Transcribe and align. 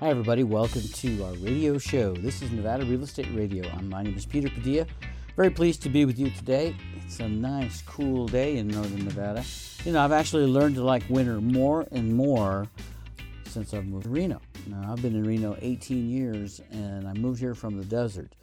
Hi, 0.00 0.10
everybody. 0.10 0.42
Welcome 0.42 0.82
to 0.82 1.24
our 1.24 1.32
radio 1.36 1.78
show. 1.78 2.12
This 2.12 2.42
is 2.42 2.50
Nevada 2.52 2.84
Real 2.84 3.02
Estate 3.02 3.30
Radio. 3.32 3.66
I'm, 3.70 3.88
my 3.88 4.02
name 4.02 4.14
is 4.14 4.26
Peter 4.26 4.50
Padilla. 4.50 4.84
Very 5.36 5.48
pleased 5.48 5.82
to 5.84 5.88
be 5.88 6.04
with 6.04 6.18
you 6.18 6.28
today. 6.28 6.76
It's 7.02 7.18
a 7.20 7.26
nice, 7.26 7.80
cool 7.80 8.26
day 8.28 8.58
in 8.58 8.68
northern 8.68 9.06
Nevada. 9.06 9.42
You 9.86 9.92
know, 9.92 10.04
I've 10.04 10.12
actually 10.12 10.44
learned 10.44 10.74
to 10.74 10.84
like 10.84 11.02
winter 11.08 11.40
more 11.40 11.86
and 11.92 12.14
more 12.14 12.68
since 13.46 13.72
I've 13.72 13.86
moved 13.86 14.04
to 14.04 14.10
Reno. 14.10 14.42
Now, 14.66 14.92
I've 14.92 15.00
been 15.00 15.14
in 15.14 15.24
Reno 15.24 15.56
18 15.62 16.10
years 16.10 16.60
and 16.70 17.08
I 17.08 17.14
moved 17.14 17.40
here 17.40 17.54
from 17.54 17.78
the 17.78 17.84
desert 17.86 18.36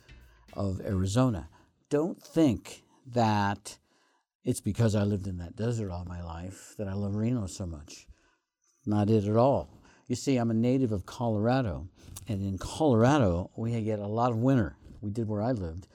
of 0.53 0.81
Arizona. 0.81 1.49
Don't 1.91 2.19
think 2.19 2.81
that 3.05 3.77
it's 4.43 4.59
because 4.59 4.95
I 4.95 5.03
lived 5.03 5.27
in 5.27 5.37
that 5.37 5.55
desert 5.55 5.91
all 5.91 6.05
my 6.05 6.23
life 6.23 6.73
that 6.79 6.87
I 6.87 6.93
love 6.93 7.13
Reno 7.13 7.45
so 7.45 7.67
much. 7.67 8.07
Not 8.87 9.11
it 9.11 9.25
at 9.25 9.37
all. 9.37 9.82
You 10.07 10.15
see, 10.15 10.35
I'm 10.35 10.51
a 10.51 10.53
native 10.53 10.91
of 10.91 11.05
Colorado, 11.05 11.87
and 12.27 12.41
in 12.41 12.57
Colorado, 12.57 13.49
we 13.55 13.79
get 13.81 13.99
a 13.99 14.07
lot 14.07 14.31
of 14.31 14.37
winter. 14.37 14.75
We 15.01 15.11
did 15.11 15.29
where 15.29 15.41
I 15.41 15.53
lived. 15.53 15.87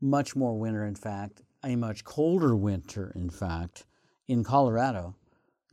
Much 0.00 0.34
more 0.34 0.58
winter, 0.58 0.86
in 0.86 0.94
fact, 0.94 1.42
a 1.62 1.76
much 1.76 2.02
colder 2.04 2.56
winter, 2.56 3.12
in 3.14 3.28
fact, 3.28 3.84
in 4.28 4.42
Colorado 4.44 5.14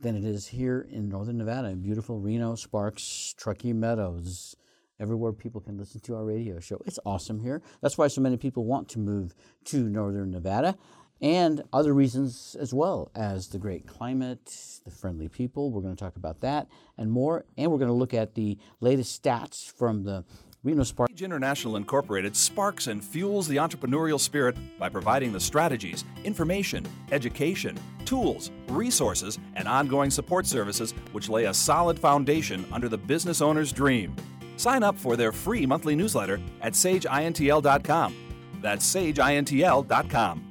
than 0.00 0.16
it 0.16 0.24
is 0.24 0.48
here 0.48 0.86
in 0.90 1.08
northern 1.08 1.38
Nevada, 1.38 1.68
in 1.68 1.80
beautiful 1.80 2.20
Reno, 2.20 2.56
Sparks, 2.56 3.34
Truckee 3.38 3.72
Meadows, 3.72 4.54
everywhere 5.00 5.32
people 5.32 5.60
can 5.60 5.78
listen 5.78 6.00
to 6.02 6.14
our 6.14 6.24
radio 6.24 6.60
show. 6.60 6.80
It's 6.84 6.98
awesome 7.06 7.40
here. 7.40 7.62
That's 7.80 7.96
why 7.96 8.08
so 8.08 8.20
many 8.20 8.36
people 8.36 8.66
want 8.66 8.90
to 8.90 8.98
move 8.98 9.34
to 9.66 9.88
northern 9.88 10.30
Nevada 10.30 10.76
and 11.20 11.62
other 11.72 11.92
reasons 11.92 12.56
as 12.60 12.72
well 12.72 13.10
as 13.14 13.48
the 13.48 13.58
great 13.58 13.86
climate, 13.86 14.80
the 14.84 14.90
friendly 14.90 15.28
people. 15.28 15.70
We're 15.70 15.82
going 15.82 15.96
to 15.96 16.02
talk 16.02 16.16
about 16.16 16.40
that 16.40 16.68
and 16.96 17.10
more. 17.10 17.44
And 17.56 17.70
we're 17.70 17.78
going 17.78 17.88
to 17.88 17.94
look 17.94 18.14
at 18.14 18.34
the 18.34 18.58
latest 18.80 19.22
stats 19.22 19.70
from 19.70 20.04
the 20.04 20.24
Reno 20.62 20.82
Sparks. 20.82 21.12
Sage 21.12 21.22
International 21.22 21.76
Incorporated 21.76 22.36
sparks 22.36 22.88
and 22.88 23.02
fuels 23.02 23.46
the 23.46 23.56
entrepreneurial 23.56 24.18
spirit 24.18 24.56
by 24.78 24.88
providing 24.88 25.32
the 25.32 25.40
strategies, 25.40 26.04
information, 26.24 26.86
education, 27.12 27.78
tools, 28.04 28.50
resources, 28.68 29.38
and 29.54 29.68
ongoing 29.68 30.10
support 30.10 30.46
services 30.46 30.94
which 31.12 31.28
lay 31.28 31.44
a 31.44 31.54
solid 31.54 31.98
foundation 31.98 32.64
under 32.72 32.88
the 32.88 32.98
business 32.98 33.40
owner's 33.40 33.72
dream. 33.72 34.14
Sign 34.56 34.82
up 34.82 34.98
for 34.98 35.16
their 35.16 35.30
free 35.30 35.64
monthly 35.64 35.94
newsletter 35.94 36.40
at 36.60 36.72
sageintl.com. 36.72 38.16
That's 38.60 38.94
sageintl.com. 38.94 40.47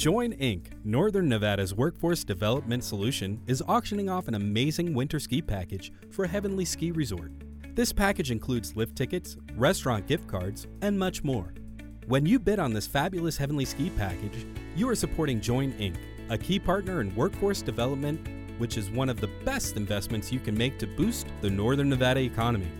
Join 0.00 0.32
Inc., 0.32 0.68
Northern 0.82 1.28
Nevada's 1.28 1.74
workforce 1.74 2.24
development 2.24 2.82
solution, 2.82 3.38
is 3.46 3.62
auctioning 3.68 4.08
off 4.08 4.28
an 4.28 4.34
amazing 4.34 4.94
winter 4.94 5.20
ski 5.20 5.42
package 5.42 5.92
for 6.10 6.26
Heavenly 6.26 6.64
Ski 6.64 6.90
Resort. 6.90 7.32
This 7.74 7.92
package 7.92 8.30
includes 8.30 8.74
lift 8.74 8.96
tickets, 8.96 9.36
restaurant 9.56 10.06
gift 10.06 10.26
cards, 10.26 10.66
and 10.80 10.98
much 10.98 11.22
more. 11.22 11.52
When 12.06 12.24
you 12.24 12.38
bid 12.38 12.58
on 12.58 12.72
this 12.72 12.86
fabulous 12.86 13.36
Heavenly 13.36 13.66
Ski 13.66 13.90
package, 13.90 14.46
you 14.74 14.88
are 14.88 14.94
supporting 14.94 15.38
Join 15.38 15.72
Inc., 15.72 15.96
a 16.30 16.38
key 16.38 16.58
partner 16.58 17.02
in 17.02 17.14
workforce 17.14 17.60
development, 17.60 18.26
which 18.56 18.78
is 18.78 18.90
one 18.90 19.10
of 19.10 19.20
the 19.20 19.28
best 19.44 19.76
investments 19.76 20.32
you 20.32 20.40
can 20.40 20.56
make 20.56 20.78
to 20.78 20.86
boost 20.86 21.26
the 21.42 21.50
Northern 21.50 21.90
Nevada 21.90 22.20
economy. 22.20 22.72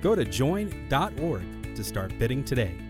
Go 0.00 0.14
to 0.14 0.24
join.org 0.24 1.74
to 1.74 1.82
start 1.82 2.16
bidding 2.20 2.44
today. 2.44 2.85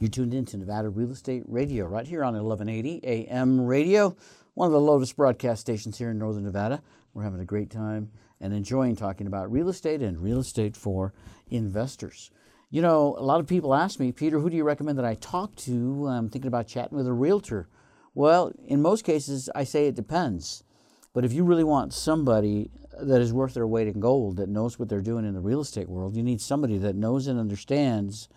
You 0.00 0.08
tuned 0.08 0.32
in 0.32 0.46
to 0.46 0.56
Nevada 0.56 0.88
Real 0.88 1.10
Estate 1.10 1.42
Radio 1.46 1.84
right 1.84 2.06
here 2.06 2.24
on 2.24 2.32
1180 2.32 3.00
AM 3.04 3.60
radio, 3.60 4.16
one 4.54 4.64
of 4.64 4.72
the 4.72 4.80
Lotus 4.80 5.12
broadcast 5.12 5.60
stations 5.60 5.98
here 5.98 6.08
in 6.08 6.18
Northern 6.18 6.44
Nevada. 6.44 6.82
We're 7.12 7.24
having 7.24 7.40
a 7.40 7.44
great 7.44 7.68
time 7.68 8.10
and 8.40 8.54
enjoying 8.54 8.96
talking 8.96 9.26
about 9.26 9.52
real 9.52 9.68
estate 9.68 10.00
and 10.00 10.18
real 10.18 10.38
estate 10.38 10.74
for 10.74 11.12
investors. 11.50 12.30
You 12.70 12.80
know, 12.80 13.14
a 13.18 13.22
lot 13.22 13.40
of 13.40 13.46
people 13.46 13.74
ask 13.74 14.00
me, 14.00 14.10
Peter, 14.10 14.38
who 14.38 14.48
do 14.48 14.56
you 14.56 14.64
recommend 14.64 14.96
that 14.96 15.04
I 15.04 15.16
talk 15.16 15.54
to? 15.56 16.06
I'm 16.06 16.30
thinking 16.30 16.48
about 16.48 16.66
chatting 16.66 16.96
with 16.96 17.06
a 17.06 17.12
realtor. 17.12 17.68
Well, 18.14 18.52
in 18.66 18.80
most 18.80 19.04
cases, 19.04 19.50
I 19.54 19.64
say 19.64 19.86
it 19.86 19.96
depends. 19.96 20.64
But 21.12 21.26
if 21.26 21.34
you 21.34 21.44
really 21.44 21.62
want 21.62 21.92
somebody 21.92 22.70
that 22.98 23.20
is 23.20 23.34
worth 23.34 23.52
their 23.52 23.66
weight 23.66 23.88
in 23.88 24.00
gold, 24.00 24.38
that 24.38 24.48
knows 24.48 24.78
what 24.78 24.88
they're 24.88 25.02
doing 25.02 25.26
in 25.26 25.34
the 25.34 25.40
real 25.40 25.60
estate 25.60 25.90
world, 25.90 26.16
you 26.16 26.22
need 26.22 26.40
somebody 26.40 26.78
that 26.78 26.96
knows 26.96 27.26
and 27.26 27.38
understands 27.38 28.30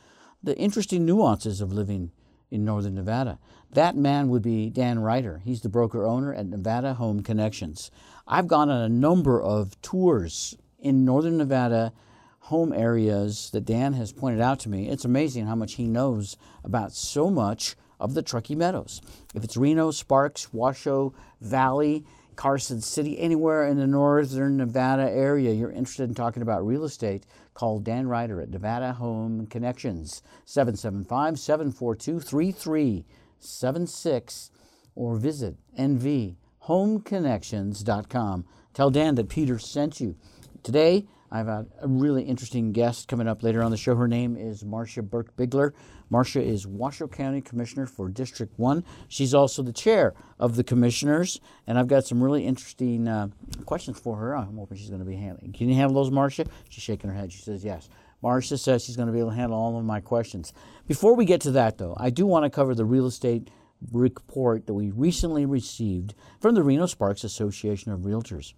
the 0.44 0.58
interesting 0.58 1.06
nuances 1.06 1.62
of 1.62 1.72
living 1.72 2.12
in 2.52 2.66
northern 2.66 2.96
Nevada. 2.96 3.40
That 3.72 3.96
man 3.96 4.30
would 4.30 4.44
be 4.44 4.70
Dan 4.70 5.00
Ryder. 5.00 5.42
He's 5.44 5.62
the 5.62 5.70
broker 5.70 6.06
owner 6.06 6.34
at 6.34 6.46
Nevada 6.46 6.94
Home 6.96 7.24
Connections. 7.24 7.90
I've 8.28 8.48
gone 8.48 8.70
on 8.70 8.82
a 8.82 8.90
number 8.90 9.42
of 9.42 9.82
tours 9.82 10.56
in 10.80 11.06
northern 11.06 11.38
Nevada 11.38 11.94
home 12.40 12.74
areas 12.74 13.50
that 13.52 13.66
Dan 13.66 13.94
has 13.94 14.12
pointed 14.12 14.42
out 14.42 14.60
to 14.60 14.70
me. 14.70 14.90
It's 14.90 15.06
amazing 15.06 15.48
how 15.48 15.56
much 15.56 15.76
he 15.76 15.88
knows 15.88 16.36
about 16.64 16.92
so 16.92 17.30
much 17.30 17.76
of 18.00 18.14
the 18.14 18.22
Truckee 18.22 18.54
Meadows. 18.54 19.02
If 19.34 19.46
it's 19.46 19.56
Reno, 19.56 19.92
Sparks, 19.92 20.54
Washoe 20.54 21.14
Valley, 21.40 22.06
Carson 22.36 22.82
City, 22.82 23.18
anywhere 23.18 23.66
in 23.66 23.78
the 23.78 23.88
northern 23.88 24.58
Nevada 24.58 25.10
area, 25.10 25.54
you're 25.54 25.72
interested 25.72 26.10
in 26.10 26.16
talking 26.16 26.42
about 26.42 26.66
real 26.66 26.84
estate, 26.84 27.26
call 27.54 27.80
Dan 27.80 28.08
Ryder 28.08 28.42
at 28.42 28.50
Nevada 28.50 28.94
Home 28.94 29.46
Connections, 29.48 30.22
775 30.46 31.40
742 31.40 32.20
3376, 32.20 34.52
or 34.96 35.16
visit 35.18 35.56
nvhomeconnections.com. 35.78 38.46
Tell 38.74 38.90
Dan 38.90 39.16
that 39.16 39.30
Peter 39.30 39.60
sent 39.60 40.00
you. 40.00 40.16
Today, 40.64 41.06
I've 41.32 41.48
a 41.48 41.66
really 41.84 42.24
interesting 42.24 42.74
guest 42.74 43.08
coming 43.08 43.28
up 43.28 43.42
later 43.42 43.64
on 43.64 43.72
the 43.72 43.78
show. 43.78 43.96
Her 43.96 44.08
name 44.08 44.38
is 44.38 44.64
Marsha 44.64 45.02
Berkbigler. 45.02 45.72
Marsha 46.14 46.46
is 46.46 46.68
Washoe 46.68 47.08
County 47.08 47.42
Commissioner 47.42 47.88
for 47.88 48.08
District 48.08 48.54
1. 48.60 48.84
She's 49.08 49.34
also 49.34 49.64
the 49.64 49.74
chair 49.74 50.14
of 50.40 50.56
the 50.56 50.64
commissioners, 50.64 51.42
and 51.66 51.80
I've 51.80 51.88
got 51.88 52.06
some 52.06 52.24
really 52.24 52.46
interesting 52.46 53.08
uh, 53.08 53.30
questions 53.66 54.00
for 54.00 54.18
her. 54.18 54.38
I'm 54.38 54.58
hoping 54.58 54.78
she's 54.78 54.90
going 54.90 55.00
to 55.00 55.08
be 55.08 55.16
handling. 55.16 55.54
Can 55.54 55.70
you 55.70 55.76
handle 55.76 55.96
those, 55.96 56.14
Marsha? 56.14 56.48
She's 56.70 56.84
shaking 56.84 57.10
her 57.10 57.16
head. 57.16 57.32
She 57.32 57.42
says 57.42 57.66
yes. 57.66 57.90
Marsha 58.24 58.60
says 58.60 58.86
she's 58.86 58.96
going 58.96 59.08
to 59.08 59.12
be 59.12 59.18
able 59.18 59.32
to 59.32 59.36
handle 59.36 59.58
all 59.58 59.76
of 59.76 59.86
my 59.86 60.00
questions. 60.02 60.54
Before 60.88 61.16
we 61.16 61.26
get 61.26 61.42
to 61.42 61.52
that, 61.52 61.80
though, 61.80 61.96
I 61.98 62.12
do 62.12 62.28
want 62.28 62.46
to 62.46 62.52
cover 62.52 62.76
the 62.76 62.86
real 62.86 63.08
estate 63.08 63.50
report 63.92 64.68
that 64.68 64.76
we 64.76 64.92
recently 64.92 65.48
received 65.48 66.14
from 66.40 66.54
the 66.54 66.62
Reno 66.62 66.86
Sparks 66.86 67.24
Association 67.24 67.92
of 67.92 68.02
Realtors. 68.02 68.54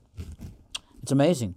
It's 1.01 1.13
amazing. 1.13 1.55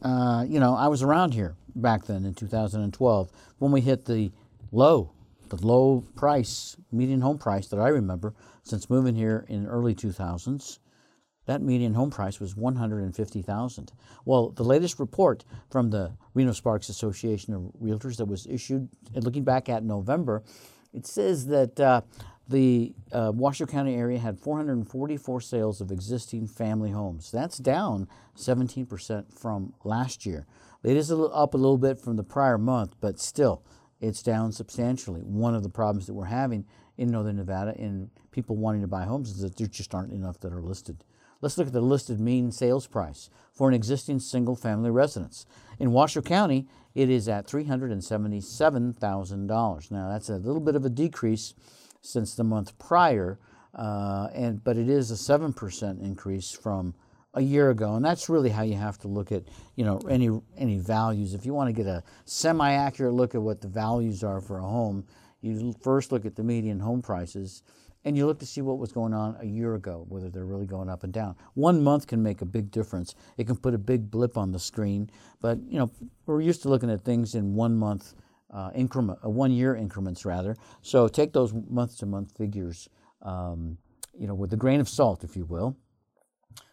Uh, 0.00 0.44
you 0.48 0.60
know, 0.60 0.76
I 0.76 0.86
was 0.86 1.02
around 1.02 1.34
here 1.34 1.56
back 1.74 2.04
then 2.04 2.24
in 2.24 2.34
2012 2.34 3.30
when 3.58 3.72
we 3.72 3.80
hit 3.80 4.04
the 4.04 4.30
low, 4.72 5.10
the 5.50 5.66
low 5.66 6.04
price, 6.14 6.76
median 6.90 7.20
home 7.20 7.38
price 7.38 7.66
that 7.68 7.78
I 7.78 7.88
remember 7.88 8.34
since 8.62 8.88
moving 8.88 9.14
here 9.14 9.44
in 9.48 9.66
early 9.66 9.94
2000s. 9.94 10.78
That 11.46 11.62
median 11.62 11.94
home 11.94 12.10
price 12.10 12.38
was 12.38 12.54
150,000. 12.56 13.92
Well, 14.24 14.50
the 14.50 14.62
latest 14.62 15.00
report 15.00 15.44
from 15.70 15.90
the 15.90 16.12
Reno 16.34 16.52
Sparks 16.52 16.88
Association 16.88 17.54
of 17.54 17.62
Realtors 17.82 18.16
that 18.18 18.26
was 18.26 18.46
issued, 18.46 18.88
looking 19.14 19.42
back 19.42 19.68
at 19.68 19.82
November, 19.82 20.42
it 20.92 21.06
says 21.06 21.46
that 21.46 21.80
uh, 21.80 22.02
the 22.48 22.94
uh, 23.12 23.32
Washoe 23.34 23.66
County 23.66 23.94
area 23.94 24.18
had 24.18 24.38
444 24.38 25.40
sales 25.40 25.80
of 25.80 25.90
existing 25.90 26.46
family 26.46 26.90
homes. 26.90 27.30
That's 27.30 27.58
down 27.58 28.08
17% 28.36 29.32
from 29.32 29.72
last 29.84 30.26
year. 30.26 30.46
It 30.82 30.96
is 30.96 31.10
a 31.10 31.16
up 31.16 31.54
a 31.54 31.58
little 31.58 31.78
bit 31.78 32.00
from 32.00 32.16
the 32.16 32.24
prior 32.24 32.58
month, 32.58 32.94
but 33.00 33.20
still, 33.20 33.62
it's 34.00 34.22
down 34.22 34.52
substantially. 34.52 35.20
One 35.20 35.54
of 35.54 35.62
the 35.62 35.68
problems 35.68 36.06
that 36.06 36.14
we're 36.14 36.24
having 36.24 36.64
in 36.96 37.10
Northern 37.10 37.36
Nevada 37.36 37.74
in 37.76 38.10
people 38.30 38.56
wanting 38.56 38.80
to 38.82 38.88
buy 38.88 39.04
homes 39.04 39.30
is 39.30 39.40
that 39.40 39.56
there 39.56 39.66
just 39.66 39.94
aren't 39.94 40.12
enough 40.12 40.38
that 40.40 40.52
are 40.52 40.62
listed. 40.62 41.04
Let's 41.40 41.56
look 41.56 41.68
at 41.68 41.72
the 41.72 41.80
listed 41.80 42.20
mean 42.20 42.52
sales 42.52 42.86
price 42.86 43.30
for 43.52 43.66
an 43.68 43.74
existing 43.74 44.20
single 44.20 44.54
family 44.56 44.90
residence. 44.90 45.46
In 45.78 45.92
Washoe 45.92 46.20
County, 46.20 46.66
it 46.94 47.08
is 47.08 47.26
at 47.28 47.46
$377,000. 47.46 49.90
Now, 49.90 50.10
that's 50.10 50.28
a 50.28 50.36
little 50.36 50.60
bit 50.60 50.76
of 50.76 50.84
a 50.84 50.90
decrease 50.90 51.54
since 52.02 52.34
the 52.34 52.44
month 52.44 52.78
prior, 52.78 53.38
uh, 53.74 54.28
and 54.34 54.62
but 54.64 54.76
it 54.76 54.90
is 54.90 55.10
a 55.10 55.16
seven 55.16 55.52
percent 55.52 56.00
increase 56.00 56.50
from 56.50 56.94
a 57.34 57.40
year 57.40 57.70
ago, 57.70 57.94
and 57.94 58.04
that's 58.04 58.28
really 58.28 58.50
how 58.50 58.62
you 58.62 58.74
have 58.74 58.98
to 58.98 59.08
look 59.08 59.30
at 59.30 59.44
you 59.76 59.84
know 59.84 60.00
any 60.08 60.30
any 60.56 60.78
values. 60.78 61.34
If 61.34 61.46
you 61.46 61.54
want 61.54 61.68
to 61.68 61.72
get 61.72 61.86
a 61.86 62.02
semi-accurate 62.24 63.14
look 63.14 63.34
at 63.34 63.42
what 63.42 63.60
the 63.60 63.68
values 63.68 64.24
are 64.24 64.40
for 64.40 64.58
a 64.58 64.62
home, 64.62 65.04
you 65.40 65.74
first 65.80 66.12
look 66.12 66.26
at 66.26 66.34
the 66.34 66.42
median 66.42 66.80
home 66.80 67.02
prices, 67.02 67.62
and 68.04 68.16
you 68.16 68.26
look 68.26 68.40
to 68.40 68.46
see 68.46 68.62
what 68.62 68.78
was 68.78 68.92
going 68.92 69.14
on 69.14 69.36
a 69.40 69.46
year 69.46 69.74
ago, 69.74 70.04
whether 70.08 70.28
they're 70.28 70.44
really 70.44 70.66
going 70.66 70.88
up 70.88 71.04
and 71.04 71.12
down. 71.12 71.36
One 71.54 71.82
month 71.82 72.06
can 72.06 72.22
make 72.22 72.42
a 72.42 72.46
big 72.46 72.70
difference. 72.70 73.14
It 73.36 73.46
can 73.46 73.56
put 73.56 73.74
a 73.74 73.78
big 73.78 74.10
blip 74.10 74.36
on 74.36 74.50
the 74.50 74.58
screen, 74.58 75.10
but 75.40 75.58
you 75.68 75.78
know 75.78 75.90
we're 76.26 76.40
used 76.40 76.62
to 76.62 76.68
looking 76.68 76.90
at 76.90 77.02
things 77.02 77.34
in 77.34 77.54
one 77.54 77.76
month 77.76 78.14
uh, 78.52 78.70
increment, 78.74 79.20
uh, 79.24 79.30
one 79.30 79.52
year 79.52 79.76
increments 79.76 80.24
rather. 80.24 80.56
So 80.82 81.06
take 81.06 81.32
those 81.32 81.52
month 81.52 81.98
to 81.98 82.06
month 82.06 82.36
figures, 82.36 82.88
um, 83.22 83.78
you 84.18 84.26
know, 84.26 84.34
with 84.34 84.52
a 84.52 84.56
grain 84.56 84.80
of 84.80 84.88
salt, 84.88 85.22
if 85.22 85.36
you 85.36 85.44
will. 85.44 85.76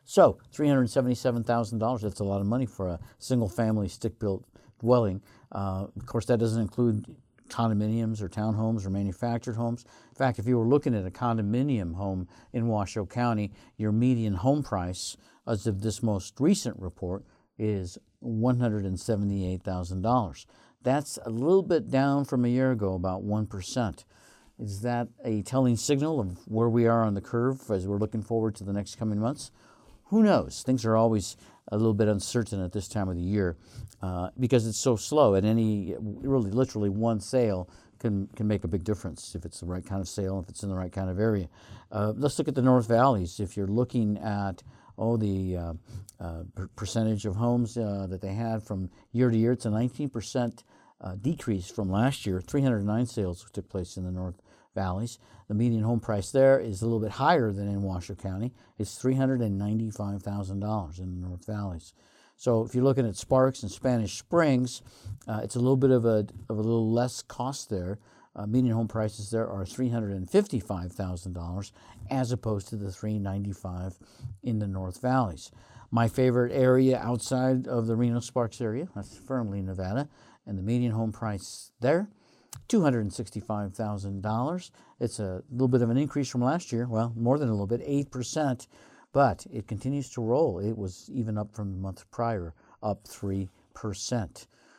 So 0.09 0.38
$377,000, 0.56 2.01
that's 2.01 2.21
a 2.21 2.24
lot 2.24 2.39
of 2.39 2.48
money 2.48 2.65
for 2.65 2.88
a 2.88 2.98
single 3.19 3.50
family 3.50 3.89
stick 3.89 4.18
built 4.18 4.45
dwelling. 4.80 5.21
Uh, 5.51 5.88
of 5.94 6.06
course, 6.06 6.25
that 6.27 6.39
doesn't 6.39 6.62
include 6.62 7.13
condominiums 7.50 8.21
or 8.21 8.30
townhomes 8.30 8.86
or 8.86 8.89
manufactured 8.89 9.57
homes. 9.57 9.83
In 10.09 10.15
fact, 10.15 10.39
if 10.39 10.48
you 10.48 10.57
were 10.57 10.65
looking 10.65 10.95
at 10.95 11.06
a 11.06 11.12
condominium 11.12 11.95
home 11.95 12.30
in 12.54 12.69
Washoe 12.69 13.06
County, 13.06 13.51
your 13.75 13.92
median 13.92 14.36
home 14.36 14.63
price, 14.63 15.18
as 15.45 15.68
of 15.68 15.81
this 15.81 16.01
most 16.01 16.39
recent 16.39 16.80
report, 16.80 17.25
is 17.59 17.98
$178,000. 18.24 20.45
That's 20.83 21.19
a 21.25 21.30
little 21.30 21.63
bit 21.63 21.92
down 21.92 22.24
from 22.24 22.45
a 22.45 22.50
year 22.50 22.71
ago, 22.71 22.94
about 22.94 23.25
1%. 23.25 24.06
Is 24.57 24.81
that 24.83 25.09
a 25.25 25.42
telling 25.42 25.75
signal 25.75 26.21
of 26.21 26.48
where 26.48 26.69
we 26.69 26.88
are 26.88 27.04
on 27.04 27.13
the 27.13 27.19
curve 27.19 27.69
as 27.69 27.86
we're 27.86 27.98
looking 27.98 28.24
forward 28.24 28.56
to 28.56 28.63
the 28.63 28.71
next 28.71 28.95
coming 28.95 29.19
months? 29.19 29.51
Who 30.09 30.24
knows? 30.24 30.63
Things 30.63 30.86
are 30.86 30.95
always 30.95 31.38
a 31.69 31.77
little 31.77 31.94
bit 31.94 32.07
uncertain 32.07 32.63
at 32.63 32.71
this 32.71 32.88
time 32.88 33.09
of 33.09 33.15
the 33.15 33.21
year 33.21 33.57
uh, 34.01 34.30
because 34.39 34.65
it's 34.65 34.80
so 34.80 34.95
slow. 34.95 35.36
And 35.36 35.45
any, 35.45 35.95
really, 36.00 36.51
literally 36.51 36.89
one 36.89 37.19
sale 37.19 37.69
can, 38.00 38.27
can 38.36 38.48
make 38.48 38.63
a 38.63 38.68
big 38.68 38.83
difference 38.83 39.36
if 39.36 39.44
it's 39.44 39.59
the 39.59 39.65
right 39.65 39.86
kind 39.86 40.01
of 40.01 40.07
sale, 40.07 40.39
if 40.39 40.50
it's 40.50 40.63
in 40.63 40.69
the 40.69 40.75
right 40.75 40.92
kind 40.92 41.09
of 41.09 41.19
area. 41.19 41.50
Uh, 41.92 42.13
let's 42.15 42.38
look 42.38 42.48
at 42.48 42.56
the 42.56 42.62
North 42.62 42.88
Valleys. 42.88 43.39
If 43.39 43.57
you're 43.57 43.68
looking 43.68 44.18
at 44.19 44.63
oh, 44.98 45.18
the 45.18 45.57
uh, 45.57 45.74
uh, 46.19 46.44
percentage 46.75 47.25
of 47.25 47.36
homes 47.36 47.77
uh, 47.77 48.07
that 48.09 48.21
they 48.21 48.33
had 48.33 48.63
from 48.63 48.89
year 49.12 49.30
to 49.30 49.38
year. 49.38 49.51
It's 49.51 49.65
a 49.65 49.69
19% 49.69 50.63
uh, 51.00 51.15
decrease 51.15 51.69
from 51.69 51.92
last 51.92 52.25
year. 52.25 52.42
309 52.42 53.06
sales 53.06 53.45
took 53.54 53.69
place 53.69 53.98
in 53.98 54.04
the 54.04 54.12
North 54.12 54.42
Valleys. 54.75 55.19
The 55.47 55.53
median 55.53 55.83
home 55.83 56.01
price 56.01 56.31
there 56.31 56.59
is 56.59 56.81
a 56.81 56.85
little 56.85 56.99
bit 56.99 57.11
higher 57.11 57.53
than 57.53 57.69
in 57.69 57.83
Washoe 57.83 58.15
County. 58.15 58.51
It's 58.77 59.01
$395,000 59.01 60.99
in 60.99 61.21
the 61.21 61.27
North 61.27 61.45
Valleys. 61.45 61.94
So 62.35 62.63
if 62.63 62.75
you're 62.75 62.83
looking 62.83 63.07
at 63.07 63.15
Sparks 63.15 63.63
and 63.63 63.71
Spanish 63.71 64.17
Springs, 64.17 64.81
uh, 65.27 65.39
it's 65.44 65.55
a 65.55 65.59
little 65.59 65.77
bit 65.77 65.91
of 65.91 66.05
a, 66.05 66.27
of 66.49 66.57
a 66.57 66.61
little 66.61 66.91
less 66.91 67.21
cost 67.21 67.69
there. 67.69 67.99
Uh, 68.35 68.45
median 68.45 68.75
home 68.75 68.88
prices 68.88 69.31
there 69.31 69.49
are 69.49 69.63
$355,000 69.63 71.71
as 72.11 72.31
opposed 72.31 72.67
to 72.67 72.75
the 72.75 72.91
395 72.91 73.97
in 74.44 74.59
the 74.59 74.67
North 74.67 75.01
Valleys. 75.01 75.49
My 75.89 76.07
favorite 76.07 76.51
area 76.51 76.99
outside 76.99 77.67
of 77.67 77.88
the 77.88 77.95
Reno 77.95 78.19
Sparks 78.19 78.61
area, 78.61 78.88
that's 78.94 79.17
Fernley, 79.17 79.61
Nevada, 79.61 80.09
and 80.45 80.57
the 80.57 80.63
median 80.63 80.91
home 80.91 81.13
price 81.13 81.71
there, 81.79 82.09
$265,000. 82.69 84.71
It's 85.00 85.19
a 85.19 85.44
little 85.51 85.68
bit 85.68 85.81
of 85.81 85.89
an 85.89 85.98
increase 85.98 86.30
from 86.30 86.44
last 86.44 86.71
year, 86.71 86.88
well, 86.88 87.12
more 87.15 87.38
than 87.38 87.50
a 87.50 87.51
little 87.51 87.68
bit, 87.68 87.88
8%, 87.88 88.68
but 89.13 89.45
it 89.51 89.68
continues 89.68 90.09
to 90.12 90.21
roll. 90.21 90.59
It 90.59 90.77
was 90.77 91.09
even 91.13 91.38
up 91.38 91.54
from 91.54 91.71
the 91.71 91.77
month 91.77 92.09
prior, 92.12 92.54
up 92.81 93.04
3%. 93.06 93.48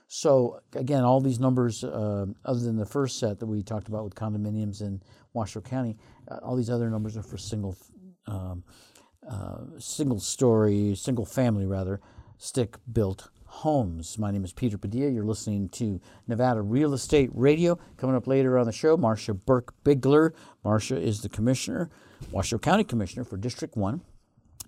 So 0.08 0.60
again, 0.74 1.04
all 1.04 1.20
these 1.20 1.38
numbers, 1.38 1.84
uh, 1.84 2.26
other 2.44 2.60
than 2.60 2.76
the 2.76 2.86
first 2.86 3.18
set 3.18 3.38
that 3.40 3.46
we 3.46 3.62
talked 3.62 3.88
about 3.88 4.04
with 4.04 4.14
condominiums 4.14 4.80
in 4.80 5.02
Washoe 5.34 5.60
County, 5.60 5.98
uh, 6.30 6.38
all 6.42 6.56
these 6.56 6.70
other 6.70 6.88
numbers 6.88 7.16
are 7.16 7.22
for 7.22 7.36
single, 7.36 7.76
um, 8.26 8.64
uh, 9.28 9.58
single 9.78 10.18
story, 10.18 10.94
single 10.94 11.26
family 11.26 11.66
rather, 11.66 12.00
stick 12.38 12.78
built 12.90 13.28
homes. 13.48 14.18
My 14.18 14.30
name 14.30 14.44
is 14.44 14.52
Peter 14.52 14.78
Padilla. 14.78 15.10
You're 15.10 15.24
listening 15.24 15.68
to 15.70 16.00
Nevada 16.26 16.62
Real 16.62 16.94
Estate 16.94 17.30
Radio. 17.32 17.78
Coming 17.96 18.14
up 18.14 18.26
later 18.26 18.58
on 18.58 18.66
the 18.66 18.72
show, 18.72 18.96
Marcia 18.96 19.34
Burke 19.34 19.74
Bigler. 19.84 20.32
Marsha 20.64 21.00
is 21.00 21.22
the 21.22 21.28
commissioner, 21.28 21.90
Washoe 22.30 22.58
County 22.58 22.84
Commissioner 22.84 23.24
for 23.24 23.36
District 23.36 23.76
1 23.76 24.00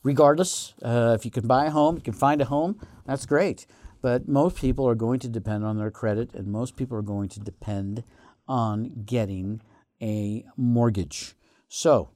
Regardless, 0.04 0.74
uh, 0.84 1.16
if 1.18 1.26
you 1.26 1.32
can 1.32 1.48
buy 1.48 1.66
a 1.66 1.70
home, 1.70 1.96
you 1.96 2.02
can 2.02 2.14
find 2.14 2.42
a 2.42 2.46
home, 2.46 2.80
that's 3.06 3.26
great. 3.26 3.66
But 4.02 4.28
most 4.28 4.58
people 4.58 4.88
are 4.88 4.96
going 4.96 5.20
to 5.20 5.28
depend 5.28 5.66
on 5.66 5.78
their 5.78 5.92
credit, 5.92 6.34
and 6.34 6.48
most 6.48 6.76
people 6.76 6.98
are 6.98 7.02
going 7.02 7.30
to 7.30 7.40
depend 7.40 8.04
on 8.48 9.04
getting 9.06 9.62
a 10.02 10.46
mortgage. 10.56 11.36
So, 11.68 12.10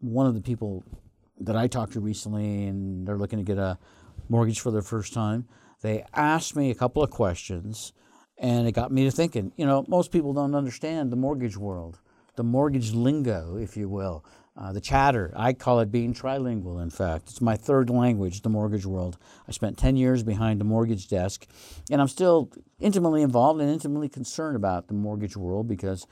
one 0.00 0.26
of 0.26 0.34
the 0.34 0.40
people 0.40 0.82
that 1.38 1.56
I 1.56 1.66
talked 1.66 1.92
to 1.92 2.00
recently, 2.00 2.66
and 2.66 3.06
they're 3.06 3.18
looking 3.18 3.38
to 3.38 3.44
get 3.44 3.58
a 3.58 3.78
mortgage 4.28 4.60
for 4.60 4.70
their 4.70 4.82
first 4.82 5.12
time, 5.12 5.46
they 5.82 6.04
asked 6.14 6.56
me 6.56 6.70
a 6.70 6.74
couple 6.74 7.02
of 7.02 7.10
questions 7.10 7.92
and 8.38 8.66
it 8.66 8.72
got 8.72 8.92
me 8.92 9.04
to 9.04 9.10
thinking, 9.10 9.52
you 9.56 9.66
know, 9.66 9.84
most 9.88 10.12
people 10.12 10.32
don't 10.32 10.54
understand 10.54 11.10
the 11.10 11.16
mortgage 11.16 11.56
world, 11.56 11.98
the 12.36 12.44
mortgage 12.44 12.92
lingo, 12.92 13.56
if 13.56 13.76
you 13.76 13.88
will, 13.88 14.24
uh, 14.56 14.72
the 14.72 14.80
chatter. 14.80 15.32
I 15.36 15.52
call 15.52 15.80
it 15.80 15.90
being 15.90 16.14
trilingual, 16.14 16.82
in 16.82 16.90
fact. 16.90 17.28
It's 17.30 17.40
my 17.40 17.56
third 17.56 17.90
language, 17.90 18.42
the 18.42 18.48
mortgage 18.48 18.86
world. 18.86 19.18
I 19.48 19.52
spent 19.52 19.78
10 19.78 19.96
years 19.96 20.22
behind 20.22 20.60
the 20.60 20.64
mortgage 20.64 21.08
desk, 21.08 21.46
and 21.90 22.00
I'm 22.00 22.08
still 22.08 22.50
intimately 22.78 23.22
involved 23.22 23.60
and 23.60 23.70
intimately 23.70 24.08
concerned 24.08 24.56
about 24.56 24.88
the 24.88 24.94
mortgage 24.94 25.36
world 25.36 25.68
because 25.68 26.06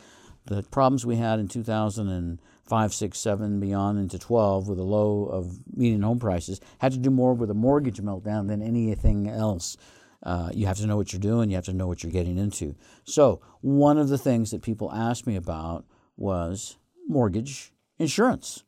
the 0.46 0.62
problems 0.62 1.06
we 1.06 1.16
had 1.16 1.38
in 1.38 1.48
2005, 1.48 2.94
6, 2.94 3.18
7, 3.18 3.60
beyond 3.60 3.98
into 3.98 4.18
12 4.18 4.68
with 4.68 4.78
a 4.78 4.82
low 4.82 5.24
of 5.24 5.58
median 5.74 6.02
home 6.02 6.18
prices 6.18 6.60
had 6.78 6.92
to 6.92 6.98
do 6.98 7.10
more 7.10 7.32
with 7.34 7.50
a 7.50 7.54
mortgage 7.54 8.00
meltdown 8.00 8.48
than 8.48 8.60
anything 8.60 9.28
else. 9.28 9.76
Uh, 10.24 10.50
you 10.54 10.66
have 10.66 10.78
to 10.78 10.86
know 10.86 10.96
what 10.96 11.12
you're 11.12 11.20
doing. 11.20 11.50
You 11.50 11.56
have 11.56 11.66
to 11.66 11.74
know 11.74 11.86
what 11.86 12.02
you're 12.02 12.10
getting 12.10 12.38
into. 12.38 12.74
So, 13.04 13.40
one 13.60 13.98
of 13.98 14.08
the 14.08 14.18
things 14.18 14.50
that 14.50 14.62
people 14.62 14.90
asked 14.92 15.26
me 15.26 15.36
about 15.36 15.84
was 16.16 16.78
mortgage 17.06 17.72
insurance. 17.98 18.64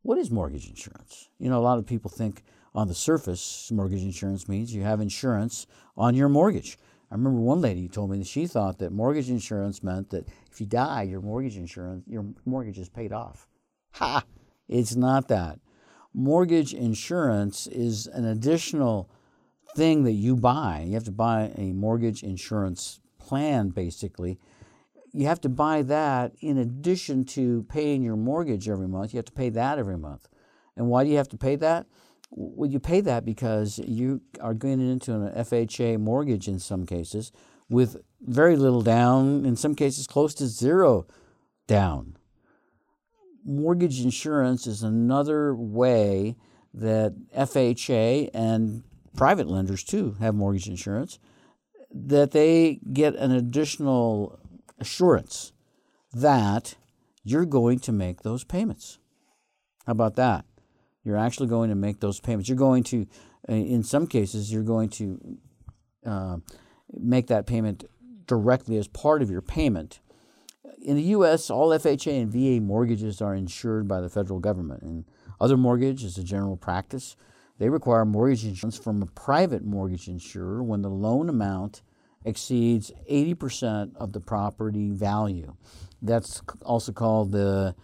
What 0.00 0.18
is 0.18 0.30
mortgage 0.30 0.68
insurance? 0.68 1.28
You 1.38 1.50
know, 1.50 1.58
a 1.58 1.62
lot 1.62 1.78
of 1.78 1.86
people 1.86 2.10
think 2.10 2.42
on 2.74 2.88
the 2.88 2.94
surface, 2.94 3.70
mortgage 3.70 4.02
insurance 4.02 4.48
means 4.48 4.74
you 4.74 4.82
have 4.82 5.00
insurance 5.00 5.66
on 5.96 6.14
your 6.14 6.28
mortgage. 6.28 6.78
I 7.10 7.14
remember 7.14 7.40
one 7.40 7.60
lady 7.60 7.88
told 7.88 8.10
me 8.10 8.18
that 8.18 8.26
she 8.26 8.46
thought 8.46 8.78
that 8.78 8.90
mortgage 8.90 9.28
insurance 9.28 9.82
meant 9.82 10.08
that 10.10 10.26
if 10.50 10.60
you 10.60 10.66
die, 10.66 11.02
your 11.02 11.20
mortgage 11.20 11.58
insurance, 11.58 12.04
your 12.08 12.24
mortgage 12.46 12.78
is 12.78 12.88
paid 12.88 13.12
off. 13.12 13.46
Ha! 13.92 14.24
It's 14.66 14.96
not 14.96 15.28
that. 15.28 15.60
Mortgage 16.14 16.72
insurance 16.72 17.66
is 17.66 18.06
an 18.06 18.24
additional 18.24 19.10
thing 19.76 20.04
that 20.04 20.12
you 20.12 20.36
buy. 20.36 20.84
You 20.86 20.94
have 20.94 21.04
to 21.04 21.12
buy 21.12 21.52
a 21.56 21.72
mortgage 21.72 22.22
insurance 22.22 23.00
plan, 23.18 23.70
basically. 23.70 24.38
You 25.12 25.26
have 25.26 25.40
to 25.42 25.48
buy 25.48 25.82
that 25.82 26.32
in 26.40 26.58
addition 26.58 27.24
to 27.26 27.64
paying 27.64 28.02
your 28.02 28.16
mortgage 28.16 28.68
every 28.68 28.88
month. 28.88 29.12
You 29.12 29.18
have 29.18 29.26
to 29.26 29.32
pay 29.32 29.50
that 29.50 29.78
every 29.78 29.98
month. 29.98 30.28
And 30.76 30.88
why 30.88 31.04
do 31.04 31.10
you 31.10 31.16
have 31.16 31.28
to 31.28 31.36
pay 31.36 31.56
that? 31.56 31.86
Well, 32.30 32.70
you 32.70 32.80
pay 32.80 33.02
that 33.02 33.24
because 33.26 33.78
you 33.78 34.22
are 34.40 34.54
going 34.54 34.80
into 34.80 35.12
an 35.12 35.32
FHA 35.34 35.98
mortgage 35.98 36.48
in 36.48 36.58
some 36.58 36.86
cases 36.86 37.30
with 37.68 37.98
very 38.20 38.56
little 38.56 38.80
down, 38.80 39.44
in 39.44 39.56
some 39.56 39.74
cases 39.74 40.06
close 40.06 40.32
to 40.34 40.46
zero 40.46 41.06
down. 41.66 42.16
Mortgage 43.44 44.00
insurance 44.00 44.66
is 44.66 44.82
another 44.82 45.54
way 45.54 46.36
that 46.72 47.14
FHA 47.36 48.30
and 48.32 48.82
private 49.16 49.48
lenders 49.48 49.84
too 49.84 50.16
have 50.20 50.34
mortgage 50.34 50.68
insurance, 50.68 51.18
that 51.90 52.30
they 52.30 52.80
get 52.92 53.14
an 53.16 53.30
additional 53.30 54.38
assurance 54.78 55.52
that 56.12 56.74
you're 57.24 57.46
going 57.46 57.78
to 57.80 57.92
make 57.92 58.22
those 58.22 58.44
payments. 58.44 58.98
How 59.86 59.92
about 59.92 60.16
that? 60.16 60.44
You're 61.04 61.16
actually 61.16 61.48
going 61.48 61.70
to 61.70 61.76
make 61.76 62.00
those 62.00 62.20
payments. 62.20 62.48
You're 62.48 62.58
going 62.58 62.84
to, 62.84 63.06
uh, 63.48 63.52
in 63.52 63.82
some 63.82 64.06
cases, 64.06 64.52
you're 64.52 64.62
going 64.62 64.88
to 64.90 65.38
uh, 66.06 66.36
make 66.92 67.26
that 67.28 67.46
payment 67.46 67.84
directly 68.26 68.76
as 68.76 68.88
part 68.88 69.22
of 69.22 69.30
your 69.30 69.42
payment. 69.42 70.00
In 70.80 70.96
the 70.96 71.02
U.S., 71.02 71.50
all 71.50 71.70
FHA 71.70 72.22
and 72.22 72.32
VA 72.32 72.60
mortgages 72.60 73.20
are 73.20 73.34
insured 73.34 73.88
by 73.88 74.00
the 74.00 74.08
federal 74.08 74.38
government, 74.38 74.82
and 74.82 75.04
other 75.40 75.56
mortgage 75.56 76.04
is 76.04 76.18
a 76.18 76.24
general 76.24 76.56
practice. 76.56 77.16
They 77.62 77.68
require 77.68 78.04
mortgage 78.04 78.44
insurance 78.44 78.76
from 78.76 79.02
a 79.02 79.06
private 79.06 79.64
mortgage 79.64 80.08
insurer 80.08 80.64
when 80.64 80.82
the 80.82 80.90
loan 80.90 81.28
amount 81.28 81.82
exceeds 82.24 82.90
80% 83.08 83.94
of 83.94 84.12
the 84.12 84.18
property 84.18 84.90
value. 84.90 85.54
That's 86.02 86.42
also 86.64 86.90
called 86.90 87.30
the 87.30 87.76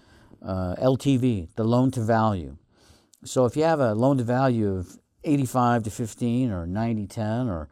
uh, 0.43 0.75
LTV, 0.81 1.55
the 1.55 1.63
loan 1.63 1.93
to 1.93 2.01
value. 2.01 2.57
So 3.25 3.45
if 3.45 3.57
you 3.57 3.63
have 3.63 3.79
a 3.79 3.95
loan 3.95 4.19
to 4.19 4.25
value 4.25 4.75
of 4.75 4.99
85 5.23 5.85
to 5.85 5.91
15 5.93 6.51
or 6.51 6.67
90 6.67 7.07
10 7.07 7.49
or 7.49 7.69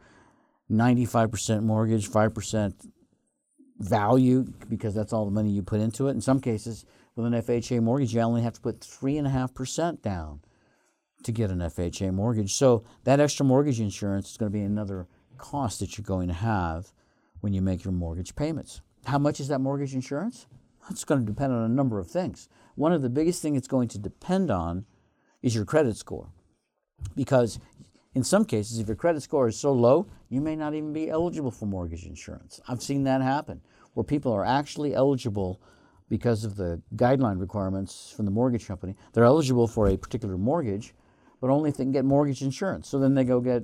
95% 0.71 1.63
mortgage, 1.63 2.09
5% 2.09 2.73
value 3.79 4.45
because 4.69 4.95
that's 4.95 5.11
all 5.11 5.25
the 5.25 5.31
money 5.31 5.49
you 5.49 5.61
put 5.61 5.81
into 5.81 6.07
it. 6.07 6.11
In 6.11 6.21
some 6.21 6.39
cases, 6.39 6.85
with 7.17 7.25
an 7.25 7.33
FHA 7.33 7.83
mortgage, 7.83 8.13
you 8.13 8.21
only 8.21 8.43
have 8.43 8.53
to 8.53 8.61
put 8.61 8.79
3.5% 8.79 10.01
down 10.01 10.39
to 11.23 11.31
get 11.31 11.49
an 11.49 11.59
FHA 11.59 12.13
mortgage. 12.13 12.53
So 12.53 12.83
that 13.03 13.19
extra 13.19 13.45
mortgage 13.45 13.79
insurance 13.79 14.31
is 14.31 14.37
going 14.37 14.51
to 14.51 14.57
be 14.57 14.63
another 14.63 15.07
cost 15.37 15.79
that 15.79 15.97
you're 15.97 16.05
going 16.05 16.27
to 16.27 16.33
have 16.33 16.91
when 17.41 17.53
you 17.53 17.61
make 17.61 17.83
your 17.83 17.93
mortgage 17.93 18.35
payments. 18.35 18.81
How 19.05 19.17
much 19.17 19.39
is 19.39 19.47
that 19.47 19.59
mortgage 19.59 19.93
insurance? 19.93 20.47
It's 20.89 21.03
going 21.03 21.25
to 21.25 21.31
depend 21.31 21.53
on 21.53 21.63
a 21.63 21.73
number 21.73 21.99
of 21.99 22.07
things. 22.07 22.47
One 22.75 22.93
of 22.93 23.01
the 23.01 23.09
biggest 23.09 23.41
things 23.41 23.57
it's 23.57 23.67
going 23.67 23.87
to 23.89 23.99
depend 23.99 24.51
on 24.51 24.85
is 25.41 25.55
your 25.55 25.65
credit 25.65 25.97
score. 25.97 26.29
Because 27.15 27.59
in 28.15 28.23
some 28.23 28.45
cases, 28.45 28.79
if 28.79 28.87
your 28.87 28.95
credit 28.95 29.21
score 29.21 29.47
is 29.47 29.59
so 29.59 29.71
low, 29.71 30.07
you 30.29 30.41
may 30.41 30.55
not 30.55 30.73
even 30.73 30.93
be 30.93 31.09
eligible 31.09 31.51
for 31.51 31.65
mortgage 31.65 32.05
insurance. 32.05 32.59
I've 32.67 32.81
seen 32.81 33.03
that 33.03 33.21
happen 33.21 33.61
where 33.93 34.03
people 34.03 34.31
are 34.31 34.45
actually 34.45 34.93
eligible 34.93 35.61
because 36.09 36.43
of 36.43 36.55
the 36.55 36.81
guideline 36.95 37.39
requirements 37.39 38.13
from 38.15 38.25
the 38.25 38.31
mortgage 38.31 38.67
company. 38.67 38.95
They're 39.13 39.23
eligible 39.23 39.67
for 39.67 39.87
a 39.89 39.97
particular 39.97 40.37
mortgage, 40.37 40.93
but 41.41 41.49
only 41.49 41.69
if 41.69 41.77
they 41.77 41.83
can 41.83 41.91
get 41.91 42.05
mortgage 42.05 42.41
insurance. 42.41 42.87
So 42.87 42.99
then 42.99 43.13
they 43.13 43.23
go 43.23 43.39
get 43.39 43.63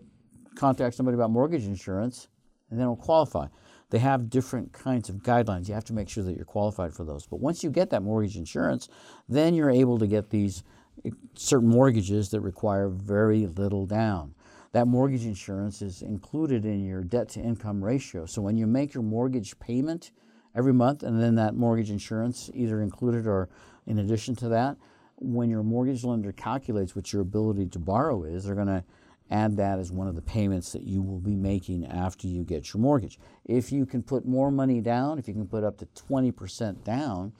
contact 0.55 0.95
somebody 0.95 1.15
about 1.15 1.31
mortgage 1.31 1.65
insurance 1.65 2.27
and 2.69 2.79
they 2.79 2.83
don't 2.83 2.99
qualify. 2.99 3.47
They 3.89 3.99
have 3.99 4.29
different 4.29 4.73
kinds 4.73 5.09
of 5.09 5.17
guidelines. 5.17 5.67
You 5.67 5.75
have 5.75 5.85
to 5.85 5.93
make 5.93 6.09
sure 6.09 6.23
that 6.23 6.35
you're 6.35 6.45
qualified 6.45 6.93
for 6.93 7.03
those. 7.03 7.27
But 7.27 7.39
once 7.39 7.63
you 7.63 7.69
get 7.69 7.91
that 7.91 8.01
mortgage 8.01 8.35
insurance, 8.35 8.89
then 9.29 9.53
you're 9.53 9.69
able 9.69 9.99
to 9.99 10.07
get 10.07 10.31
these 10.31 10.63
eh, 11.05 11.11
certain 11.35 11.69
mortgages 11.69 12.29
that 12.31 12.41
require 12.41 12.89
very 12.89 13.45
little 13.45 13.85
down. 13.85 14.33
That 14.71 14.87
mortgage 14.87 15.25
insurance 15.25 15.83
is 15.83 16.01
included 16.01 16.65
in 16.65 16.83
your 16.83 17.03
debt 17.03 17.29
to 17.29 17.39
income 17.39 17.83
ratio. 17.83 18.25
So 18.25 18.41
when 18.41 18.57
you 18.57 18.65
make 18.65 18.95
your 18.95 19.03
mortgage 19.03 19.59
payment 19.59 20.11
every 20.55 20.73
month 20.73 21.03
and 21.03 21.21
then 21.21 21.35
that 21.35 21.53
mortgage 21.53 21.91
insurance 21.91 22.49
either 22.55 22.81
included 22.81 23.27
or 23.27 23.49
in 23.85 23.99
addition 23.99 24.35
to 24.37 24.49
that, 24.49 24.77
when 25.17 25.49
your 25.49 25.63
mortgage 25.63 26.03
lender 26.03 26.31
calculates 26.31 26.95
what 26.95 27.13
your 27.13 27.21
ability 27.21 27.67
to 27.67 27.79
borrow 27.79 28.23
is, 28.23 28.45
they're 28.45 28.55
going 28.55 28.67
to 28.67 28.83
add 29.31 29.57
that 29.57 29.79
as 29.79 29.91
one 29.91 30.07
of 30.07 30.15
the 30.15 30.21
payments 30.21 30.71
that 30.73 30.83
you 30.83 31.01
will 31.01 31.19
be 31.19 31.35
making 31.35 31.85
after 31.85 32.27
you 32.27 32.43
get 32.43 32.73
your 32.73 32.81
mortgage. 32.81 33.19
If 33.45 33.71
you 33.71 33.85
can 33.85 34.03
put 34.03 34.25
more 34.25 34.51
money 34.51 34.81
down, 34.81 35.17
if 35.17 35.27
you 35.27 35.33
can 35.33 35.47
put 35.47 35.63
up 35.63 35.77
to 35.79 35.85
20% 36.09 36.83
down, 36.83 37.33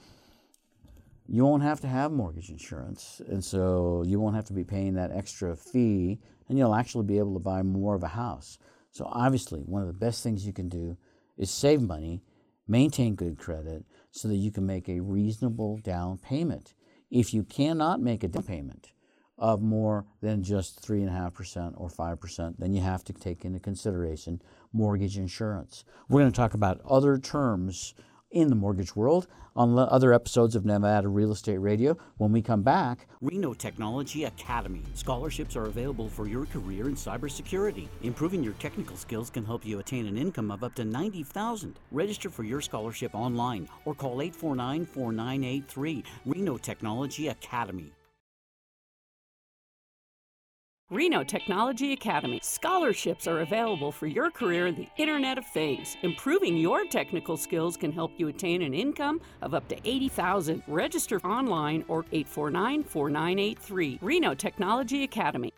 you 1.28 1.44
won't 1.44 1.64
have 1.64 1.82
to 1.82 1.88
have 1.88 2.12
mortgage 2.12 2.50
insurance. 2.50 3.22
And 3.28 3.44
so 3.44 4.04
you 4.06 4.20
won't 4.20 4.36
have 4.36 4.46
to 4.46 4.54
be 4.54 4.64
paying 4.64 4.94
that 4.96 5.12
extra 5.12 5.56
fee, 5.56 6.20
and 6.50 6.58
you'll 6.58 6.76
actually 6.76 7.06
be 7.06 7.18
able 7.18 7.34
to 7.34 7.40
buy 7.40 7.62
more 7.64 7.96
of 7.96 8.04
a 8.04 8.08
house. 8.10 8.58
So, 8.92 9.10
obviously, 9.12 9.62
one 9.62 9.82
of 9.82 9.88
the 9.88 9.94
best 9.94 10.22
things 10.22 10.46
you 10.46 10.54
can 10.54 10.70
do 10.70 10.98
is 11.38 11.50
save 11.50 11.82
money, 11.82 12.22
maintain 12.68 13.16
good 13.16 13.40
credit, 13.40 13.86
so 14.12 14.28
that 14.28 14.36
you 14.36 14.52
can 14.52 14.66
make 14.66 14.88
a 14.88 15.00
reasonable 15.00 15.78
down 15.78 16.20
payment. 16.20 16.76
If 17.14 17.32
you 17.32 17.44
cannot 17.44 18.02
make 18.02 18.24
a 18.24 18.28
down 18.28 18.44
payment, 18.44 18.92
of 19.38 19.62
more 19.62 20.06
than 20.22 20.44
just 20.44 20.82
3.5% 20.82 21.74
or 21.76 21.90
5%, 21.90 22.56
then 22.58 22.74
you 22.74 22.82
have 22.82 23.04
to 23.04 23.14
take 23.14 23.46
into 23.46 23.60
consideration 23.60 24.42
mortgage 24.72 25.18
insurance. 25.18 25.86
We're 26.08 26.22
going 26.22 26.32
to 26.32 26.36
talk 26.36 26.54
about 26.54 26.82
other 26.90 27.18
terms 27.18 27.94
in 28.34 28.50
the 28.50 28.56
mortgage 28.56 28.96
world 28.96 29.28
on 29.56 29.78
other 29.78 30.14
episodes 30.14 30.56
of 30.56 30.66
Nevada 30.66 31.08
Real 31.08 31.32
Estate 31.32 31.60
Radio. 31.60 31.96
When 32.18 32.32
we 32.32 32.42
come 32.42 32.64
back, 32.64 33.08
Reno 33.22 33.54
Technology 33.54 34.26
Academy. 34.26 34.82
Scholarships 34.96 35.56
are 35.56 35.66
available 35.66 36.10
for 36.10 36.28
your 36.28 36.46
career 36.48 36.90
in 36.90 36.96
cybersecurity. 36.96 37.88
Improving 38.02 38.44
your 38.44 38.54
technical 38.54 38.98
skills 38.98 39.30
can 39.30 39.46
help 39.46 39.66
you 39.66 39.80
attain 39.80 40.08
an 40.08 40.18
income 40.18 40.52
of 40.52 40.64
up 40.64 40.76
to 40.76 40.84
90000 40.84 41.80
Register 41.92 42.30
for 42.30 42.44
your 42.44 42.62
scholarship 42.62 43.14
online 43.14 43.70
or 43.86 43.94
call 43.94 44.22
849 44.22 44.86
4983 44.86 46.04
Reno 46.26 46.58
Technology 46.58 47.28
Academy. 47.28 47.94
Reno 50.90 51.24
Technology 51.24 51.94
Academy. 51.94 52.40
Scholarships 52.44 53.26
are 53.26 53.40
available 53.40 53.92
for 53.92 54.06
your 54.06 54.30
career 54.30 54.68
in 54.68 54.76
the 54.76 54.88
Internet 54.98 55.38
of 55.38 55.46
Things. 55.48 55.96
Improving 56.04 56.58
your 56.58 56.86
technical 56.86 57.38
skills 57.38 57.78
can 57.78 57.92
help 57.92 58.12
you 58.18 58.28
attain 58.28 58.62
an 58.62 58.74
income 58.74 59.22
of 59.42 59.54
up 59.54 59.68
to 59.70 59.78
80000 59.86 60.62
Register 60.68 61.20
online 61.22 61.86
or 61.88 62.06
849 62.12 62.84
4983. 62.84 64.00
Reno 64.02 64.36
Technology 64.36 65.04
Academy. 65.04 65.52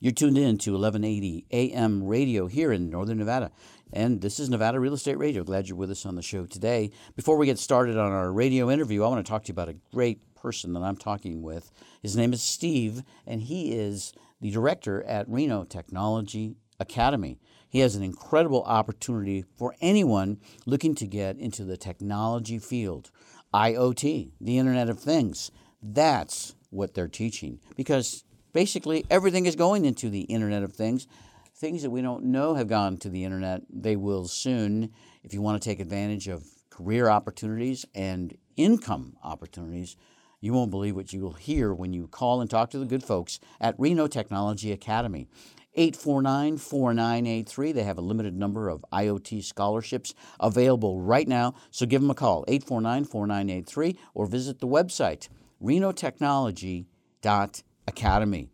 You're 0.00 0.12
tuned 0.12 0.38
in 0.38 0.58
to 0.58 0.72
1180 0.72 1.46
AM 1.50 2.04
radio 2.04 2.46
here 2.46 2.70
in 2.70 2.88
Northern 2.88 3.18
Nevada. 3.18 3.50
And 3.92 4.20
this 4.20 4.38
is 4.38 4.48
Nevada 4.48 4.78
Real 4.78 4.94
Estate 4.94 5.18
Radio. 5.18 5.42
Glad 5.42 5.68
you're 5.68 5.76
with 5.76 5.90
us 5.90 6.06
on 6.06 6.14
the 6.14 6.22
show 6.22 6.46
today. 6.46 6.92
Before 7.16 7.36
we 7.36 7.46
get 7.46 7.58
started 7.58 7.96
on 7.96 8.12
our 8.12 8.30
radio 8.30 8.70
interview, 8.70 9.02
I 9.02 9.08
want 9.08 9.26
to 9.26 9.28
talk 9.28 9.42
to 9.44 9.48
you 9.48 9.54
about 9.54 9.70
a 9.70 9.76
great 9.92 10.20
person 10.40 10.72
that 10.72 10.82
I'm 10.82 10.96
talking 10.96 11.42
with. 11.42 11.70
His 12.02 12.16
name 12.16 12.32
is 12.32 12.42
Steve, 12.42 13.02
and 13.26 13.42
he 13.42 13.72
is 13.72 14.12
the 14.40 14.50
director 14.50 15.02
at 15.04 15.28
Reno 15.28 15.64
Technology 15.64 16.56
Academy. 16.80 17.38
He 17.68 17.80
has 17.80 17.96
an 17.96 18.02
incredible 18.02 18.62
opportunity 18.64 19.44
for 19.56 19.74
anyone 19.80 20.38
looking 20.64 20.94
to 20.96 21.06
get 21.06 21.36
into 21.38 21.64
the 21.64 21.76
technology 21.76 22.58
field. 22.58 23.10
IoT, 23.52 24.32
the 24.40 24.58
Internet 24.58 24.88
of 24.88 25.00
Things. 25.00 25.50
That's 25.82 26.54
what 26.70 26.94
they're 26.94 27.08
teaching 27.08 27.60
because 27.76 28.24
basically 28.52 29.04
everything 29.10 29.46
is 29.46 29.56
going 29.56 29.84
into 29.84 30.10
the 30.10 30.22
Internet 30.22 30.62
of 30.62 30.72
Things. 30.72 31.06
Things 31.56 31.82
that 31.82 31.90
we 31.90 32.02
don't 32.02 32.24
know 32.24 32.54
have 32.54 32.68
gone 32.68 32.98
to 32.98 33.08
the 33.08 33.24
Internet, 33.24 33.62
they 33.70 33.96
will 33.96 34.26
soon. 34.26 34.92
If 35.24 35.34
you 35.34 35.42
want 35.42 35.60
to 35.60 35.68
take 35.68 35.80
advantage 35.80 36.28
of 36.28 36.44
career 36.70 37.08
opportunities 37.08 37.84
and 37.94 38.36
income 38.56 39.16
opportunities, 39.24 39.96
you 40.40 40.52
won't 40.52 40.70
believe 40.70 40.94
what 40.94 41.12
you 41.12 41.20
will 41.20 41.32
hear 41.32 41.74
when 41.74 41.92
you 41.92 42.06
call 42.06 42.40
and 42.40 42.48
talk 42.48 42.70
to 42.70 42.78
the 42.78 42.86
good 42.86 43.02
folks 43.02 43.40
at 43.60 43.74
Reno 43.78 44.06
Technology 44.06 44.70
Academy. 44.72 45.28
849 45.74 46.56
4983. 46.56 47.72
They 47.72 47.82
have 47.84 47.98
a 47.98 48.02
limited 48.02 48.34
number 48.34 48.68
of 48.68 48.84
IoT 48.92 49.44
scholarships 49.44 50.14
available 50.40 51.00
right 51.00 51.28
now, 51.28 51.54
so 51.70 51.86
give 51.86 52.00
them 52.00 52.10
a 52.10 52.14
call, 52.14 52.44
849 52.48 53.04
4983, 53.04 53.96
or 54.14 54.26
visit 54.26 54.58
the 54.58 54.66
website, 54.66 55.28
renotechnology.academy. 55.62 58.50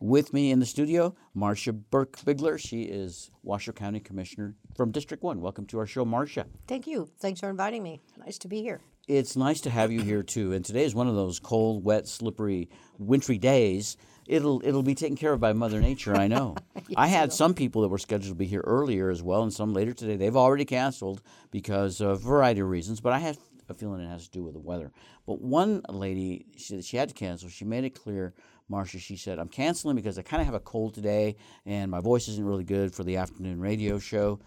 With 0.00 0.32
me 0.32 0.52
in 0.52 0.60
the 0.60 0.66
studio, 0.66 1.16
Marsha 1.36 1.82
Berkbigler. 1.90 2.56
She 2.60 2.82
is 2.82 3.32
Washoe 3.42 3.72
County 3.72 3.98
Commissioner 3.98 4.54
from 4.76 4.92
District 4.92 5.24
1. 5.24 5.40
Welcome 5.40 5.66
to 5.66 5.80
our 5.80 5.86
show, 5.86 6.04
Marsha. 6.04 6.44
Thank 6.68 6.86
you. 6.86 7.10
Thanks 7.18 7.40
for 7.40 7.50
inviting 7.50 7.82
me. 7.82 8.00
Nice 8.16 8.38
to 8.38 8.46
be 8.46 8.62
here. 8.62 8.80
It's 9.08 9.36
nice 9.36 9.62
to 9.62 9.70
have 9.70 9.90
you 9.90 10.02
here 10.02 10.22
too. 10.22 10.52
And 10.52 10.62
today 10.62 10.84
is 10.84 10.94
one 10.94 11.08
of 11.08 11.14
those 11.14 11.40
cold, 11.40 11.82
wet, 11.82 12.06
slippery, 12.06 12.68
wintry 12.98 13.38
days. 13.38 13.96
It'll 14.26 14.60
it'll 14.62 14.82
be 14.82 14.94
taken 14.94 15.16
care 15.16 15.32
of 15.32 15.40
by 15.40 15.54
Mother 15.54 15.80
Nature, 15.80 16.14
I 16.14 16.28
know. 16.28 16.56
I 16.96 17.06
had 17.06 17.32
some 17.32 17.54
people 17.54 17.80
that 17.80 17.88
were 17.88 17.96
scheduled 17.96 18.32
to 18.32 18.34
be 18.34 18.44
here 18.44 18.62
earlier 18.66 19.08
as 19.08 19.22
well, 19.22 19.42
and 19.42 19.50
some 19.50 19.72
later 19.72 19.94
today. 19.94 20.16
They've 20.16 20.36
already 20.36 20.66
canceled 20.66 21.22
because 21.50 22.02
of 22.02 22.10
a 22.10 22.16
variety 22.16 22.60
of 22.60 22.68
reasons, 22.68 23.00
but 23.00 23.14
I 23.14 23.18
have 23.20 23.38
a 23.70 23.74
feeling 23.74 24.02
it 24.02 24.08
has 24.08 24.26
to 24.26 24.30
do 24.30 24.42
with 24.42 24.52
the 24.52 24.60
weather. 24.60 24.92
But 25.26 25.40
one 25.40 25.80
lady, 25.88 26.44
she, 26.58 26.82
she 26.82 26.98
had 26.98 27.08
to 27.08 27.14
cancel. 27.14 27.48
She 27.48 27.64
made 27.64 27.84
it 27.84 27.90
clear, 27.90 28.34
Marsha, 28.70 28.98
she 28.98 29.16
said, 29.16 29.38
I'm 29.38 29.48
canceling 29.48 29.96
because 29.96 30.18
I 30.18 30.22
kind 30.22 30.40
of 30.42 30.46
have 30.46 30.54
a 30.54 30.60
cold 30.60 30.94
today 30.94 31.36
and 31.64 31.90
my 31.90 32.00
voice 32.00 32.28
isn't 32.28 32.44
really 32.44 32.64
good 32.64 32.94
for 32.94 33.04
the 33.04 33.16
afternoon 33.16 33.60
radio 33.60 33.98
show 33.98 34.38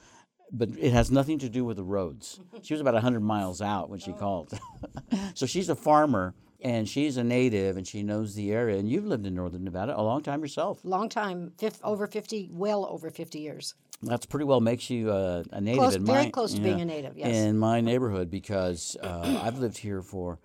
but 0.52 0.70
it 0.78 0.92
has 0.92 1.10
nothing 1.10 1.40
to 1.40 1.50
do 1.50 1.64
with 1.64 1.78
the 1.78 1.84
roads. 1.84 2.40
She 2.62 2.74
was 2.74 2.82
about 2.82 2.94
100 2.94 3.22
miles 3.22 3.62
out 3.62 3.90
when 3.90 4.00
she 4.00 4.12
called. 4.14 4.52
so 5.34 5.46
she's 5.46 5.70
a 5.70 5.76
farmer 5.76 6.34
And 6.64 6.88
she's 6.88 7.18
a 7.18 7.24
native 7.24 7.76
and 7.78 7.88
she 7.88 8.04
knows 8.04 8.36
the 8.36 8.52
area. 8.52 8.78
And 8.78 8.88
you've 8.88 9.06
lived 9.06 9.26
in 9.26 9.34
northern 9.34 9.64
Nevada 9.64 10.00
a 10.00 10.04
long 10.04 10.22
time 10.22 10.42
yourself. 10.42 10.80
Long 10.84 11.10
time, 11.10 11.54
fif- 11.58 11.84
over 11.84 12.06
50, 12.06 12.50
well 12.52 12.86
over 12.86 13.10
50 13.10 13.40
years. 13.40 13.74
That's 14.04 14.26
pretty 14.28 14.46
well 14.46 14.62
makes 14.62 14.90
you 14.90 15.12
uh, 15.12 15.44
a 15.52 15.62
native. 15.62 15.80
Close- 15.80 15.96
in 15.96 16.06
very 16.06 16.26
my, 16.26 16.30
close 16.32 16.54
to 16.54 16.62
being 16.62 16.82
a 16.82 16.86
native, 16.86 17.18
yes. 17.18 17.36
In 17.36 17.58
my 17.58 17.82
neighborhood, 17.82 18.30
because 18.30 18.96
uh, 19.02 19.42
I've 19.44 19.58
lived 19.60 19.78
here 19.78 20.02
for, 20.02 20.40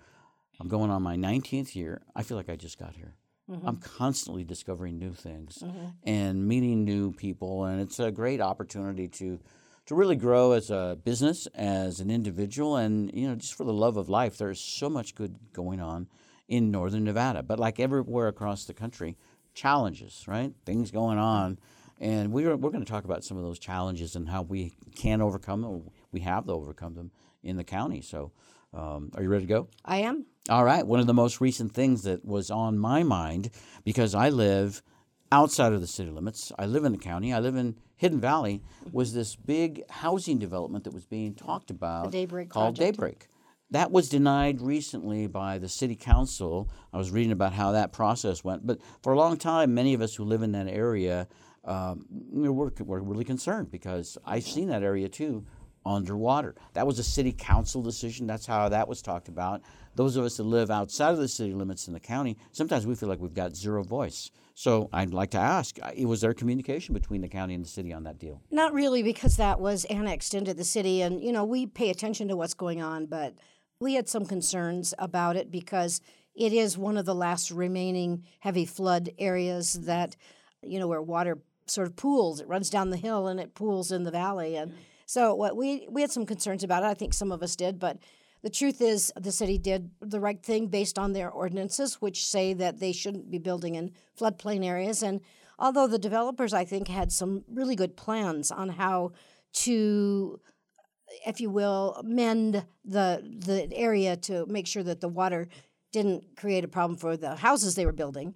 I'm 0.60 0.68
going 0.68 0.90
on 0.90 1.02
my 1.02 1.16
19th 1.16 1.74
year. 1.74 2.02
I 2.14 2.22
feel 2.22 2.36
like 2.36 2.48
I 2.48 2.56
just 2.56 2.78
got 2.78 2.94
here. 2.94 3.14
Mm-hmm. 3.50 3.68
I'm 3.68 3.76
constantly 3.76 4.42
discovering 4.44 4.98
new 4.98 5.12
things 5.12 5.62
and 6.04 6.48
meeting 6.48 6.84
new 6.84 7.12
people, 7.12 7.64
and 7.64 7.80
it's 7.80 8.00
a 8.00 8.10
great 8.10 8.40
opportunity 8.40 9.06
to 9.08 9.38
to 9.86 9.94
really 9.94 10.16
grow 10.16 10.52
as 10.52 10.70
a 10.70 10.98
business, 11.04 11.46
as 11.54 12.00
an 12.00 12.10
individual, 12.10 12.76
and 12.76 13.10
you 13.14 13.28
know, 13.28 13.36
just 13.36 13.54
for 13.54 13.64
the 13.64 13.72
love 13.72 13.96
of 13.96 14.08
life. 14.08 14.36
There's 14.36 14.60
so 14.60 14.90
much 14.90 15.14
good 15.14 15.36
going 15.52 15.80
on 15.80 16.08
in 16.48 16.70
northern 16.70 17.04
Nevada, 17.04 17.42
but 17.42 17.58
like 17.58 17.80
everywhere 17.80 18.28
across 18.28 18.64
the 18.64 18.74
country, 18.74 19.16
challenges, 19.54 20.24
right? 20.26 20.52
Things 20.64 20.90
going 20.90 21.18
on, 21.18 21.58
and 22.00 22.32
we're 22.32 22.56
we're 22.56 22.70
going 22.70 22.84
to 22.84 22.90
talk 22.90 23.04
about 23.04 23.24
some 23.24 23.36
of 23.36 23.44
those 23.44 23.58
challenges 23.58 24.16
and 24.16 24.28
how 24.28 24.42
we 24.42 24.74
can 24.94 25.20
overcome 25.20 25.62
them. 25.62 25.90
We 26.12 26.20
have 26.20 26.46
to 26.46 26.52
overcome 26.52 26.94
them 26.94 27.10
in 27.42 27.56
the 27.56 27.64
county. 27.64 28.00
So, 28.00 28.32
um, 28.74 29.10
are 29.14 29.22
you 29.22 29.28
ready 29.28 29.46
to 29.46 29.52
go? 29.52 29.68
I 29.84 29.98
am. 29.98 30.26
All 30.48 30.64
right. 30.64 30.86
One 30.86 31.00
of 31.00 31.06
the 31.06 31.14
most 31.14 31.40
recent 31.40 31.72
things 31.72 32.02
that 32.02 32.24
was 32.24 32.50
on 32.50 32.78
my 32.78 33.02
mind 33.02 33.50
because 33.84 34.14
I 34.14 34.28
live 34.30 34.82
outside 35.32 35.72
of 35.72 35.80
the 35.80 35.86
city 35.86 36.10
limits. 36.10 36.52
I 36.58 36.66
live 36.66 36.84
in 36.84 36.92
the 36.92 36.98
county. 36.98 37.32
I 37.32 37.40
live 37.40 37.56
in 37.56 37.76
Hidden 37.96 38.20
Valley. 38.20 38.62
Was 38.92 39.12
this 39.14 39.36
big 39.36 39.82
housing 39.90 40.38
development 40.38 40.84
that 40.84 40.92
was 40.92 41.04
being 41.04 41.34
talked 41.34 41.70
about 41.70 42.12
Daybreak 42.12 42.48
called 42.48 42.76
project. 42.76 42.96
Daybreak? 42.96 43.28
That 43.70 43.90
was 43.90 44.08
denied 44.08 44.60
recently 44.60 45.26
by 45.26 45.58
the 45.58 45.68
city 45.68 45.96
council. 45.96 46.70
I 46.92 46.98
was 46.98 47.10
reading 47.10 47.32
about 47.32 47.52
how 47.52 47.72
that 47.72 47.92
process 47.92 48.44
went, 48.44 48.64
but 48.64 48.78
for 49.02 49.12
a 49.12 49.16
long 49.16 49.36
time, 49.36 49.74
many 49.74 49.92
of 49.92 50.00
us 50.00 50.14
who 50.14 50.24
live 50.24 50.42
in 50.42 50.52
that 50.52 50.68
area, 50.68 51.26
um, 51.64 52.06
we're, 52.08 52.70
we're 52.84 53.00
really 53.00 53.24
concerned 53.24 53.72
because 53.72 54.16
I've 54.24 54.44
seen 54.44 54.68
that 54.68 54.84
area 54.84 55.08
too 55.08 55.44
underwater. 55.84 56.54
That 56.74 56.86
was 56.86 56.98
a 57.00 57.04
city 57.04 57.32
council 57.32 57.82
decision. 57.82 58.26
That's 58.26 58.46
how 58.46 58.68
that 58.68 58.86
was 58.86 59.02
talked 59.02 59.28
about. 59.28 59.62
Those 59.96 60.16
of 60.16 60.24
us 60.24 60.36
that 60.36 60.44
live 60.44 60.70
outside 60.70 61.10
of 61.10 61.18
the 61.18 61.28
city 61.28 61.52
limits 61.52 61.88
in 61.88 61.94
the 61.94 62.00
county, 62.00 62.36
sometimes 62.52 62.86
we 62.86 62.94
feel 62.94 63.08
like 63.08 63.20
we've 63.20 63.34
got 63.34 63.56
zero 63.56 63.82
voice. 63.82 64.30
So 64.58 64.88
I'd 64.90 65.12
like 65.12 65.32
to 65.32 65.38
ask: 65.38 65.78
uh, 65.82 66.08
Was 66.08 66.22
there 66.22 66.32
communication 66.32 66.94
between 66.94 67.20
the 67.20 67.28
county 67.28 67.52
and 67.52 67.62
the 67.62 67.68
city 67.68 67.92
on 67.92 68.04
that 68.04 68.18
deal? 68.18 68.40
Not 68.50 68.72
really, 68.72 69.02
because 69.02 69.36
that 69.36 69.60
was 69.60 69.84
annexed 69.84 70.32
into 70.32 70.54
the 70.54 70.64
city, 70.64 71.02
and 71.02 71.22
you 71.22 71.30
know 71.30 71.44
we 71.44 71.66
pay 71.66 71.90
attention 71.90 72.26
to 72.28 72.36
what's 72.36 72.54
going 72.54 72.80
on, 72.80 73.04
but 73.04 73.34
we 73.80 73.94
had 73.94 74.08
some 74.08 74.24
concerns 74.24 74.94
about 74.98 75.36
it 75.36 75.50
because 75.50 76.00
it 76.34 76.54
is 76.54 76.78
one 76.78 76.96
of 76.96 77.04
the 77.04 77.14
last 77.14 77.50
remaining 77.50 78.24
heavy 78.40 78.64
flood 78.64 79.10
areas 79.18 79.74
that 79.74 80.16
you 80.62 80.78
know 80.78 80.88
where 80.88 81.02
water 81.02 81.38
sort 81.66 81.86
of 81.86 81.94
pools. 81.94 82.40
It 82.40 82.48
runs 82.48 82.70
down 82.70 82.88
the 82.88 82.96
hill 82.96 83.28
and 83.28 83.38
it 83.38 83.54
pools 83.54 83.92
in 83.92 84.04
the 84.04 84.10
valley, 84.10 84.56
and 84.56 84.72
so 85.04 85.34
what 85.34 85.54
we 85.54 85.86
we 85.90 86.00
had 86.00 86.10
some 86.10 86.24
concerns 86.24 86.64
about 86.64 86.82
it. 86.82 86.86
I 86.86 86.94
think 86.94 87.12
some 87.12 87.30
of 87.30 87.42
us 87.42 87.56
did, 87.56 87.78
but 87.78 87.98
the 88.42 88.50
truth 88.50 88.80
is 88.80 89.12
the 89.16 89.32
city 89.32 89.58
did 89.58 89.90
the 90.00 90.20
right 90.20 90.42
thing 90.42 90.68
based 90.68 90.98
on 90.98 91.12
their 91.12 91.30
ordinances, 91.30 91.96
which 91.96 92.24
say 92.24 92.52
that 92.54 92.78
they 92.78 92.92
shouldn't 92.92 93.30
be 93.30 93.38
building 93.38 93.74
in 93.74 93.92
floodplain 94.18 94.64
areas. 94.64 95.02
And 95.02 95.20
although 95.58 95.86
the 95.86 95.98
developers, 95.98 96.52
I 96.52 96.64
think, 96.64 96.88
had 96.88 97.12
some 97.12 97.44
really 97.48 97.76
good 97.76 97.96
plans 97.96 98.50
on 98.50 98.70
how 98.70 99.12
to 99.64 100.40
if 101.26 101.40
you 101.40 101.50
will, 101.50 102.00
mend 102.04 102.64
the 102.84 103.22
the 103.22 103.68
area 103.72 104.16
to 104.16 104.46
make 104.46 104.66
sure 104.66 104.82
that 104.82 105.00
the 105.00 105.08
water 105.08 105.48
didn't 105.92 106.36
create 106.36 106.64
a 106.64 106.68
problem 106.68 106.98
for 106.98 107.16
the 107.16 107.36
houses 107.36 107.74
they 107.74 107.86
were 107.86 107.92
building. 107.92 108.34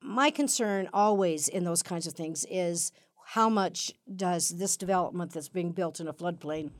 My 0.00 0.30
concern 0.30 0.88
always 0.92 1.48
in 1.48 1.64
those 1.64 1.82
kinds 1.82 2.06
of 2.06 2.14
things 2.14 2.46
is 2.50 2.92
how 3.24 3.48
much 3.48 3.92
does 4.14 4.50
this 4.50 4.76
development 4.76 5.32
that's 5.32 5.48
being 5.48 5.72
built 5.72 6.00
in 6.00 6.08
a 6.08 6.12
floodplain 6.12 6.70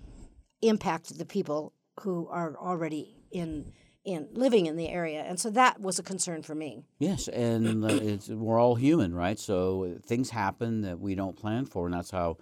impact 0.62 1.16
the 1.16 1.24
people 1.24 1.72
who 2.00 2.28
are 2.28 2.56
already 2.56 3.16
in 3.30 3.72
in 4.04 4.28
living 4.32 4.66
in 4.66 4.76
the 4.76 4.88
area, 4.88 5.22
and 5.22 5.38
so 5.38 5.50
that 5.50 5.80
was 5.80 5.98
a 5.98 6.02
concern 6.02 6.42
for 6.42 6.54
me. 6.54 6.82
Yes, 6.98 7.28
and 7.28 7.84
uh, 7.84 8.34
we're 8.34 8.58
all 8.58 8.74
human, 8.74 9.14
right? 9.14 9.38
So 9.38 9.98
things 10.06 10.30
happen 10.30 10.80
that 10.82 10.98
we 10.98 11.14
don't 11.14 11.37
plan 11.37 11.66
for, 11.66 11.87
and 11.87 11.94
that's 11.94 12.11
how 12.11 12.38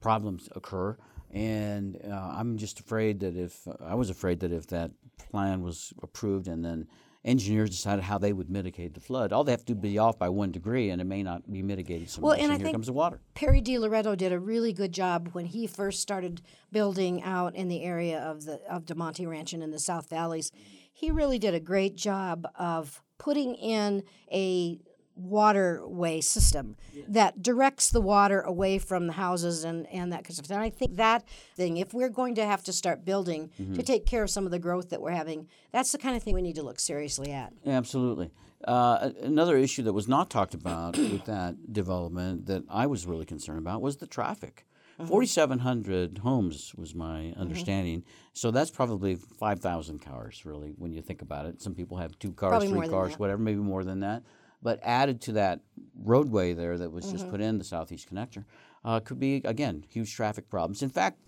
problems 0.00 0.48
occur. 0.56 0.96
And 1.30 2.00
uh, 2.10 2.34
I'm 2.38 2.56
just 2.56 2.80
afraid 2.80 3.20
that 3.20 3.36
if 3.36 3.68
I 3.84 3.94
was 3.94 4.08
afraid 4.10 4.40
that 4.40 4.52
if 4.52 4.66
that 4.68 4.92
plan 5.30 5.62
was 5.62 5.92
approved 6.02 6.48
and 6.48 6.64
then 6.64 6.88
engineers 7.24 7.70
decided 7.70 8.04
how 8.04 8.18
they 8.18 8.32
would 8.32 8.48
mitigate 8.50 8.94
the 8.94 9.00
flood, 9.00 9.32
all 9.32 9.44
they 9.44 9.52
have 9.52 9.64
to 9.66 9.74
do 9.74 9.80
be 9.80 9.98
off 9.98 10.18
by 10.18 10.28
one 10.28 10.50
degree, 10.50 10.90
and 10.90 11.00
it 11.00 11.04
may 11.04 11.22
not 11.22 11.50
be 11.50 11.62
mitigated 11.62 12.08
so 12.08 12.22
Well, 12.22 12.32
much. 12.32 12.40
and 12.42 12.52
I 12.52 12.56
here 12.56 12.64
think 12.64 12.74
comes 12.74 12.86
the 12.86 12.92
water. 12.92 13.20
Perry 13.34 13.60
Di 13.60 13.78
Loreto 13.78 14.14
did 14.14 14.32
a 14.32 14.38
really 14.38 14.72
good 14.72 14.92
job 14.92 15.28
when 15.32 15.46
he 15.46 15.66
first 15.66 16.00
started 16.00 16.40
building 16.72 17.22
out 17.22 17.54
in 17.54 17.68
the 17.68 17.82
area 17.82 18.18
of 18.20 18.44
the 18.44 18.60
of 18.70 18.86
Damonte 18.86 19.26
Ranch 19.28 19.52
and 19.52 19.62
in 19.62 19.70
the 19.70 19.78
South 19.78 20.08
Valleys. 20.08 20.50
He 20.92 21.10
really 21.10 21.38
did 21.38 21.54
a 21.54 21.60
great 21.60 21.96
job 21.96 22.46
of 22.58 23.02
putting 23.18 23.54
in 23.54 24.02
a 24.32 24.78
waterway 25.20 26.20
system 26.20 26.76
that 27.08 27.42
directs 27.42 27.90
the 27.90 28.00
water 28.00 28.40
away 28.40 28.78
from 28.78 29.06
the 29.06 29.12
houses 29.12 29.64
and, 29.64 29.86
and 29.88 30.12
that 30.12 30.24
kind 30.24 30.30
of 30.30 30.36
stuff. 30.36 30.50
And 30.50 30.60
I 30.60 30.70
think 30.70 30.96
that 30.96 31.24
thing, 31.54 31.76
if 31.76 31.92
we're 31.92 32.08
going 32.08 32.34
to 32.36 32.46
have 32.46 32.62
to 32.64 32.72
start 32.72 33.04
building 33.04 33.50
to 33.74 33.82
take 33.82 34.06
care 34.06 34.22
of 34.22 34.30
some 34.30 34.44
of 34.44 34.50
the 34.50 34.58
growth 34.58 34.90
that 34.90 35.00
we're 35.00 35.10
having, 35.10 35.48
that's 35.72 35.92
the 35.92 35.98
kind 35.98 36.16
of 36.16 36.22
thing 36.22 36.34
we 36.34 36.42
need 36.42 36.56
to 36.56 36.62
look 36.62 36.80
seriously 36.80 37.32
at. 37.32 37.52
Absolutely. 37.66 38.30
Uh, 38.64 39.10
another 39.22 39.56
issue 39.56 39.82
that 39.82 39.92
was 39.92 40.06
not 40.08 40.28
talked 40.28 40.54
about 40.54 40.96
with 40.98 41.24
that 41.24 41.72
development 41.72 42.46
that 42.46 42.62
I 42.68 42.86
was 42.86 43.06
really 43.06 43.24
concerned 43.24 43.58
about 43.58 43.80
was 43.80 43.96
the 43.96 44.06
traffic. 44.06 44.66
Mm-hmm. 45.00 45.08
4,700 45.08 46.18
homes 46.18 46.74
was 46.76 46.94
my 46.94 47.32
understanding. 47.38 48.04
So 48.34 48.50
that's 48.50 48.70
probably 48.70 49.14
5,000 49.14 50.00
cars, 50.00 50.44
really, 50.44 50.74
when 50.76 50.92
you 50.92 51.00
think 51.00 51.22
about 51.22 51.46
it. 51.46 51.62
Some 51.62 51.74
people 51.74 51.96
have 51.96 52.18
two 52.18 52.32
cars, 52.32 52.50
Probably 52.50 52.68
three 52.68 52.88
cars, 52.88 53.18
whatever, 53.18 53.40
maybe 53.40 53.60
more 53.60 53.82
than 53.82 54.00
that. 54.00 54.22
But 54.62 54.78
added 54.82 55.20
to 55.22 55.32
that 55.32 55.60
roadway 56.02 56.52
there 56.54 56.76
that 56.78 56.90
was 56.92 57.04
Mm-hmm. 57.06 57.16
just 57.16 57.30
put 57.30 57.40
in, 57.40 57.58
the 57.58 57.64
Southeast 57.64 58.12
Connector, 58.12 58.44
uh, 58.84 59.00
could 59.00 59.18
be, 59.18 59.36
again, 59.44 59.84
huge 59.88 60.14
traffic 60.14 60.48
problems. 60.50 60.82
In 60.82 60.90
fact, 60.90 61.18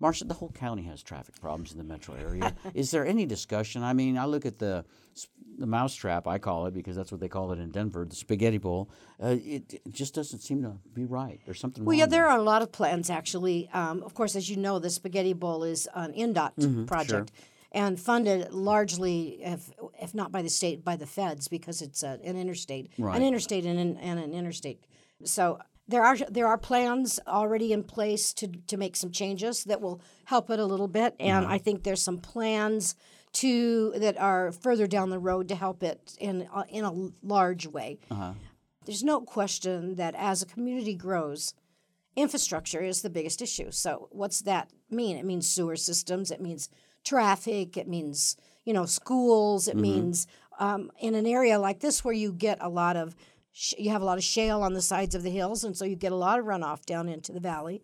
Marsha, 0.00 0.26
the 0.28 0.34
whole 0.34 0.50
county 0.52 0.84
has 0.84 1.02
traffic 1.02 1.34
problems 1.40 1.72
in 1.72 1.78
the 1.78 1.84
metro 1.84 2.14
area. 2.14 2.54
Is 2.74 2.90
there 2.92 3.04
any 3.04 3.26
discussion? 3.26 3.82
I 3.82 3.92
mean, 3.94 4.16
I 4.16 4.26
look 4.26 4.46
at 4.46 4.58
the 4.58 4.84
the 5.58 5.66
mousetrap, 5.66 6.28
I 6.28 6.38
call 6.38 6.66
it 6.66 6.74
because 6.74 6.94
that's 6.94 7.10
what 7.10 7.20
they 7.20 7.26
call 7.26 7.50
it 7.50 7.58
in 7.58 7.70
Denver, 7.72 8.06
the 8.08 8.14
spaghetti 8.14 8.58
bowl. 8.58 8.88
Uh, 9.20 9.34
it, 9.42 9.74
it 9.84 9.92
just 9.92 10.14
doesn't 10.14 10.38
seem 10.38 10.62
to 10.62 10.74
be 10.94 11.04
right. 11.04 11.40
There's 11.46 11.58
something 11.58 11.82
wrong. 11.82 11.86
Well, 11.88 11.96
yeah, 11.98 12.06
there 12.06 12.22
there. 12.22 12.28
are 12.28 12.38
a 12.38 12.42
lot 12.42 12.62
of 12.62 12.70
plans 12.70 13.10
actually. 13.10 13.68
Um, 13.72 14.04
of 14.04 14.14
course, 14.14 14.36
as 14.36 14.48
you 14.48 14.56
know, 14.56 14.78
the 14.78 14.88
Spaghetti 14.88 15.32
Bowl 15.32 15.64
is 15.64 15.88
an 15.96 16.12
NDOT 16.12 16.86
project 16.86 17.32
and 17.72 18.00
funded 18.00 18.52
largely, 18.52 19.40
if, 19.42 19.70
if 20.00 20.14
not 20.14 20.32
by 20.32 20.42
the 20.42 20.48
state, 20.48 20.84
by 20.84 20.96
the 20.96 21.06
feds 21.06 21.48
because 21.48 21.82
it's 21.82 22.02
a, 22.02 22.18
an 22.24 22.36
interstate, 22.36 22.92
Right. 22.98 23.16
an 23.16 23.22
interstate 23.22 23.66
and 23.66 23.78
an, 23.78 23.96
and 23.98 24.18
an 24.18 24.32
interstate. 24.32 24.84
So 25.24 25.58
there 25.88 26.04
are 26.04 26.16
there 26.16 26.46
are 26.46 26.58
plans 26.58 27.18
already 27.26 27.72
in 27.72 27.82
place 27.82 28.32
to 28.34 28.46
to 28.46 28.76
make 28.76 28.94
some 28.94 29.10
changes 29.10 29.64
that 29.64 29.80
will 29.80 30.00
help 30.24 30.50
it 30.50 30.60
a 30.60 30.64
little 30.64 30.88
bit, 30.88 31.14
and 31.18 31.44
mm-hmm. 31.44 31.52
I 31.52 31.58
think 31.58 31.82
there's 31.82 32.02
some 32.02 32.18
plans 32.18 32.94
to 33.32 33.92
that 33.96 34.18
are 34.18 34.52
further 34.52 34.86
down 34.86 35.10
the 35.10 35.18
road 35.18 35.48
to 35.48 35.54
help 35.54 35.82
it 35.82 36.14
in 36.20 36.46
in 36.68 36.84
a 36.84 36.92
large 37.22 37.66
way. 37.66 37.98
Uh-huh. 38.10 38.34
There's 38.84 39.02
no 39.02 39.20
question 39.20 39.96
that 39.96 40.14
as 40.14 40.42
a 40.42 40.46
community 40.46 40.94
grows, 40.94 41.54
infrastructure 42.16 42.82
is 42.82 43.02
the 43.02 43.10
biggest 43.10 43.42
issue. 43.42 43.70
So 43.70 44.08
what's 44.12 44.40
that 44.42 44.70
mean? 44.90 45.16
It 45.16 45.24
means 45.24 45.48
sewer 45.48 45.76
systems. 45.76 46.30
It 46.30 46.40
means 46.40 46.68
traffic. 47.04 47.76
It 47.76 47.88
means 47.88 48.36
you 48.64 48.72
know 48.72 48.86
schools. 48.86 49.68
It 49.68 49.76
means 49.76 50.26
um, 50.58 50.90
in 51.00 51.14
an 51.14 51.26
area 51.26 51.58
like 51.58 51.80
this 51.80 52.04
where 52.04 52.14
you 52.14 52.32
get 52.32 52.58
a 52.60 52.68
lot 52.68 52.96
of 52.96 53.14
sh- 53.52 53.74
you 53.78 53.90
have 53.90 54.02
a 54.02 54.04
lot 54.04 54.18
of 54.18 54.24
shale 54.24 54.62
on 54.62 54.74
the 54.74 54.82
sides 54.82 55.14
of 55.14 55.22
the 55.22 55.30
hills, 55.30 55.64
and 55.64 55.76
so 55.76 55.84
you 55.84 55.96
get 55.96 56.12
a 56.12 56.16
lot 56.16 56.38
of 56.38 56.44
runoff 56.44 56.84
down 56.84 57.08
into 57.08 57.32
the 57.32 57.40
valley. 57.40 57.82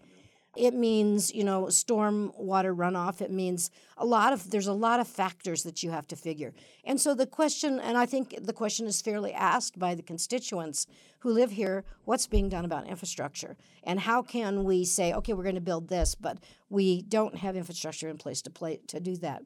It 0.56 0.74
means 0.74 1.34
you 1.34 1.44
know 1.44 1.68
storm 1.68 2.32
water 2.36 2.74
runoff. 2.74 3.20
It 3.20 3.30
means 3.30 3.70
a 3.96 4.04
lot 4.04 4.32
of 4.32 4.50
there's 4.50 4.66
a 4.66 4.72
lot 4.72 5.00
of 5.00 5.08
factors 5.08 5.62
that 5.62 5.82
you 5.82 5.90
have 5.90 6.06
to 6.08 6.16
figure. 6.16 6.52
And 6.84 7.00
so 7.00 7.14
the 7.14 7.26
question, 7.26 7.78
and 7.78 7.96
I 7.96 8.06
think 8.06 8.34
the 8.42 8.52
question 8.52 8.86
is 8.86 9.00
fairly 9.00 9.32
asked 9.32 9.78
by 9.78 9.94
the 9.94 10.02
constituents 10.02 10.86
who 11.20 11.30
live 11.30 11.52
here: 11.52 11.84
What's 12.04 12.26
being 12.26 12.48
done 12.48 12.64
about 12.64 12.86
infrastructure, 12.86 13.56
and 13.82 14.00
how 14.00 14.22
can 14.22 14.64
we 14.64 14.84
say, 14.84 15.12
okay, 15.12 15.32
we're 15.32 15.42
going 15.42 15.54
to 15.54 15.60
build 15.60 15.88
this, 15.88 16.14
but 16.14 16.38
we 16.68 17.02
don't 17.02 17.36
have 17.36 17.56
infrastructure 17.56 18.08
in 18.08 18.18
place 18.18 18.42
to 18.42 18.50
play 18.50 18.80
to 18.88 19.00
do 19.00 19.16
that. 19.18 19.42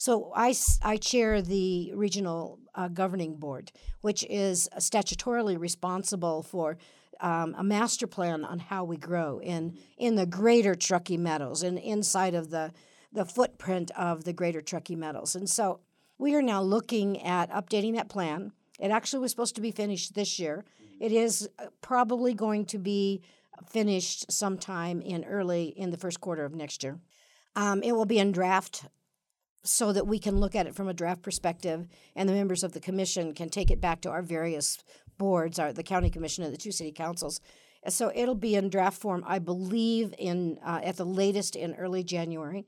So 0.00 0.32
I, 0.34 0.54
I 0.80 0.96
chair 0.96 1.42
the 1.42 1.92
regional 1.94 2.58
uh, 2.74 2.88
governing 2.88 3.36
board, 3.36 3.70
which 4.00 4.24
is 4.30 4.66
statutorily 4.78 5.58
responsible 5.60 6.42
for 6.42 6.78
um, 7.20 7.54
a 7.58 7.64
master 7.64 8.06
plan 8.06 8.44
on 8.44 8.58
how 8.58 8.84
we 8.84 8.96
grow 8.96 9.40
in 9.40 9.78
in 9.96 10.16
the 10.16 10.26
greater 10.26 10.74
Truckee 10.74 11.16
Meadows 11.16 11.62
and 11.62 11.78
inside 11.78 12.34
of 12.34 12.50
the 12.50 12.72
the 13.12 13.24
footprint 13.24 13.90
of 13.96 14.24
the 14.24 14.32
greater 14.32 14.60
Truckee 14.60 14.94
Meadows. 14.94 15.34
And 15.34 15.50
so 15.50 15.80
we 16.18 16.34
are 16.34 16.42
now 16.42 16.62
looking 16.62 17.20
at 17.22 17.50
updating 17.50 17.94
that 17.94 18.08
plan. 18.08 18.52
It 18.78 18.90
actually 18.90 19.20
was 19.20 19.32
supposed 19.32 19.56
to 19.56 19.60
be 19.60 19.72
finished 19.72 20.14
this 20.14 20.38
year. 20.38 20.64
It 21.00 21.12
is 21.12 21.48
uh, 21.58 21.66
probably 21.80 22.34
going 22.34 22.66
to 22.66 22.78
be 22.78 23.22
finished 23.68 24.30
sometime 24.30 25.00
in 25.02 25.24
early 25.24 25.74
in 25.76 25.90
the 25.90 25.96
first 25.96 26.20
quarter 26.20 26.44
of 26.44 26.54
next 26.54 26.82
year. 26.82 26.98
Um, 27.56 27.82
it 27.82 27.92
will 27.92 28.06
be 28.06 28.18
in 28.18 28.32
draft 28.32 28.86
so 29.62 29.92
that 29.92 30.06
we 30.06 30.18
can 30.18 30.38
look 30.38 30.54
at 30.54 30.66
it 30.66 30.74
from 30.74 30.88
a 30.88 30.94
draft 30.94 31.22
perspective 31.22 31.86
and 32.16 32.28
the 32.28 32.32
members 32.32 32.62
of 32.62 32.72
the 32.72 32.80
commission 32.80 33.34
can 33.34 33.50
take 33.50 33.70
it 33.70 33.80
back 33.80 34.00
to 34.02 34.10
our 34.10 34.22
various 34.22 34.78
boards, 35.20 35.58
are 35.58 35.72
the 35.72 35.82
county 35.82 36.08
commission 36.08 36.42
and 36.42 36.52
the 36.52 36.58
two 36.58 36.72
city 36.72 36.90
councils. 36.90 37.40
So 37.88 38.10
it'll 38.14 38.34
be 38.34 38.54
in 38.54 38.70
draft 38.70 38.98
form, 38.98 39.22
I 39.26 39.38
believe, 39.38 40.14
in 40.18 40.58
uh, 40.64 40.80
at 40.82 40.96
the 40.96 41.04
latest 41.04 41.56
in 41.56 41.74
early 41.74 42.02
January, 42.02 42.64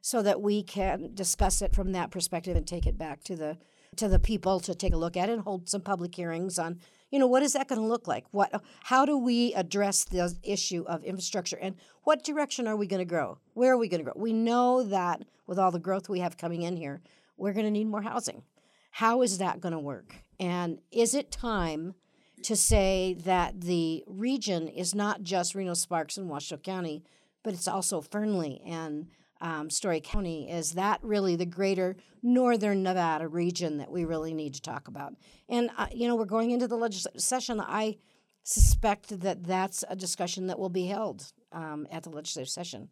so 0.00 0.22
that 0.22 0.40
we 0.40 0.62
can 0.62 1.10
discuss 1.14 1.62
it 1.62 1.74
from 1.74 1.92
that 1.92 2.10
perspective 2.12 2.56
and 2.56 2.66
take 2.66 2.86
it 2.86 2.96
back 2.96 3.22
to 3.24 3.34
the 3.34 3.58
to 3.96 4.08
the 4.08 4.18
people 4.18 4.60
to 4.60 4.74
take 4.74 4.92
a 4.92 4.96
look 4.96 5.16
at 5.16 5.28
it 5.28 5.32
and 5.32 5.42
hold 5.42 5.68
some 5.68 5.80
public 5.80 6.14
hearings 6.14 6.58
on 6.58 6.80
you 7.10 7.18
know 7.18 7.26
what 7.26 7.42
is 7.42 7.52
that 7.54 7.68
going 7.68 7.80
to 7.80 7.86
look 7.86 8.06
like? 8.06 8.24
What 8.30 8.50
how 8.84 9.04
do 9.04 9.16
we 9.16 9.54
address 9.54 10.04
the 10.04 10.34
issue 10.42 10.84
of 10.86 11.04
infrastructure 11.04 11.58
and 11.60 11.76
what 12.02 12.24
direction 12.24 12.66
are 12.66 12.76
we 12.76 12.86
going 12.86 13.04
to 13.06 13.12
grow? 13.14 13.38
Where 13.54 13.72
are 13.72 13.78
we 13.78 13.88
going 13.88 14.04
to 14.04 14.04
grow? 14.04 14.20
We 14.20 14.32
know 14.32 14.82
that 14.82 15.24
with 15.46 15.58
all 15.58 15.70
the 15.70 15.86
growth 15.88 16.08
we 16.08 16.20
have 16.20 16.36
coming 16.36 16.62
in 16.62 16.76
here 16.76 17.00
we're 17.36 17.52
going 17.52 17.66
to 17.66 17.70
need 17.70 17.88
more 17.88 18.02
housing. 18.02 18.42
How 18.90 19.22
is 19.22 19.38
that 19.38 19.60
going 19.60 19.72
to 19.72 19.78
work 19.78 20.16
and 20.38 20.80
is 20.90 21.14
it 21.14 21.30
time 21.30 21.94
to 22.42 22.56
say 22.56 23.16
that 23.24 23.60
the 23.62 24.04
region 24.06 24.68
is 24.68 24.94
not 24.94 25.22
just 25.22 25.54
Reno 25.54 25.74
Sparks 25.74 26.16
and 26.16 26.28
Washoe 26.28 26.58
County, 26.58 27.02
but 27.42 27.54
it's 27.54 27.68
also 27.68 28.00
Fernley 28.00 28.60
and 28.64 29.08
um, 29.40 29.70
Storey 29.70 30.00
County. 30.00 30.50
Is 30.50 30.72
that 30.72 31.00
really 31.02 31.36
the 31.36 31.46
greater 31.46 31.96
northern 32.22 32.82
Nevada 32.82 33.28
region 33.28 33.78
that 33.78 33.90
we 33.90 34.04
really 34.04 34.34
need 34.34 34.54
to 34.54 34.62
talk 34.62 34.88
about? 34.88 35.14
And, 35.48 35.70
uh, 35.76 35.86
you 35.92 36.08
know, 36.08 36.16
we're 36.16 36.24
going 36.24 36.50
into 36.50 36.68
the 36.68 36.76
legislative 36.76 37.20
session. 37.20 37.60
I 37.60 37.96
suspect 38.42 39.20
that 39.20 39.44
that's 39.44 39.84
a 39.88 39.96
discussion 39.96 40.46
that 40.46 40.58
will 40.58 40.68
be 40.70 40.86
held 40.86 41.32
um, 41.52 41.86
at 41.90 42.04
the 42.04 42.10
legislative 42.10 42.48
session. 42.48 42.88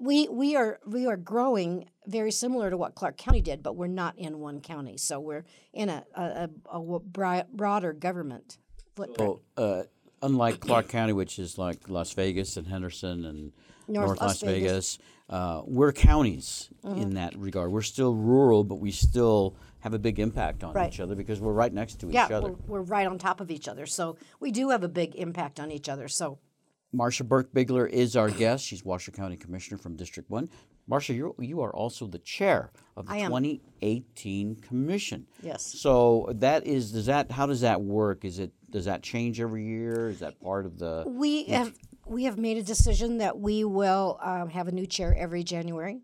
We, 0.00 0.28
we 0.28 0.56
are 0.56 0.80
we 0.86 1.06
are 1.06 1.16
growing 1.16 1.88
very 2.06 2.32
similar 2.32 2.70
to 2.70 2.76
what 2.76 2.94
Clark 2.94 3.16
County 3.16 3.40
did, 3.40 3.62
but 3.62 3.76
we're 3.76 3.86
not 3.86 4.18
in 4.18 4.38
one 4.38 4.60
county, 4.60 4.96
so 4.96 5.20
we're 5.20 5.44
in 5.72 5.88
a, 5.88 6.04
a, 6.14 6.48
a, 6.72 6.80
a 6.80 7.44
broader 7.52 7.92
government 7.92 8.58
footprint. 8.96 9.18
So, 9.56 9.62
uh, 9.62 9.82
unlike 10.22 10.60
Clark 10.60 10.88
County, 10.88 11.12
which 11.12 11.38
is 11.38 11.58
like 11.58 11.88
Las 11.88 12.12
Vegas 12.12 12.56
and 12.56 12.66
Henderson 12.66 13.24
and 13.24 13.52
North, 13.86 14.20
Las, 14.20 14.40
Vegas, 14.42 14.98
uh, 15.30 15.62
we're 15.64 15.92
counties 15.92 16.68
in 16.84 17.14
that 17.14 17.36
regard. 17.36 17.70
We're 17.70 17.82
still 17.82 18.14
rural, 18.14 18.64
but 18.64 18.76
we 18.76 18.90
still 18.90 19.56
have 19.80 19.94
a 19.94 19.98
big 19.98 20.18
impact 20.18 20.64
on 20.64 20.74
Right. 20.74 20.92
each 20.92 21.00
other 21.00 21.14
because 21.14 21.40
we're 21.40 21.52
right 21.52 21.72
next 21.72 22.00
to 22.00 22.08
yeah, 22.08 22.26
each 22.26 22.32
other. 22.32 22.52
we're, 22.66 22.80
we're 22.80 22.82
right 22.82 23.06
on 23.06 23.18
top 23.18 23.40
of 23.40 23.50
each 23.50 23.68
other, 23.68 23.86
so 23.86 24.16
we 24.40 24.50
do 24.50 24.70
have 24.70 24.82
a 24.82 24.88
big 24.88 25.14
impact 25.14 25.60
on 25.60 25.70
each 25.70 25.88
other. 25.88 26.08
So 26.08 26.38
Marsha 26.94 27.26
Berkbigler 27.26 27.88
is 27.88 28.16
our 28.16 28.30
guest. 28.30 28.64
She's 28.64 28.84
Washoe 28.84 29.12
County 29.12 29.36
Commissioner 29.36 29.78
from 29.78 29.96
District 29.96 30.28
1. 30.30 30.48
Marsha, 30.90 31.14
you're, 31.14 31.34
you 31.38 31.60
are 31.60 31.74
also 31.74 32.06
the 32.06 32.18
chair 32.18 32.70
of 32.96 33.06
the 33.06 33.12
2018 33.14 34.56
Commission. 34.56 35.26
Yes. 35.42 35.62
So 35.62 36.30
that 36.36 36.66
is, 36.66 36.92
does 36.92 37.06
that, 37.06 37.30
how 37.30 37.44
does 37.44 37.60
that 37.60 37.82
work? 37.82 38.24
Is 38.24 38.38
it, 38.38 38.52
does 38.70 38.86
that 38.86 39.02
change 39.02 39.38
every 39.38 39.64
year? 39.66 40.08
Is 40.08 40.20
that 40.20 40.40
part 40.40 40.64
of 40.64 40.78
the, 40.78 41.04
we 41.06 41.44
have 41.44 41.74
we 42.06 42.24
have 42.24 42.38
made 42.38 42.56
a 42.56 42.62
decision 42.62 43.18
that 43.18 43.38
we 43.38 43.64
will 43.64 44.18
um, 44.22 44.48
have 44.50 44.68
a 44.68 44.72
new 44.72 44.86
chair 44.86 45.14
every 45.16 45.44
January, 45.44 46.00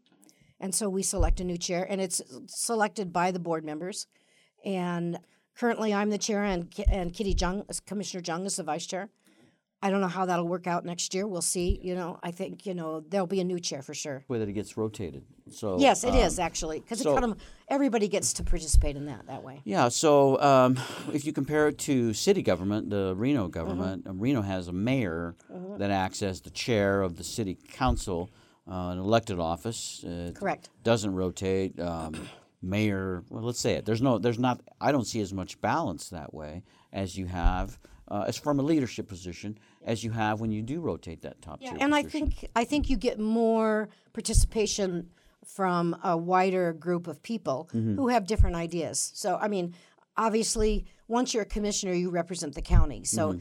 and 0.60 0.74
so 0.74 0.88
we 0.88 1.02
select 1.02 1.40
a 1.40 1.44
new 1.44 1.56
chair, 1.56 1.86
and 1.88 2.00
it's 2.00 2.20
selected 2.46 3.12
by 3.12 3.30
the 3.30 3.38
board 3.38 3.64
members. 3.64 4.06
And 4.64 5.18
currently, 5.56 5.92
I'm 5.94 6.10
the 6.10 6.18
chair, 6.18 6.44
and 6.44 6.72
and 6.90 7.12
Kitty 7.12 7.34
Jung, 7.38 7.64
Commissioner 7.86 8.22
Jung, 8.26 8.46
is 8.46 8.56
the 8.56 8.62
vice 8.62 8.86
chair. 8.86 9.08
I 9.84 9.90
don't 9.90 10.00
know 10.00 10.08
how 10.08 10.24
that'll 10.24 10.48
work 10.48 10.66
out 10.66 10.84
next 10.84 11.14
year. 11.14 11.26
We'll 11.26 11.42
see. 11.42 11.78
You 11.82 11.94
know, 11.94 12.18
I 12.22 12.30
think 12.30 12.64
you 12.64 12.74
know 12.74 13.00
there'll 13.00 13.26
be 13.26 13.40
a 13.40 13.44
new 13.44 13.60
chair 13.60 13.82
for 13.82 13.92
sure. 13.94 14.24
that 14.28 14.48
it 14.48 14.52
gets 14.52 14.76
rotated? 14.76 15.24
So 15.50 15.78
Yes, 15.78 16.04
it 16.04 16.14
is 16.14 16.38
um, 16.38 16.44
actually 16.46 16.80
because 16.80 17.00
so- 17.00 17.12
it 17.12 17.20
kind 17.20 17.32
of 17.32 17.38
everybody 17.68 18.08
gets 18.08 18.32
to 18.34 18.42
participate 18.42 18.96
in 18.96 19.06
that 19.06 19.26
that 19.26 19.42
way. 19.42 19.60
Yeah, 19.64 19.88
so 19.88 20.40
um, 20.40 20.80
if 21.12 21.24
you 21.24 21.32
compare 21.32 21.68
it 21.68 21.78
to 21.78 22.14
city 22.14 22.42
government, 22.42 22.90
the. 22.90 23.14
Reno 23.14 23.48
government, 23.48 24.06
uh, 24.06 24.12
Reno 24.12 24.42
has 24.42 24.68
a 24.68 24.72
mayor 24.72 25.34
that 25.78 25.90
acts 25.90 26.22
as 26.22 26.40
the 26.40 26.50
chair 26.50 27.02
of 27.02 27.16
the 27.16 27.24
city 27.24 27.56
council, 27.72 28.30
uh, 28.68 28.90
an 28.92 28.98
elected 28.98 29.38
office. 29.38 30.04
It 30.06 30.34
Correct. 30.34 30.68
Doesn't 30.82 31.14
rotate. 31.14 31.78
Um, 31.78 32.14
mayor, 32.62 33.22
well, 33.30 33.42
let's 33.42 33.60
say 33.60 33.74
it. 33.74 33.84
There's 33.84 34.02
no, 34.02 34.18
there's 34.18 34.38
not. 34.38 34.60
I 34.80 34.92
don't 34.92 35.06
see 35.06 35.20
as 35.20 35.32
much 35.32 35.60
balance 35.60 36.08
that 36.10 36.32
way 36.34 36.62
as 36.92 37.16
you 37.16 37.26
have, 37.26 37.78
uh, 38.08 38.24
as 38.26 38.36
from 38.36 38.58
a 38.58 38.62
leadership 38.62 39.08
position, 39.08 39.58
as 39.84 40.02
you 40.02 40.10
have 40.12 40.40
when 40.40 40.50
you 40.50 40.62
do 40.62 40.80
rotate 40.80 41.20
that 41.22 41.40
top 41.42 41.60
tier. 41.60 41.76
and 41.80 41.94
I 41.94 42.02
think 42.02 42.48
I 42.56 42.64
think 42.64 42.88
you 42.90 42.96
get 42.96 43.18
more 43.18 43.88
participation 44.12 45.10
from 45.44 45.94
a 46.02 46.16
wider 46.16 46.72
group 46.72 47.06
of 47.06 47.22
people 47.22 47.68
Mm-hmm. 47.74 47.96
who 47.96 48.08
have 48.08 48.26
different 48.26 48.56
ideas. 48.56 49.12
So 49.14 49.36
I 49.36 49.48
mean, 49.48 49.74
obviously, 50.16 50.86
once 51.08 51.34
you're 51.34 51.42
a 51.42 51.46
commissioner, 51.56 51.92
you 51.92 52.10
represent 52.10 52.54
the 52.54 52.62
county. 52.62 53.04
So 53.04 53.32
Mm-hmm. 53.32 53.38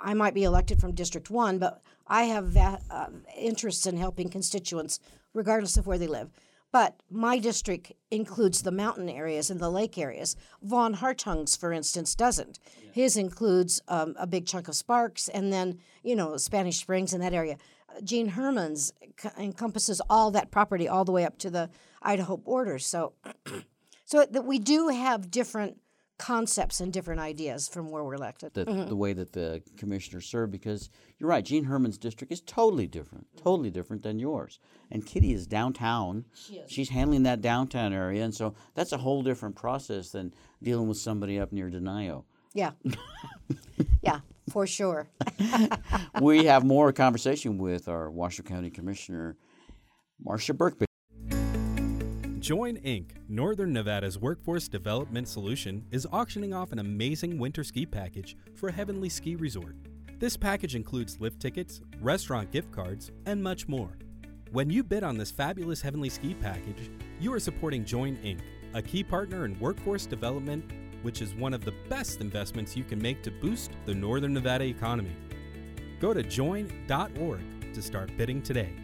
I 0.00 0.14
might 0.14 0.34
be 0.34 0.42
elected 0.44 0.80
from 0.80 0.92
District 0.92 1.30
One, 1.30 1.58
but 1.58 1.82
I 2.06 2.22
have 2.24 2.46
va- 2.46 2.80
uh, 2.90 3.06
interests 3.36 3.86
in 3.86 3.96
helping 3.96 4.28
constituents, 4.28 4.98
regardless 5.34 5.76
of 5.76 5.86
where 5.86 5.98
they 5.98 6.06
live. 6.08 6.30
But 6.70 7.02
my 7.10 7.38
district 7.38 7.92
includes 8.10 8.62
the 8.62 8.70
mountain 8.70 9.08
areas 9.08 9.50
and 9.50 9.58
the 9.58 9.70
lake 9.70 9.96
areas. 9.96 10.36
Vaughn 10.62 10.94
Hartung's, 10.94 11.56
for 11.56 11.72
instance, 11.72 12.14
doesn't. 12.14 12.58
His 12.92 13.16
includes 13.16 13.80
um, 13.88 14.14
a 14.18 14.26
big 14.26 14.46
chunk 14.46 14.68
of 14.68 14.74
Sparks 14.74 15.28
and 15.28 15.52
then, 15.52 15.78
you 16.02 16.14
know, 16.14 16.36
Spanish 16.36 16.78
Springs 16.78 17.14
in 17.14 17.20
that 17.20 17.32
area. 17.32 17.56
Jeanne 18.04 18.28
Herman's 18.28 18.92
c- 19.18 19.30
encompasses 19.38 20.00
all 20.10 20.30
that 20.32 20.50
property 20.50 20.86
all 20.88 21.04
the 21.04 21.12
way 21.12 21.24
up 21.24 21.38
to 21.38 21.50
the 21.50 21.70
Idaho 22.02 22.36
border. 22.36 22.78
So, 22.78 23.14
so 24.04 24.26
that 24.30 24.44
we 24.44 24.58
do 24.58 24.88
have 24.88 25.30
different 25.30 25.78
concepts 26.18 26.80
and 26.80 26.92
different 26.92 27.20
ideas 27.20 27.68
from 27.68 27.90
where 27.90 28.02
we're 28.04 28.14
elected. 28.14 28.52
the, 28.54 28.64
Mm-hmm. 28.66 28.88
the 28.88 28.96
way 28.96 29.12
that 29.12 29.32
the 29.32 29.62
commissioners 29.76 30.26
serve 30.26 30.50
because 30.50 30.90
you're 31.18 31.30
right. 31.30 31.44
Jeanne 31.44 31.64
Herman's 31.64 31.96
district 31.98 32.32
is 32.32 32.40
totally 32.40 32.86
different, 32.86 33.26
totally 33.36 33.70
different 33.70 34.02
than 34.02 34.18
yours. 34.18 34.58
And 34.90 35.06
Kitty 35.06 35.32
is 35.32 35.46
downtown. 35.46 36.24
She's 36.66 36.88
handling 36.90 37.22
that 37.22 37.40
downtown 37.40 37.92
area, 37.92 38.24
and 38.24 38.34
so 38.34 38.54
that's 38.74 38.92
a 38.92 38.98
whole 38.98 39.22
different 39.22 39.54
process 39.56 40.10
than 40.10 40.34
dealing 40.62 40.88
with 40.88 40.98
somebody 40.98 41.38
up 41.38 41.52
near 41.52 41.70
Denio. 41.70 42.24
Yeah. 42.54 42.72
yeah, 44.02 44.20
for 44.50 44.66
sure. 44.66 45.08
we 46.20 46.46
have 46.46 46.64
more 46.64 46.92
conversation 46.92 47.58
with 47.58 47.88
our 47.88 48.10
Washoe 48.10 48.42
County 48.42 48.70
Commissioner, 48.70 49.36
Marsha 50.26 50.56
Burke. 50.56 50.87
Join 52.48 52.78
Inc., 52.78 53.10
Northern 53.28 53.74
Nevada's 53.74 54.18
workforce 54.18 54.68
development 54.68 55.28
solution, 55.28 55.84
is 55.90 56.06
auctioning 56.10 56.54
off 56.54 56.72
an 56.72 56.78
amazing 56.78 57.38
winter 57.38 57.62
ski 57.62 57.84
package 57.84 58.38
for 58.54 58.70
Heavenly 58.70 59.10
Ski 59.10 59.36
Resort. 59.36 59.76
This 60.18 60.34
package 60.34 60.74
includes 60.74 61.20
lift 61.20 61.40
tickets, 61.40 61.82
restaurant 62.00 62.50
gift 62.50 62.72
cards, 62.72 63.10
and 63.26 63.42
much 63.42 63.68
more. 63.68 63.98
When 64.50 64.70
you 64.70 64.82
bid 64.82 65.02
on 65.02 65.18
this 65.18 65.30
fabulous 65.30 65.82
Heavenly 65.82 66.08
Ski 66.08 66.32
package, 66.32 66.90
you 67.20 67.34
are 67.34 67.38
supporting 67.38 67.84
Join 67.84 68.16
Inc., 68.24 68.40
a 68.72 68.80
key 68.80 69.04
partner 69.04 69.44
in 69.44 69.60
workforce 69.60 70.06
development, 70.06 70.64
which 71.02 71.20
is 71.20 71.34
one 71.34 71.52
of 71.52 71.66
the 71.66 71.74
best 71.90 72.22
investments 72.22 72.74
you 72.74 72.82
can 72.82 72.98
make 72.98 73.22
to 73.24 73.30
boost 73.30 73.72
the 73.84 73.94
Northern 73.94 74.32
Nevada 74.32 74.64
economy. 74.64 75.14
Go 76.00 76.14
to 76.14 76.22
join.org 76.22 77.74
to 77.74 77.82
start 77.82 78.16
bidding 78.16 78.40
today. 78.40 78.74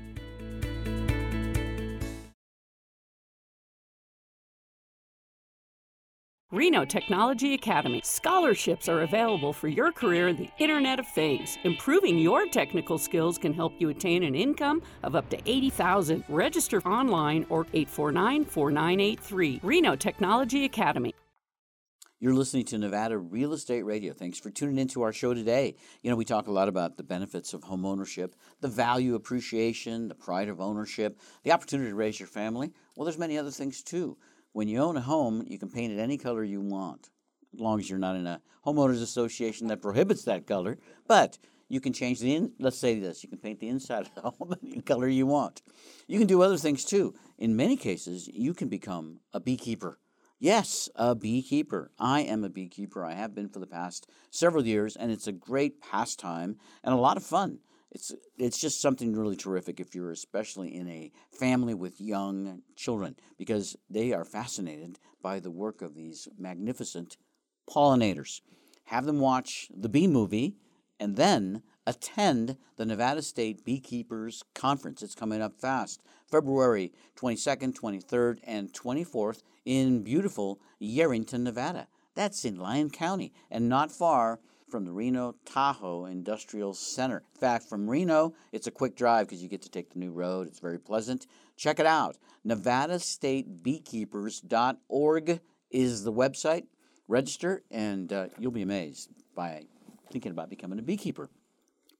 Reno 6.54 6.84
Technology 6.84 7.54
Academy. 7.54 8.00
Scholarships 8.04 8.88
are 8.88 9.02
available 9.02 9.52
for 9.52 9.66
your 9.66 9.90
career 9.90 10.28
in 10.28 10.36
the 10.36 10.48
Internet 10.58 11.00
of 11.00 11.08
Things. 11.08 11.58
Improving 11.64 12.16
your 12.16 12.46
technical 12.46 12.96
skills 12.96 13.38
can 13.38 13.52
help 13.52 13.72
you 13.80 13.88
attain 13.88 14.22
an 14.22 14.36
income 14.36 14.80
of 15.02 15.16
up 15.16 15.28
to 15.30 15.38
80,000. 15.46 16.22
Register 16.28 16.80
online 16.82 17.44
or 17.48 17.64
849-4983. 17.64 19.58
Reno 19.64 19.96
Technology 19.96 20.64
Academy. 20.64 21.12
You're 22.20 22.34
listening 22.34 22.66
to 22.66 22.78
Nevada 22.78 23.18
Real 23.18 23.52
Estate 23.52 23.82
Radio. 23.82 24.12
Thanks 24.12 24.38
for 24.38 24.50
tuning 24.50 24.78
into 24.78 25.02
our 25.02 25.12
show 25.12 25.34
today. 25.34 25.74
You 26.02 26.10
know, 26.10 26.16
we 26.16 26.24
talk 26.24 26.46
a 26.46 26.52
lot 26.52 26.68
about 26.68 26.96
the 26.96 27.02
benefits 27.02 27.52
of 27.52 27.64
home 27.64 27.84
ownership, 27.84 28.36
the 28.60 28.68
value 28.68 29.16
appreciation, 29.16 30.06
the 30.06 30.14
pride 30.14 30.48
of 30.48 30.60
ownership, 30.60 31.18
the 31.42 31.50
opportunity 31.50 31.90
to 31.90 31.96
raise 31.96 32.20
your 32.20 32.28
family. 32.28 32.72
Well, 32.94 33.06
there's 33.06 33.18
many 33.18 33.36
other 33.36 33.50
things 33.50 33.82
too. 33.82 34.16
When 34.54 34.68
you 34.68 34.78
own 34.78 34.96
a 34.96 35.02
home, 35.02 35.44
you 35.46 35.58
can 35.58 35.68
paint 35.68 35.92
it 35.92 35.98
any 35.98 36.16
color 36.16 36.42
you 36.42 36.62
want, 36.62 37.10
as 37.52 37.60
long 37.60 37.78
as 37.78 37.90
you're 37.90 37.98
not 37.98 38.16
in 38.16 38.26
a 38.26 38.40
homeowners 38.64 39.02
association 39.02 39.66
that 39.66 39.82
prohibits 39.82 40.24
that 40.24 40.46
color. 40.46 40.78
But 41.06 41.36
you 41.68 41.80
can 41.80 41.92
change 41.92 42.20
the 42.20 42.34
in. 42.34 42.52
Let's 42.58 42.78
say 42.78 42.98
this: 42.98 43.22
you 43.22 43.28
can 43.28 43.38
paint 43.38 43.60
the 43.60 43.68
inside 43.68 44.08
of 44.16 44.22
the 44.22 44.30
home 44.30 44.54
any 44.62 44.80
color 44.80 45.08
you 45.08 45.26
want. 45.26 45.60
You 46.06 46.18
can 46.18 46.28
do 46.28 46.40
other 46.40 46.56
things 46.56 46.84
too. 46.84 47.14
In 47.36 47.54
many 47.56 47.76
cases, 47.76 48.28
you 48.28 48.54
can 48.54 48.68
become 48.68 49.18
a 49.34 49.40
beekeeper 49.40 49.98
Yes, 50.44 50.90
a 50.96 51.14
beekeeper. 51.14 51.90
I 51.98 52.20
am 52.20 52.44
a 52.44 52.50
beekeeper. 52.50 53.02
I 53.02 53.14
have 53.14 53.34
been 53.34 53.48
for 53.48 53.60
the 53.60 53.66
past 53.66 54.10
several 54.30 54.66
years, 54.66 54.94
and 54.94 55.10
it's 55.10 55.26
a 55.26 55.32
great 55.32 55.80
pastime 55.80 56.58
and 56.82 56.92
a 56.92 56.98
lot 56.98 57.16
of 57.16 57.24
fun. 57.24 57.60
It's 57.94 58.12
it's 58.36 58.60
just 58.60 58.80
something 58.80 59.14
really 59.14 59.36
terrific 59.36 59.78
if 59.78 59.94
you're 59.94 60.10
especially 60.10 60.74
in 60.74 60.88
a 60.88 61.12
family 61.30 61.74
with 61.74 62.00
young 62.00 62.62
children 62.74 63.14
because 63.38 63.76
they 63.88 64.12
are 64.12 64.24
fascinated 64.24 64.98
by 65.22 65.38
the 65.38 65.50
work 65.50 65.80
of 65.80 65.94
these 65.94 66.28
magnificent 66.36 67.16
pollinators. 67.70 68.40
Have 68.86 69.06
them 69.06 69.20
watch 69.20 69.68
the 69.74 69.88
bee 69.88 70.08
movie 70.08 70.56
and 70.98 71.16
then 71.16 71.62
attend 71.86 72.56
the 72.76 72.84
Nevada 72.84 73.22
State 73.22 73.64
Beekeepers 73.64 74.42
Conference. 74.54 75.02
It's 75.02 75.14
coming 75.14 75.40
up 75.40 75.60
fast, 75.60 76.02
February 76.30 76.92
22nd, 77.16 77.78
23rd, 77.78 78.38
and 78.44 78.72
24th 78.72 79.42
in 79.64 80.02
beautiful 80.02 80.60
Yerington, 80.82 81.40
Nevada. 81.40 81.86
That's 82.14 82.44
in 82.44 82.56
Lyon 82.56 82.90
County 82.90 83.32
and 83.50 83.68
not 83.68 83.92
far 83.92 84.40
from 84.74 84.84
the 84.84 84.90
Reno 84.90 85.36
Tahoe 85.44 86.06
Industrial 86.06 86.74
Center. 86.74 87.22
In 87.36 87.40
fact, 87.40 87.68
from 87.68 87.88
Reno, 87.88 88.34
it's 88.50 88.66
a 88.66 88.72
quick 88.72 88.96
drive 88.96 89.28
because 89.28 89.40
you 89.40 89.48
get 89.48 89.62
to 89.62 89.70
take 89.70 89.92
the 89.92 90.00
new 90.00 90.10
road. 90.10 90.48
It's 90.48 90.58
very 90.58 90.80
pleasant. 90.80 91.28
Check 91.56 91.78
it 91.78 91.86
out. 91.86 92.16
NevadaStateBeekeepers.org 92.44 95.40
is 95.70 96.02
the 96.02 96.12
website. 96.12 96.64
Register, 97.06 97.62
and 97.70 98.12
uh, 98.12 98.26
you'll 98.36 98.50
be 98.50 98.62
amazed 98.62 99.10
by 99.36 99.62
thinking 100.10 100.32
about 100.32 100.50
becoming 100.50 100.80
a 100.80 100.82
beekeeper. 100.82 101.30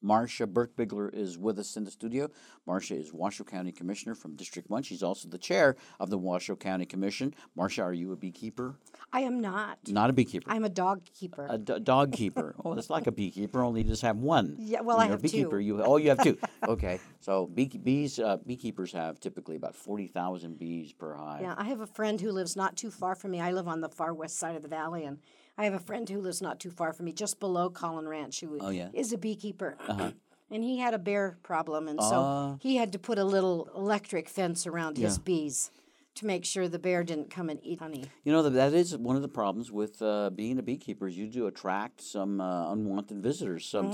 Marsha 0.04 0.46
Berkbigler 0.46 1.12
is 1.14 1.38
with 1.38 1.58
us 1.58 1.76
in 1.76 1.84
the 1.84 1.90
studio. 1.90 2.28
Marsha 2.68 2.98
is 2.98 3.12
Washoe 3.12 3.44
County 3.44 3.72
Commissioner 3.72 4.14
from 4.14 4.36
District 4.36 4.68
1. 4.68 4.82
She's 4.82 5.02
also 5.02 5.28
the 5.28 5.38
chair 5.38 5.76
of 5.98 6.10
the 6.10 6.18
Washoe 6.18 6.56
County 6.56 6.84
Commission. 6.84 7.34
Marsha, 7.56 7.82
are 7.82 7.92
you 7.92 8.12
a 8.12 8.16
beekeeper? 8.16 8.76
I 9.12 9.20
am 9.20 9.40
not. 9.40 9.78
Not 9.88 10.10
a 10.10 10.12
beekeeper. 10.12 10.50
I'm 10.50 10.64
a 10.64 10.68
dog 10.68 11.04
keeper. 11.04 11.46
a 11.48 11.56
d- 11.56 11.80
dog 11.80 12.12
keeper. 12.12 12.54
oh, 12.64 12.74
it's 12.74 12.90
like 12.90 13.06
a 13.06 13.12
beekeeper, 13.12 13.62
only 13.62 13.82
you 13.82 13.88
just 13.88 14.02
have 14.02 14.18
one. 14.18 14.56
Yeah, 14.58 14.82
well, 14.82 14.98
I 14.98 15.06
have 15.06 15.22
beekeeper. 15.22 15.58
two. 15.58 15.64
You 15.64 15.82
oh, 15.82 15.96
you 15.96 16.10
have 16.10 16.22
two. 16.22 16.38
okay, 16.68 17.00
so 17.20 17.46
bee, 17.46 17.66
bees 17.66 18.18
uh, 18.18 18.36
beekeepers 18.46 18.92
have 18.92 19.20
typically 19.20 19.56
about 19.56 19.74
forty 19.74 20.06
thousand 20.06 20.58
bees 20.58 20.92
per 20.92 21.14
hive. 21.14 21.42
yeah, 21.42 21.54
I 21.56 21.64
have 21.64 21.80
a 21.80 21.86
friend 21.86 22.20
who 22.20 22.32
lives 22.32 22.56
not 22.56 22.76
too 22.76 22.90
far 22.90 23.14
from 23.14 23.30
me. 23.30 23.40
I 23.40 23.52
live 23.52 23.68
on 23.68 23.80
the 23.80 23.88
far 23.88 24.12
west 24.12 24.38
side 24.38 24.56
of 24.56 24.62
the 24.62 24.68
valley, 24.68 25.04
and 25.04 25.18
I 25.56 25.64
have 25.64 25.74
a 25.74 25.78
friend 25.78 26.08
who 26.08 26.20
lives 26.20 26.42
not 26.42 26.58
too 26.58 26.70
far 26.70 26.92
from 26.92 27.06
me, 27.06 27.12
just 27.12 27.38
below 27.38 27.70
Caughlin 27.70 28.08
Ranch, 28.08 28.40
who 28.40 28.54
is 28.56 28.62
Oh, 28.64 28.70
yeah? 28.70 28.88
a 28.94 29.18
beekeeper. 29.18 29.76
Uh-huh. 29.88 30.12
And 30.50 30.62
he 30.62 30.78
had 30.78 30.92
a 30.94 30.98
bear 30.98 31.38
problem, 31.42 31.88
and 31.88 31.98
Ah. 31.98 32.10
so 32.10 32.58
he 32.60 32.76
had 32.76 32.92
to 32.92 32.98
put 32.98 33.18
a 33.18 33.24
little 33.24 33.68
electric 33.74 34.28
fence 34.28 34.66
around 34.66 34.98
his 34.98 35.18
bees 35.18 35.70
to 36.16 36.26
make 36.26 36.44
sure 36.44 36.68
the 36.68 36.78
bear 36.78 37.02
didn't 37.02 37.30
come 37.30 37.48
and 37.48 37.58
eat 37.64 37.80
honey. 37.80 38.04
You 38.24 38.30
know 38.30 38.42
that 38.42 38.50
that 38.50 38.74
is 38.74 38.96
one 38.96 39.16
of 39.16 39.22
the 39.22 39.28
problems 39.28 39.72
with 39.72 40.00
uh, 40.02 40.30
being 40.30 40.58
a 40.58 40.62
beekeeper. 40.62 41.08
Is 41.08 41.16
you 41.16 41.26
do 41.28 41.46
attract 41.46 42.02
some 42.02 42.40
uh, 42.42 42.70
unwanted 42.72 43.22
visitors 43.22 43.64
Mm-hmm. 43.72 43.92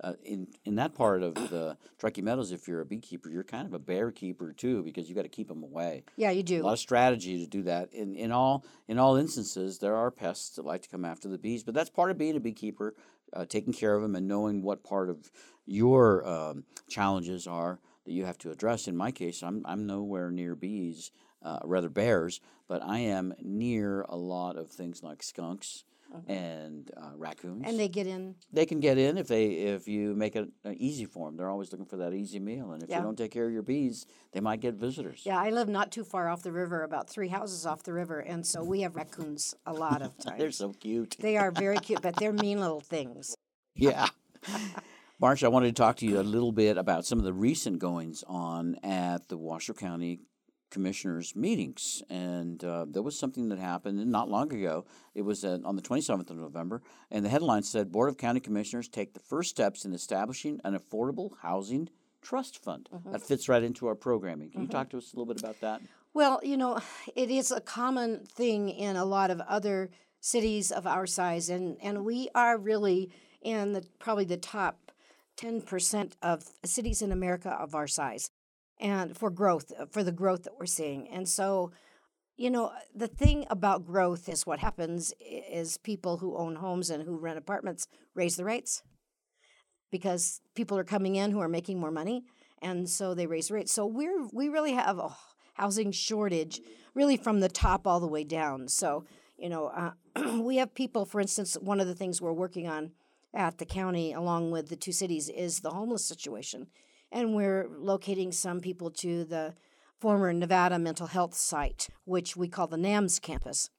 Uh, 0.00 0.14
in 0.24 0.48
in 0.64 0.76
that 0.76 0.94
part 0.94 1.22
of 1.22 1.34
the 1.34 1.76
Truckee 1.98 2.22
Meadows, 2.22 2.50
if 2.50 2.66
you're 2.66 2.80
a 2.80 2.86
beekeeper, 2.86 3.28
you're 3.28 3.44
kind 3.44 3.66
of 3.66 3.74
a 3.74 3.78
bear 3.78 4.10
keeper 4.10 4.52
too, 4.52 4.82
because 4.82 5.08
you 5.08 5.14
got 5.14 5.22
to 5.22 5.28
keep 5.28 5.48
them 5.48 5.62
away. 5.62 6.04
Yeah, 6.16 6.30
you 6.30 6.42
do. 6.42 6.62
A 6.62 6.64
lot 6.64 6.72
of 6.72 6.78
strategy 6.78 7.38
to 7.38 7.46
do 7.46 7.62
that. 7.64 7.92
In 7.92 8.16
in 8.16 8.32
all 8.32 8.64
in 8.88 8.98
all 8.98 9.16
instances, 9.16 9.78
there 9.78 9.94
are 9.94 10.10
pests 10.10 10.56
that 10.56 10.64
like 10.64 10.82
to 10.82 10.88
come 10.88 11.04
after 11.04 11.28
the 11.28 11.38
bees, 11.38 11.62
but 11.62 11.74
that's 11.74 11.90
part 11.90 12.10
of 12.10 12.18
being 12.18 12.36
a 12.36 12.40
beekeeper, 12.40 12.94
uh, 13.34 13.44
taking 13.44 13.72
care 13.72 13.94
of 13.94 14.02
them 14.02 14.16
and 14.16 14.26
knowing 14.26 14.62
what 14.62 14.82
part 14.82 15.10
of 15.10 15.30
your 15.66 16.26
um, 16.26 16.64
challenges 16.88 17.46
are 17.46 17.78
that 18.04 18.12
you 18.12 18.24
have 18.24 18.38
to 18.38 18.50
address. 18.50 18.88
In 18.88 18.96
my 18.96 19.10
case, 19.12 19.42
I'm 19.42 19.62
I'm 19.66 19.86
nowhere 19.86 20.30
near 20.30 20.56
bees, 20.56 21.12
uh, 21.42 21.60
rather 21.64 21.90
bears, 21.90 22.40
but 22.66 22.82
I 22.82 22.98
am 23.00 23.34
near 23.42 24.02
a 24.08 24.16
lot 24.16 24.56
of 24.56 24.70
things 24.70 25.02
like 25.02 25.22
skunks. 25.22 25.84
And 26.28 26.90
uh, 26.96 27.10
raccoons, 27.16 27.62
Mm-hmm. 27.62 27.68
And 27.70 27.78
they 27.78 27.88
get 27.88 28.06
in. 28.06 28.34
they 28.52 28.66
can 28.66 28.80
get 28.80 28.98
in 28.98 29.18
if 29.18 29.28
they 29.28 29.46
if 29.46 29.88
you 29.88 30.14
make 30.14 30.36
it 30.36 30.48
uh, 30.64 30.72
easy 30.76 31.04
for 31.04 31.28
them. 31.28 31.36
They're 31.36 31.48
always 31.48 31.70
looking 31.72 31.86
for 31.86 31.96
that 31.98 32.12
easy 32.12 32.38
meal, 32.40 32.72
and 32.72 32.82
if 32.82 32.88
Yeah. 32.88 32.98
you 32.98 33.02
don't 33.04 33.16
take 33.16 33.30
care 33.32 33.46
of 33.46 33.52
your 33.52 33.62
bees, 33.62 34.06
they 34.32 34.40
might 34.40 34.60
get 34.60 34.74
visitors. 34.74 35.22
Yeah, 35.24 35.38
I 35.38 35.50
live 35.50 35.68
not 35.68 35.90
too 35.92 36.04
far 36.04 36.28
off 36.28 36.42
the 36.42 36.52
river, 36.52 36.82
about 36.84 37.08
three 37.10 37.28
houses 37.28 37.66
off 37.66 37.82
the 37.82 37.92
river, 37.92 38.20
and 38.20 38.46
so 38.46 38.62
we 38.62 38.80
have 38.82 38.96
raccoons 38.96 39.54
a 39.66 39.72
lot 39.72 40.02
of 40.02 40.16
times. 40.18 40.38
They're 40.38 40.50
so 40.50 40.72
cute. 40.72 41.16
They 41.20 41.36
are 41.36 41.50
very 41.50 41.76
cute, 41.86 42.02
but 42.02 42.16
they're 42.16 42.32
mean 42.32 42.60
little 42.60 42.80
things. 42.80 43.34
Yeah. 43.74 44.08
Marsha, 45.22 45.44
I 45.44 45.48
wanted 45.48 45.68
to 45.68 45.80
talk 45.80 45.96
to 45.98 46.06
you 46.06 46.18
a 46.18 46.22
little 46.22 46.50
bit 46.52 46.76
about 46.76 47.06
some 47.06 47.18
of 47.18 47.24
the 47.24 47.32
recent 47.32 47.78
goings 47.78 48.24
on 48.26 48.76
at 48.82 49.28
the 49.28 49.36
Washoe 49.36 49.72
County 49.72 50.18
Commissioners 50.72 51.36
meetings. 51.36 52.02
And 52.10 52.64
uh, 52.64 52.86
there 52.88 53.02
was 53.02 53.16
something 53.16 53.48
that 53.50 53.58
happened 53.58 54.04
not 54.06 54.28
long 54.28 54.52
ago. 54.52 54.86
It 55.14 55.22
was 55.22 55.44
uh, 55.44 55.58
on 55.64 55.76
the 55.76 55.82
27th 55.82 56.30
of 56.30 56.38
November. 56.38 56.82
And 57.10 57.24
the 57.24 57.28
headline 57.28 57.62
said 57.62 57.92
Board 57.92 58.08
of 58.08 58.16
County 58.16 58.40
Commissioners 58.40 58.88
take 58.88 59.14
the 59.14 59.20
first 59.20 59.50
steps 59.50 59.84
in 59.84 59.92
establishing 59.92 60.60
an 60.64 60.76
affordable 60.76 61.30
housing 61.42 61.88
trust 62.22 62.62
fund. 62.62 62.88
That 63.10 63.22
fits 63.22 63.48
right 63.48 63.62
into 63.62 63.86
our 63.86 63.94
programming. 63.94 64.50
Can 64.50 64.62
you 64.62 64.68
talk 64.68 64.88
to 64.90 64.98
us 64.98 65.12
a 65.12 65.16
little 65.16 65.32
bit 65.32 65.42
about 65.42 65.60
that? 65.60 65.82
Well, 66.14 66.40
you 66.42 66.56
know, 66.56 66.78
it 67.14 67.30
is 67.30 67.50
a 67.50 67.60
common 67.60 68.24
thing 68.26 68.68
in 68.68 68.96
a 68.96 69.04
lot 69.04 69.30
of 69.30 69.40
other 69.40 69.90
cities 70.20 70.70
of 70.70 70.86
our 70.86 71.06
size, 71.06 71.48
and, 71.48 71.76
and 71.82 72.04
we 72.04 72.28
are 72.34 72.56
really 72.56 73.10
in 73.42 73.72
the 73.72 73.84
probably 73.98 74.24
the 74.24 74.36
top 74.36 74.92
10% 75.36 76.12
of 76.22 76.44
cities 76.64 77.02
in 77.02 77.10
America 77.10 77.50
of 77.50 77.74
our 77.74 77.88
size 77.88 78.30
and 78.82 79.16
for 79.16 79.30
growth, 79.30 79.72
for 79.90 80.02
the 80.02 80.12
growth 80.12 80.42
that 80.42 80.58
we're 80.58 80.66
seeing. 80.66 81.08
And 81.08 81.26
so, 81.28 81.70
you 82.36 82.50
know, 82.50 82.72
the 82.94 83.06
thing 83.06 83.46
about 83.48 83.86
growth 83.86 84.28
is 84.28 84.44
what 84.44 84.58
happens 84.58 85.14
is 85.20 85.78
people 85.78 86.18
who 86.18 86.36
own 86.36 86.56
homes 86.56 86.90
and 86.90 87.04
who 87.04 87.16
rent 87.16 87.38
apartments 87.38 87.86
raise 88.14 88.36
the 88.36 88.44
rates 88.44 88.82
because 89.90 90.40
people 90.56 90.76
are 90.76 90.84
coming 90.84 91.14
in 91.14 91.30
who 91.30 91.40
are 91.40 91.48
making 91.48 91.78
more 91.78 91.92
money 91.92 92.24
and 92.60 92.88
so 92.88 93.14
they 93.14 93.26
raise 93.26 93.50
rates. 93.50 93.72
So 93.72 93.86
we're 93.86 94.26
we 94.32 94.48
really 94.48 94.72
have 94.72 94.98
a 94.98 95.16
housing 95.54 95.92
shortage 95.92 96.60
really 96.94 97.16
from 97.16 97.40
the 97.40 97.48
top 97.48 97.86
all 97.86 98.00
the 98.00 98.06
way 98.08 98.24
down. 98.24 98.68
So 98.68 99.04
you 99.38 99.48
know 99.48 99.66
uh, 99.66 100.38
we 100.40 100.56
have 100.56 100.74
people 100.74 101.04
for 101.04 101.20
instance 101.20 101.56
one 101.60 101.80
of 101.80 101.86
the 101.86 101.94
things 101.94 102.20
we're 102.20 102.32
working 102.32 102.66
on 102.66 102.92
at 103.34 103.58
the 103.58 103.66
county 103.66 104.12
along 104.12 104.50
with 104.50 104.68
the 104.68 104.76
two 104.76 104.92
cities 104.92 105.28
is 105.28 105.60
the 105.60 105.70
homeless 105.70 106.04
situation 106.04 106.66
and 107.12 107.34
we're 107.34 107.68
locating 107.78 108.32
some 108.32 108.60
people 108.60 108.90
to 108.90 109.24
the 109.24 109.54
former 110.00 110.32
nevada 110.32 110.78
mental 110.78 111.06
health 111.06 111.34
site 111.34 111.88
which 112.04 112.36
we 112.36 112.48
call 112.48 112.66
the 112.66 112.76
nams 112.76 113.20
campus. 113.20 113.70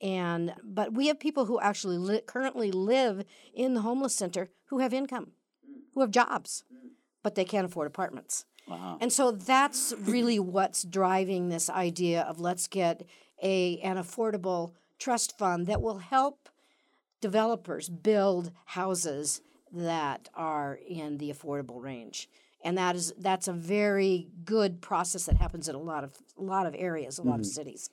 And 0.00 0.54
but 0.62 0.92
we 0.92 1.06
have 1.08 1.18
people 1.18 1.46
who 1.46 1.58
actually 1.60 1.98
li- 1.98 2.20
currently 2.26 2.70
live 2.70 3.24
in 3.54 3.74
the 3.74 3.80
homeless 3.80 4.14
center 4.14 4.50
who 4.66 4.78
have 4.78 4.92
income 4.94 5.32
who 5.94 6.00
have 6.00 6.10
jobs 6.10 6.64
but 7.22 7.34
they 7.34 7.44
can't 7.44 7.66
afford 7.66 7.88
apartments. 7.88 8.44
Uh-huh. 8.68 8.96
and 9.00 9.12
so 9.12 9.30
that's 9.30 9.94
really 10.00 10.40
what's 10.40 10.82
driving 10.82 11.48
this 11.48 11.70
idea 11.70 12.22
of 12.22 12.40
let's 12.40 12.66
get 12.66 13.06
a 13.42 13.78
an 13.78 13.96
affordable 13.96 14.72
trust 14.98 15.38
fund 15.38 15.66
that 15.66 15.80
will 15.80 15.98
help 15.98 16.48
developers 17.20 17.88
build 17.88 18.50
houses 18.64 19.40
that 19.72 20.28
are 20.34 20.78
in 20.88 21.18
the 21.18 21.30
affordable 21.30 21.80
range 21.82 22.28
and 22.66 22.76
that 22.76 22.96
is 22.96 23.14
that's 23.18 23.48
a 23.48 23.52
very 23.52 24.28
good 24.44 24.80
process 24.82 25.24
that 25.26 25.36
happens 25.36 25.68
in 25.68 25.74
a 25.74 25.78
lot 25.92 26.02
of 26.04 26.12
a 26.38 26.42
lot 26.42 26.66
of 26.66 26.74
areas 26.76 27.18
a 27.18 27.22
lot 27.22 27.38
of 27.38 27.46
cities 27.46 27.90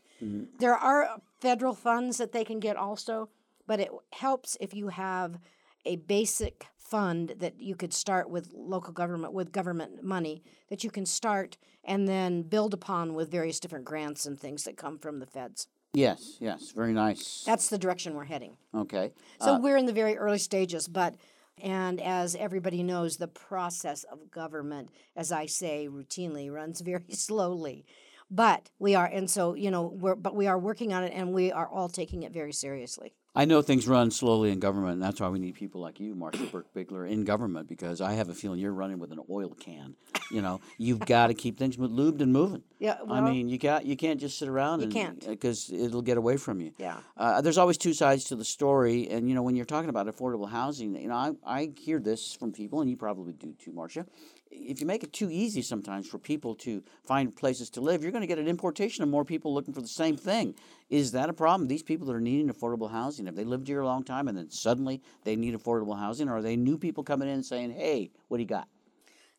there 0.59 0.75
are 0.75 1.01
federal 1.39 1.73
funds 1.75 2.17
that 2.17 2.31
they 2.31 2.43
can 2.43 2.59
get 2.59 2.75
also 2.75 3.29
but 3.67 3.79
it 3.79 3.89
helps 4.13 4.57
if 4.59 4.73
you 4.73 4.88
have 4.89 5.38
a 5.86 5.95
basic 5.97 6.67
fund 6.77 7.36
that 7.39 7.59
you 7.59 7.75
could 7.75 7.93
start 7.93 8.29
with 8.29 8.45
local 8.53 8.93
government 8.93 9.31
with 9.33 9.51
government 9.51 10.03
money 10.03 10.43
that 10.69 10.83
you 10.83 10.89
can 10.89 11.05
start 11.05 11.57
and 11.83 12.07
then 12.07 12.41
build 12.41 12.73
upon 12.73 13.13
with 13.13 13.29
various 13.29 13.59
different 13.59 13.86
grants 13.86 14.25
and 14.25 14.39
things 14.39 14.63
that 14.63 14.75
come 14.77 14.97
from 14.97 15.19
the 15.19 15.25
feds 15.27 15.67
Yes, 15.95 16.38
yes, 16.39 16.71
very 16.71 16.91
nice. 16.91 17.43
that's 17.45 17.69
the 17.69 17.77
direction 17.77 18.15
we're 18.15 18.23
heading 18.36 18.57
okay. 18.83 19.12
so 19.39 19.49
Uh, 19.53 19.59
we're 19.59 19.77
in 19.77 19.86
the 19.86 19.93
very 19.93 20.17
early 20.17 20.39
stages, 20.39 20.88
but 20.88 21.13
and 21.61 22.01
as 22.01 22.35
everybody 22.35 22.83
knows, 22.83 23.17
the 23.17 23.27
process 23.27 24.03
of 24.05 24.31
government, 24.31 24.89
as 25.15 25.31
I 25.31 25.45
say 25.45 25.87
routinely, 25.89 26.51
runs 26.51 26.81
very 26.91 27.11
slowly. 27.11 27.85
But 28.31 28.69
we 28.79 28.95
are, 28.95 29.05
and 29.05 29.29
so 29.29 29.53
you 29.53 29.69
know, 29.69 29.83
we're 29.83 30.15
but 30.15 30.35
we 30.35 30.47
are 30.47 30.57
working 30.57 30.93
on 30.93 31.03
it, 31.03 31.13
and 31.13 31.33
we 31.33 31.51
are 31.51 31.67
all 31.67 31.89
taking 31.89 32.23
it 32.23 32.33
very 32.33 32.53
seriously. 32.53 33.13
I 33.36 33.46
know 33.46 33.63
things 33.63 33.88
run 33.88 34.12
slowly 34.12 34.52
in 34.52 34.60
government, 34.60 34.93
and 34.93 35.02
that's 35.02 35.19
why 35.19 35.28
we 35.30 35.39
need 35.39 35.56
people 35.56 35.82
like 35.82 36.00
you, 36.00 36.13
Marsha 36.13 36.48
Berkbigler, 36.52 37.10
in 37.10 37.24
government, 37.24 37.67
because 37.67 38.00
I 38.00 38.13
have 38.13 38.30
a 38.30 38.36
feeling 38.36 38.60
you're 38.60 38.72
running 38.72 39.00
with 39.00 39.12
an 39.12 39.19
oil 39.28 39.56
can. 39.60 39.96
You 40.30 40.43
know, 40.43 40.62
you've 40.78 41.00
got 41.06 41.28
to 41.28 41.34
keep 41.34 41.58
things 41.58 41.78
lubed 41.78 42.22
and 42.22 42.32
moving. 42.32 42.62
Yeah, 42.78 42.98
well, 43.04 43.15
I 43.15 43.22
mean, 43.22 43.50
you 43.50 43.58
got 43.58 43.88
you 43.88 43.96
can't 43.96 44.19
just 44.19 44.38
sit 44.38 44.48
around. 44.48 44.82
You 44.82 44.86
and, 44.86 44.93
can't. 44.93 45.28
because 45.28 45.72
it'll 45.72 46.04
get 46.04 46.17
away 46.17 46.38
from 46.38 46.62
you. 46.62 46.74
Yeah. 46.78 46.98
Uh, 47.17 47.41
there's 47.41 47.58
always 47.58 47.78
two 47.80 47.93
sides 47.93 48.26
to 48.26 48.36
the 48.36 48.46
story, 48.46 49.10
and 49.10 49.28
you 49.28 49.34
know 49.34 49.41
when 49.41 49.56
you're 49.56 49.65
talking 49.65 49.89
about 49.89 50.06
affordable 50.06 50.50
housing, 50.50 50.96
you 50.96 51.08
know 51.08 51.15
I, 51.15 51.32
I 51.43 51.72
hear 51.76 52.00
this 52.00 52.36
from 52.36 52.52
people, 52.52 52.82
and 52.82 52.89
you 52.89 52.98
probably 52.98 53.34
do 53.34 53.54
too, 53.54 53.72
Marsha. 53.72 54.06
If 54.55 54.79
you 54.79 54.87
make 54.87 55.03
it 55.03 55.13
too 55.13 55.29
easy 55.31 55.61
sometimes 55.61 56.07
for 56.07 56.17
people 56.17 56.55
to 56.55 56.83
find 57.03 57.35
places 57.35 57.69
to 57.71 57.81
live, 57.81 58.03
you're 58.03 58.11
going 58.11 58.21
to 58.21 58.27
get 58.27 58.39
an 58.39 58.47
importation 58.47 59.03
of 59.03 59.09
more 59.09 59.25
people 59.25 59.53
looking 59.53 59.73
for 59.73 59.81
the 59.81 59.87
same 59.87 60.15
thing. 60.15 60.55
Is 60.89 61.11
that 61.11 61.29
a 61.29 61.33
problem? 61.33 61.67
These 61.67 61.83
people 61.83 62.07
that 62.07 62.15
are 62.15 62.21
needing 62.21 62.49
affordable 62.49 62.91
housing, 62.91 63.25
have 63.25 63.35
they 63.35 63.43
lived 63.43 63.67
here 63.67 63.81
a 63.81 63.85
long 63.85 64.03
time 64.03 64.27
and 64.27 64.37
then 64.37 64.49
suddenly 64.49 65.01
they 65.23 65.35
need 65.35 65.55
affordable 65.55 65.97
housing, 65.97 66.29
or 66.29 66.37
are 66.37 66.41
they 66.41 66.55
new 66.55 66.77
people 66.77 67.03
coming 67.03 67.29
in 67.29 67.43
saying, 67.43 67.71
"Hey, 67.71 68.11
what 68.27 68.37
do 68.37 68.43
you 68.43 68.47
got?" 68.47 68.67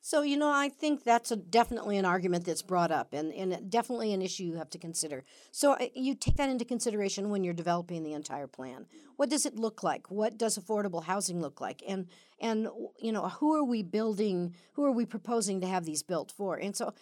So, 0.07 0.21
you 0.21 0.37
know, 0.37 0.51
I 0.51 0.69
think 0.69 1.03
that's 1.03 1.31
a, 1.31 1.37
definitely 1.37 1.97
an 1.97 2.05
argument 2.05 2.45
that's 2.45 2.61
brought 2.61 2.91
up 2.91 3.15
and, 3.15 3.33
and 3.33 3.71
definitely 3.71 4.13
an 4.13 4.21
issue 4.21 4.43
you 4.43 4.57
have 4.57 4.69
to 4.69 4.79
consider. 4.79 5.25
So, 5.51 5.73
uh, 5.73 5.87
you 5.95 6.15
take 6.15 6.37
that 6.37 6.51
into 6.51 6.67
consideration 6.67 7.31
when 7.31 7.43
you're 7.43 7.55
developing 7.55 8.03
the 8.03 8.13
entire 8.13 8.47
plan. 8.47 8.85
What 9.17 9.31
does 9.31 9.47
it 9.47 9.57
look 9.57 9.83
like? 9.83 10.11
What 10.11 10.37
does 10.37 10.59
affordable 10.59 11.05
housing 11.05 11.41
look 11.41 11.59
like? 11.59 11.83
And, 11.89 12.09
and 12.39 12.69
you 13.01 13.13
know, 13.13 13.31
who 13.31 13.55
are 13.55 13.65
we 13.65 13.83
building, 13.83 14.55
who 14.75 14.85
are 14.85 14.93
we 14.93 15.07
proposing 15.07 15.63
to 15.63 15.67
have 15.67 15.87
these 15.87 16.03
built 16.03 16.31
for? 16.31 16.57
And 16.57 16.77
so 16.77 16.93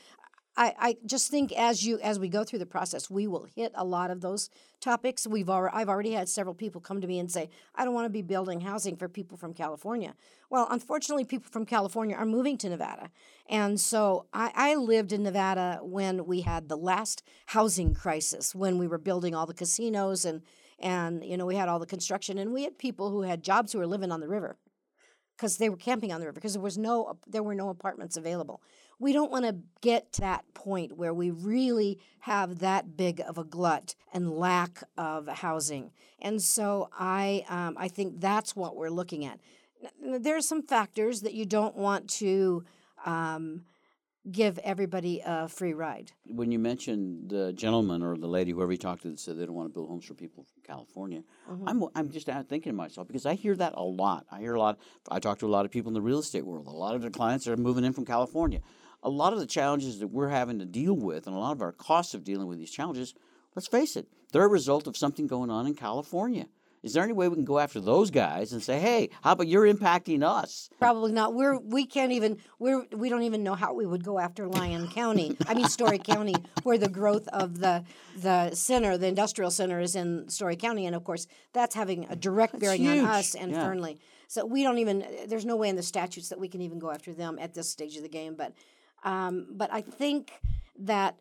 I, 0.56 0.74
I 0.78 0.96
just 1.06 1.30
think 1.30 1.52
as 1.52 1.84
you 1.84 1.98
as 2.00 2.18
we 2.18 2.28
go 2.28 2.44
through 2.44 2.58
the 2.58 2.66
process, 2.66 3.08
we 3.08 3.26
will 3.26 3.46
hit 3.54 3.72
a 3.74 3.84
lot 3.84 4.10
of 4.10 4.20
those 4.20 4.50
topics. 4.80 5.26
We've 5.26 5.48
already 5.48 5.74
I've 5.74 5.88
already 5.88 6.12
had 6.12 6.28
several 6.28 6.54
people 6.54 6.80
come 6.80 7.00
to 7.00 7.06
me 7.06 7.18
and 7.18 7.30
say, 7.30 7.48
I 7.74 7.84
don't 7.84 7.94
want 7.94 8.04
to 8.04 8.10
be 8.10 8.22
building 8.22 8.60
housing 8.60 8.96
for 8.96 9.08
people 9.08 9.38
from 9.38 9.54
California. 9.54 10.14
Well, 10.50 10.66
unfortunately, 10.70 11.24
people 11.24 11.50
from 11.50 11.64
California 11.64 12.16
are 12.16 12.26
moving 12.26 12.58
to 12.58 12.68
Nevada. 12.68 13.10
And 13.48 13.80
so 13.80 14.26
I, 14.34 14.52
I 14.54 14.74
lived 14.74 15.12
in 15.12 15.22
Nevada 15.22 15.78
when 15.82 16.26
we 16.26 16.42
had 16.42 16.68
the 16.68 16.76
last 16.76 17.22
housing 17.46 17.94
crisis, 17.94 18.54
when 18.54 18.76
we 18.76 18.86
were 18.86 18.98
building 18.98 19.34
all 19.34 19.46
the 19.46 19.54
casinos 19.54 20.24
and 20.24 20.42
and 20.78 21.24
you 21.24 21.36
know, 21.36 21.46
we 21.46 21.54
had 21.54 21.68
all 21.68 21.78
the 21.78 21.86
construction 21.86 22.36
and 22.36 22.52
we 22.52 22.64
had 22.64 22.76
people 22.76 23.10
who 23.10 23.22
had 23.22 23.42
jobs 23.42 23.72
who 23.72 23.78
were 23.78 23.86
living 23.86 24.12
on 24.12 24.20
the 24.20 24.28
river 24.28 24.56
because 25.36 25.56
they 25.56 25.68
were 25.68 25.76
camping 25.76 26.12
on 26.12 26.20
the 26.20 26.26
river 26.26 26.34
because 26.34 26.52
there 26.52 26.62
was 26.62 26.78
no 26.78 27.16
there 27.26 27.42
were 27.42 27.54
no 27.54 27.68
apartments 27.68 28.16
available 28.16 28.60
we 28.98 29.12
don't 29.12 29.30
want 29.30 29.44
to 29.44 29.56
get 29.80 30.12
to 30.14 30.20
that 30.20 30.44
point 30.54 30.96
where 30.96 31.12
we 31.12 31.30
really 31.30 31.98
have 32.20 32.60
that 32.60 32.96
big 32.96 33.20
of 33.20 33.38
a 33.38 33.44
glut 33.44 33.94
and 34.12 34.30
lack 34.30 34.84
of 34.96 35.26
housing. 35.28 35.90
And 36.20 36.40
so 36.40 36.88
I, 36.96 37.44
um, 37.48 37.76
I 37.78 37.88
think 37.88 38.20
that's 38.20 38.54
what 38.54 38.76
we're 38.76 38.90
looking 38.90 39.24
at. 39.24 39.40
There 40.00 40.36
are 40.36 40.42
some 40.42 40.62
factors 40.62 41.22
that 41.22 41.34
you 41.34 41.44
don't 41.44 41.76
want 41.76 42.08
to 42.10 42.64
um, 43.04 43.64
give 44.30 44.58
everybody 44.58 45.20
a 45.24 45.48
free 45.48 45.72
ride. 45.72 46.12
When 46.26 46.52
you 46.52 46.60
mentioned 46.60 47.30
the 47.30 47.52
gentleman 47.52 48.02
or 48.02 48.16
the 48.16 48.28
lady, 48.28 48.52
whoever 48.52 48.70
you 48.70 48.78
talked 48.78 49.02
to, 49.02 49.08
that 49.08 49.18
said 49.18 49.36
they 49.36 49.46
don't 49.46 49.56
want 49.56 49.68
to 49.68 49.74
build 49.74 49.88
homes 49.88 50.04
for 50.04 50.14
people 50.14 50.44
from 50.44 50.62
California, 50.62 51.22
mm-hmm. 51.50 51.68
I'm, 51.68 51.84
I'm 51.96 52.10
just 52.10 52.26
thinking 52.26 52.60
to 52.60 52.72
myself 52.72 53.08
because 53.08 53.26
I 53.26 53.34
hear 53.34 53.56
that 53.56 53.72
a 53.74 53.82
lot. 53.82 54.26
I 54.30 54.38
hear 54.38 54.54
a 54.54 54.60
lot. 54.60 54.78
I 55.10 55.18
talk 55.18 55.40
to 55.40 55.46
a 55.46 55.48
lot 55.48 55.64
of 55.64 55.72
people 55.72 55.90
in 55.90 55.94
the 55.94 56.00
real 56.00 56.20
estate 56.20 56.46
world. 56.46 56.68
A 56.68 56.70
lot 56.70 56.94
of 56.94 57.02
the 57.02 57.10
clients 57.10 57.48
are 57.48 57.56
moving 57.56 57.84
in 57.84 57.92
from 57.92 58.04
California 58.04 58.60
a 59.02 59.10
lot 59.10 59.32
of 59.32 59.38
the 59.38 59.46
challenges 59.46 59.98
that 60.00 60.08
we're 60.08 60.28
having 60.28 60.58
to 60.58 60.64
deal 60.64 60.94
with 60.94 61.26
and 61.26 61.34
a 61.34 61.38
lot 61.38 61.52
of 61.52 61.62
our 61.62 61.72
costs 61.72 62.14
of 62.14 62.24
dealing 62.24 62.46
with 62.46 62.58
these 62.58 62.70
challenges, 62.70 63.14
let's 63.54 63.68
face 63.68 63.96
it, 63.96 64.06
they're 64.32 64.44
a 64.44 64.48
result 64.48 64.86
of 64.86 64.96
something 64.96 65.26
going 65.26 65.50
on 65.50 65.66
in 65.66 65.74
California. 65.74 66.46
Is 66.82 66.94
there 66.94 67.04
any 67.04 67.12
way 67.12 67.28
we 67.28 67.36
can 67.36 67.44
go 67.44 67.60
after 67.60 67.80
those 67.80 68.10
guys 68.10 68.52
and 68.52 68.60
say, 68.60 68.80
"Hey, 68.80 69.10
how 69.22 69.32
about 69.32 69.46
you're 69.46 69.72
impacting 69.72 70.24
us?" 70.24 70.68
Probably 70.80 71.12
not. 71.12 71.32
We're 71.32 71.56
we 71.58 71.86
can't 71.86 72.10
even 72.10 72.38
we're 72.58 72.84
we 72.90 73.08
don't 73.08 73.22
even 73.22 73.44
know 73.44 73.54
how 73.54 73.72
we 73.72 73.86
would 73.86 74.02
go 74.02 74.18
after 74.18 74.48
Lyon 74.48 74.88
County. 74.88 75.36
I 75.46 75.54
mean 75.54 75.68
Storey 75.68 75.98
County, 76.04 76.34
where 76.64 76.78
the 76.78 76.88
growth 76.88 77.28
of 77.28 77.60
the 77.60 77.84
the 78.16 78.52
center, 78.54 78.98
the 78.98 79.06
industrial 79.06 79.52
center, 79.52 79.78
is 79.78 79.94
in 79.94 80.28
Storey 80.28 80.56
County, 80.56 80.86
and 80.86 80.96
of 80.96 81.04
course 81.04 81.28
that's 81.52 81.74
having 81.76 82.06
a 82.10 82.16
direct 82.16 82.54
that's 82.54 82.64
bearing 82.64 82.82
huge. 82.82 83.04
on 83.04 83.10
us 83.10 83.36
and 83.36 83.52
yeah. 83.52 83.64
Fernley. 83.64 84.00
So 84.26 84.44
we 84.44 84.64
don't 84.64 84.78
even. 84.78 85.06
There's 85.28 85.44
no 85.44 85.56
way 85.56 85.68
in 85.68 85.76
the 85.76 85.82
statutes 85.84 86.30
that 86.30 86.40
we 86.40 86.48
can 86.48 86.62
even 86.62 86.80
go 86.80 86.90
after 86.90 87.12
them 87.12 87.38
at 87.40 87.54
this 87.54 87.68
stage 87.68 87.96
of 87.96 88.02
the 88.02 88.08
game. 88.08 88.34
But 88.34 88.54
um, 89.02 89.48
but 89.50 89.72
I 89.72 89.80
think 89.80 90.32
that 90.78 91.18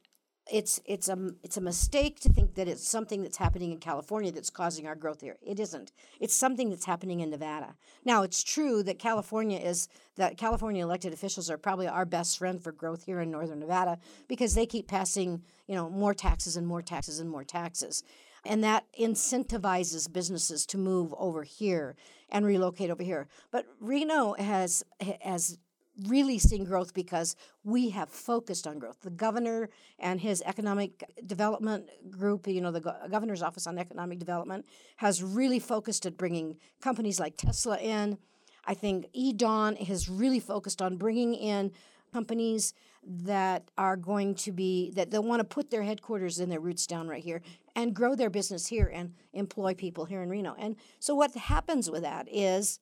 it's 0.52 0.82
it's 0.86 1.08
a 1.08 1.18
it's 1.44 1.58
a 1.58 1.62
mistake 1.62 2.20
to 2.20 2.30
think 2.30 2.56
that 2.56 2.68
it's 2.68 2.88
something 2.88 3.22
that's 3.22 3.38
happening 3.38 3.72
in 3.72 3.78
California 3.78 4.32
that's 4.32 4.50
causing 4.50 4.88
our 4.88 4.96
growth 4.96 5.22
here. 5.22 5.38
It 5.42 5.60
isn't. 5.60 5.92
It's 6.20 6.34
something 6.34 6.70
that's 6.70 6.86
happening 6.86 7.20
in 7.20 7.30
Nevada. 7.30 7.76
Now, 8.04 8.24
it's 8.24 8.44
true 8.44 8.84
that 8.84 9.00
California 9.00 9.60
is 9.60 9.88
that 10.18 10.38
California 10.38 10.84
elected 10.84 11.14
officials 11.14 11.50
are 11.50 11.58
probably 11.58 11.88
our 11.88 12.06
best 12.06 12.38
friend 12.38 12.62
for 12.62 12.72
growth 12.72 13.06
here 13.06 13.22
in 13.22 13.32
northern 13.32 13.60
Nevada 13.60 14.00
because 14.28 14.56
they 14.56 14.66
keep 14.66 14.88
passing, 14.88 15.44
you 15.68 15.76
know, 15.76 15.90
more 15.90 16.14
taxes 16.14 16.58
and 16.58 16.68
more 16.68 16.82
taxes 16.82 17.20
and 17.20 17.30
more 17.30 17.44
taxes. 17.44 18.04
And 18.44 18.64
that 18.64 18.86
incentivizes 19.00 20.12
businesses 20.12 20.66
to 20.68 20.78
move 20.78 21.14
over 21.18 21.44
here 21.44 21.96
and 22.30 22.46
relocate 22.46 22.90
over 22.90 23.04
here. 23.04 23.28
But 23.52 23.68
Reno 23.80 24.34
has 24.34 24.84
has 25.22 25.60
really 26.08 26.40
seeing 26.40 26.64
growth 26.64 26.94
because 26.94 27.36
we 27.64 27.90
have 27.90 28.10
focused 28.10 28.66
on 28.66 28.80
growth. 28.80 29.02
The 29.02 29.10
governor 29.10 29.70
and 30.00 30.20
his 30.20 30.42
economic 30.46 31.04
development 31.26 31.90
group, 32.10 32.48
you 32.48 32.62
know, 32.62 32.72
the 32.72 32.82
go- 32.82 32.96
governor's 33.10 33.42
office 33.42 33.68
on 33.68 33.78
economic 33.78 34.20
development, 34.20 34.66
has 34.98 35.22
really 35.22 35.60
focused 35.60 36.06
at 36.06 36.18
bringing 36.18 36.58
companies 36.82 37.20
like 37.20 37.38
Tesla 37.38 37.78
in. 37.78 38.18
I 38.66 38.74
think 38.74 39.08
EDAWN 39.14 39.78
has 39.88 40.08
really 40.08 40.40
focused 40.40 40.82
on 40.82 40.98
bringing 40.98 41.34
in 41.34 41.72
companies 42.14 42.74
that 43.04 43.64
are 43.78 43.98
going 43.98 44.36
to 44.36 44.52
be 44.52 44.92
that 44.96 45.10
they 45.10 45.18
want 45.18 45.40
to 45.40 45.44
put 45.44 45.72
their 45.72 45.82
headquarters 45.82 46.40
and 46.40 46.52
their 46.52 46.60
roots 46.60 46.86
down 46.86 47.08
right 47.08 47.24
here 47.24 47.42
and 47.76 47.96
grow 47.96 48.16
their 48.16 48.30
business 48.30 48.68
here 48.68 48.92
and 48.94 49.14
employ 49.34 49.74
people 49.74 50.06
here 50.06 50.22
in 50.22 50.30
Reno. 50.30 50.56
And 50.60 50.76
so 51.00 51.16
what 51.16 51.34
happens 51.34 51.90
with 51.90 52.04
that 52.04 52.28
is 52.32 52.80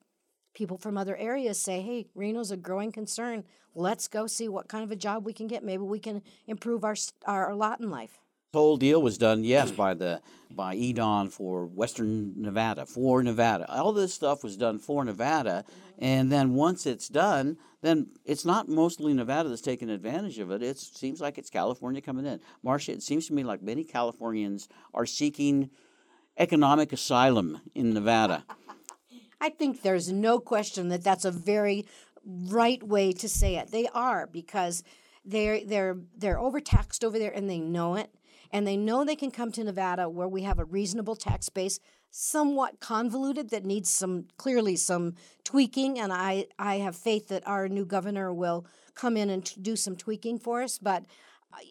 people 0.53 0.77
from 0.77 0.97
other 0.97 1.15
areas 1.17 1.59
say, 1.59 1.81
hey, 1.81 2.07
Reno's 2.15 2.51
a 2.51 2.57
growing 2.57 2.91
concern. 2.91 3.43
Let's 3.75 4.07
go 4.07 4.27
see 4.27 4.49
what 4.49 4.67
kind 4.67 4.83
of 4.83 4.91
a 4.91 4.95
job 4.95 5.25
we 5.25 5.33
can 5.33 5.47
get. 5.47 5.63
Maybe 5.63 5.83
we 5.83 5.99
can 5.99 6.21
improve 6.47 6.83
our, 6.83 6.95
our 7.25 7.55
lot 7.55 7.79
in 7.79 7.89
life. 7.89 8.19
The 8.51 8.59
whole 8.59 8.77
deal 8.77 8.99
was 8.99 9.19
done, 9.19 9.43
yes, 9.43 9.69
by 9.69 9.93
the 9.93 10.21
by 10.49 10.75
EDAWN 10.75 11.31
for 11.31 11.67
Western 11.67 12.33
Nevada, 12.41 12.88
for 12.88 13.21
Nevada. 13.21 13.71
All 13.71 13.93
this 13.93 14.12
stuff 14.12 14.43
was 14.43 14.57
done 14.57 14.79
for 14.79 15.05
Nevada, 15.05 15.65
and 15.99 16.31
then 16.31 16.55
once 16.55 16.88
it's 16.88 17.09
done, 17.09 17.57
then 17.81 18.07
it's 18.25 18.45
not 18.45 18.67
mostly 18.67 19.13
Nevada 19.13 19.49
that's 19.49 19.62
taking 19.62 19.91
advantage 19.91 20.39
of 20.39 20.49
it. 20.49 20.63
It 20.63 20.79
seems 20.79 21.21
like 21.21 21.38
it's 21.38 21.51
California 21.51 22.01
coming 22.01 22.25
in. 22.25 22.39
Marsha, 22.65 22.89
it 22.89 23.03
seems 23.03 23.27
to 23.27 23.33
me 23.33 23.43
like 23.43 23.62
many 23.62 23.83
Californians 23.83 24.67
are 24.95 25.05
seeking 25.05 25.69
economic 26.35 26.91
asylum 26.91 27.62
in 27.75 27.93
Nevada. 27.93 28.45
I 29.41 29.49
think 29.49 29.82
there's 29.82 30.12
no 30.12 30.39
question 30.39 30.89
that 30.89 31.04
that's 31.04 31.25
a 31.25 31.32
very 31.32 31.86
right 32.25 32.82
way 32.84 33.12
to 33.13 33.30
say 33.30 33.56
it. 33.56 33.71
They 33.71 33.88
are 33.93 34.28
because 34.28 34.84
they're 35.25 35.63
they're 35.63 35.97
they're 36.17 36.39
overtaxed 36.39 37.04
over 37.04 37.17
there 37.17 37.32
and 37.32 37.49
they 37.49 37.60
know 37.60 37.95
it. 37.95 38.10
And 38.52 38.65
they 38.65 38.78
know 38.78 39.06
they 39.06 39.15
can 39.15 39.32
come 39.32 39.52
to 39.54 39.63
Nevada 39.63 40.10
where 40.10 40.28
we 40.28 40.41
have 40.41 40.58
a 40.58 40.65
reasonable 40.65 41.15
tax 41.15 41.49
base, 41.49 41.80
somewhat 42.10 42.80
convoluted 42.80 43.52
that 43.52 43.63
needs 43.63 43.91
some 43.91 44.25
clearly 44.38 44.75
some 44.75 45.13
tweaking. 45.43 45.99
And 45.99 46.12
I, 46.12 46.47
I 46.58 46.78
have 46.78 46.95
faith 46.95 47.28
that 47.28 47.47
our 47.47 47.67
new 47.67 47.86
governor 47.86 48.34
will 48.34 48.65
come 48.95 49.15
in 49.15 49.30
and 49.30 49.43
do 49.62 49.75
some 49.75 49.95
tweaking 49.95 50.39
for 50.39 50.63
us. 50.63 50.80
But 50.80 51.06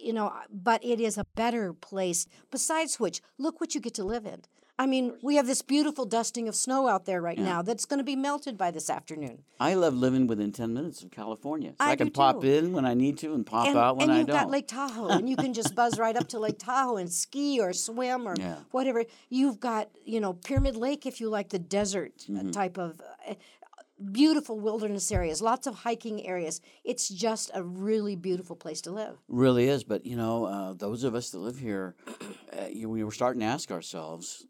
you 0.01 0.13
know, 0.13 0.33
but 0.51 0.85
it 0.85 1.01
is 1.01 1.19
a 1.19 1.27
better 1.35 1.73
place. 1.73 2.27
Besides 2.51 3.01
which, 3.01 3.21
look 3.39 3.61
what 3.61 3.75
you 3.75 3.81
get 3.81 3.95
to 3.95 4.05
live 4.05 4.27
in. 4.27 4.43
I 4.81 4.87
mean, 4.87 5.15
we 5.23 5.35
have 5.35 5.47
this 5.47 5.61
beautiful 5.61 6.05
dusting 6.05 6.47
of 6.47 6.55
snow 6.55 6.87
out 6.87 7.05
there 7.05 7.21
right 7.21 7.37
yeah. 7.37 7.45
now 7.45 7.63
that's 7.63 7.85
going 7.85 7.99
to 7.99 8.05
be 8.05 8.15
melted 8.15 8.57
by 8.57 8.71
this 8.71 8.89
afternoon. 8.89 9.43
I 9.59 9.75
love 9.75 9.95
living 9.95 10.29
within 10.29 10.53
10 10.53 10.73
minutes 10.73 11.03
of 11.03 11.11
California. 11.11 11.71
So 11.71 11.85
I, 11.85 11.91
I 11.91 11.97
can 11.97 12.11
pop 12.11 12.43
too. 12.43 12.47
in 12.47 12.73
when 12.73 12.85
I 12.85 12.95
need 12.95 13.19
to 13.19 13.35
and 13.35 13.45
pop 13.45 13.67
and, 13.67 13.77
out 13.77 13.97
when 13.97 14.09
I 14.09 14.13
don't. 14.13 14.21
And 14.21 14.29
you've 14.29 14.37
got 14.37 14.51
Lake 14.51 14.69
Tahoe, 14.69 15.09
and 15.09 15.29
you 15.29 15.35
can 15.35 15.53
just 15.53 15.75
buzz 15.75 15.99
right 15.99 16.17
up 16.17 16.29
to 16.29 16.39
Lake 16.39 16.61
Tahoe 16.61 16.97
and 16.97 17.11
ski 17.11 17.61
or 17.61 17.73
swim 17.73 18.29
or 18.29 18.37
yeah. 18.39 18.59
whatever. 18.71 19.05
You've 19.31 19.59
got, 19.59 19.91
you 20.05 20.21
know, 20.21 20.35
Pyramid 20.35 20.77
Lake 20.77 21.07
if 21.07 21.21
you 21.21 21.29
like 21.29 21.49
the 21.49 21.59
desert 21.59 22.13
uh, 22.29 22.33
mm-hmm. 22.33 22.51
type 22.51 22.79
of. 22.79 23.01
Uh, 23.29 23.35
beautiful 24.13 24.61
wilderness 24.61 25.11
areas, 25.11 25.43
lots 25.43 25.67
of 25.67 25.75
hiking 25.75 26.25
areas. 26.25 26.61
It's 26.85 27.09
just 27.09 27.51
a 27.53 27.65
really 27.65 28.15
beautiful 28.15 28.55
place 28.55 28.81
to 28.83 28.93
live. 28.93 29.19
Really 29.27 29.69
is, 29.69 29.83
but 29.83 30.07
you 30.07 30.17
know, 30.17 30.45
uh, 30.45 30.73
those 30.75 31.03
of 31.03 31.17
us 31.17 31.31
that 31.31 31.39
live 31.39 31.59
here, 31.59 31.97
uh, 32.57 32.67
you, 32.73 32.89
we 32.89 33.03
were 33.03 33.11
starting 33.11 33.41
to 33.41 33.47
ask 33.47 33.73
ourselves, 33.73 34.47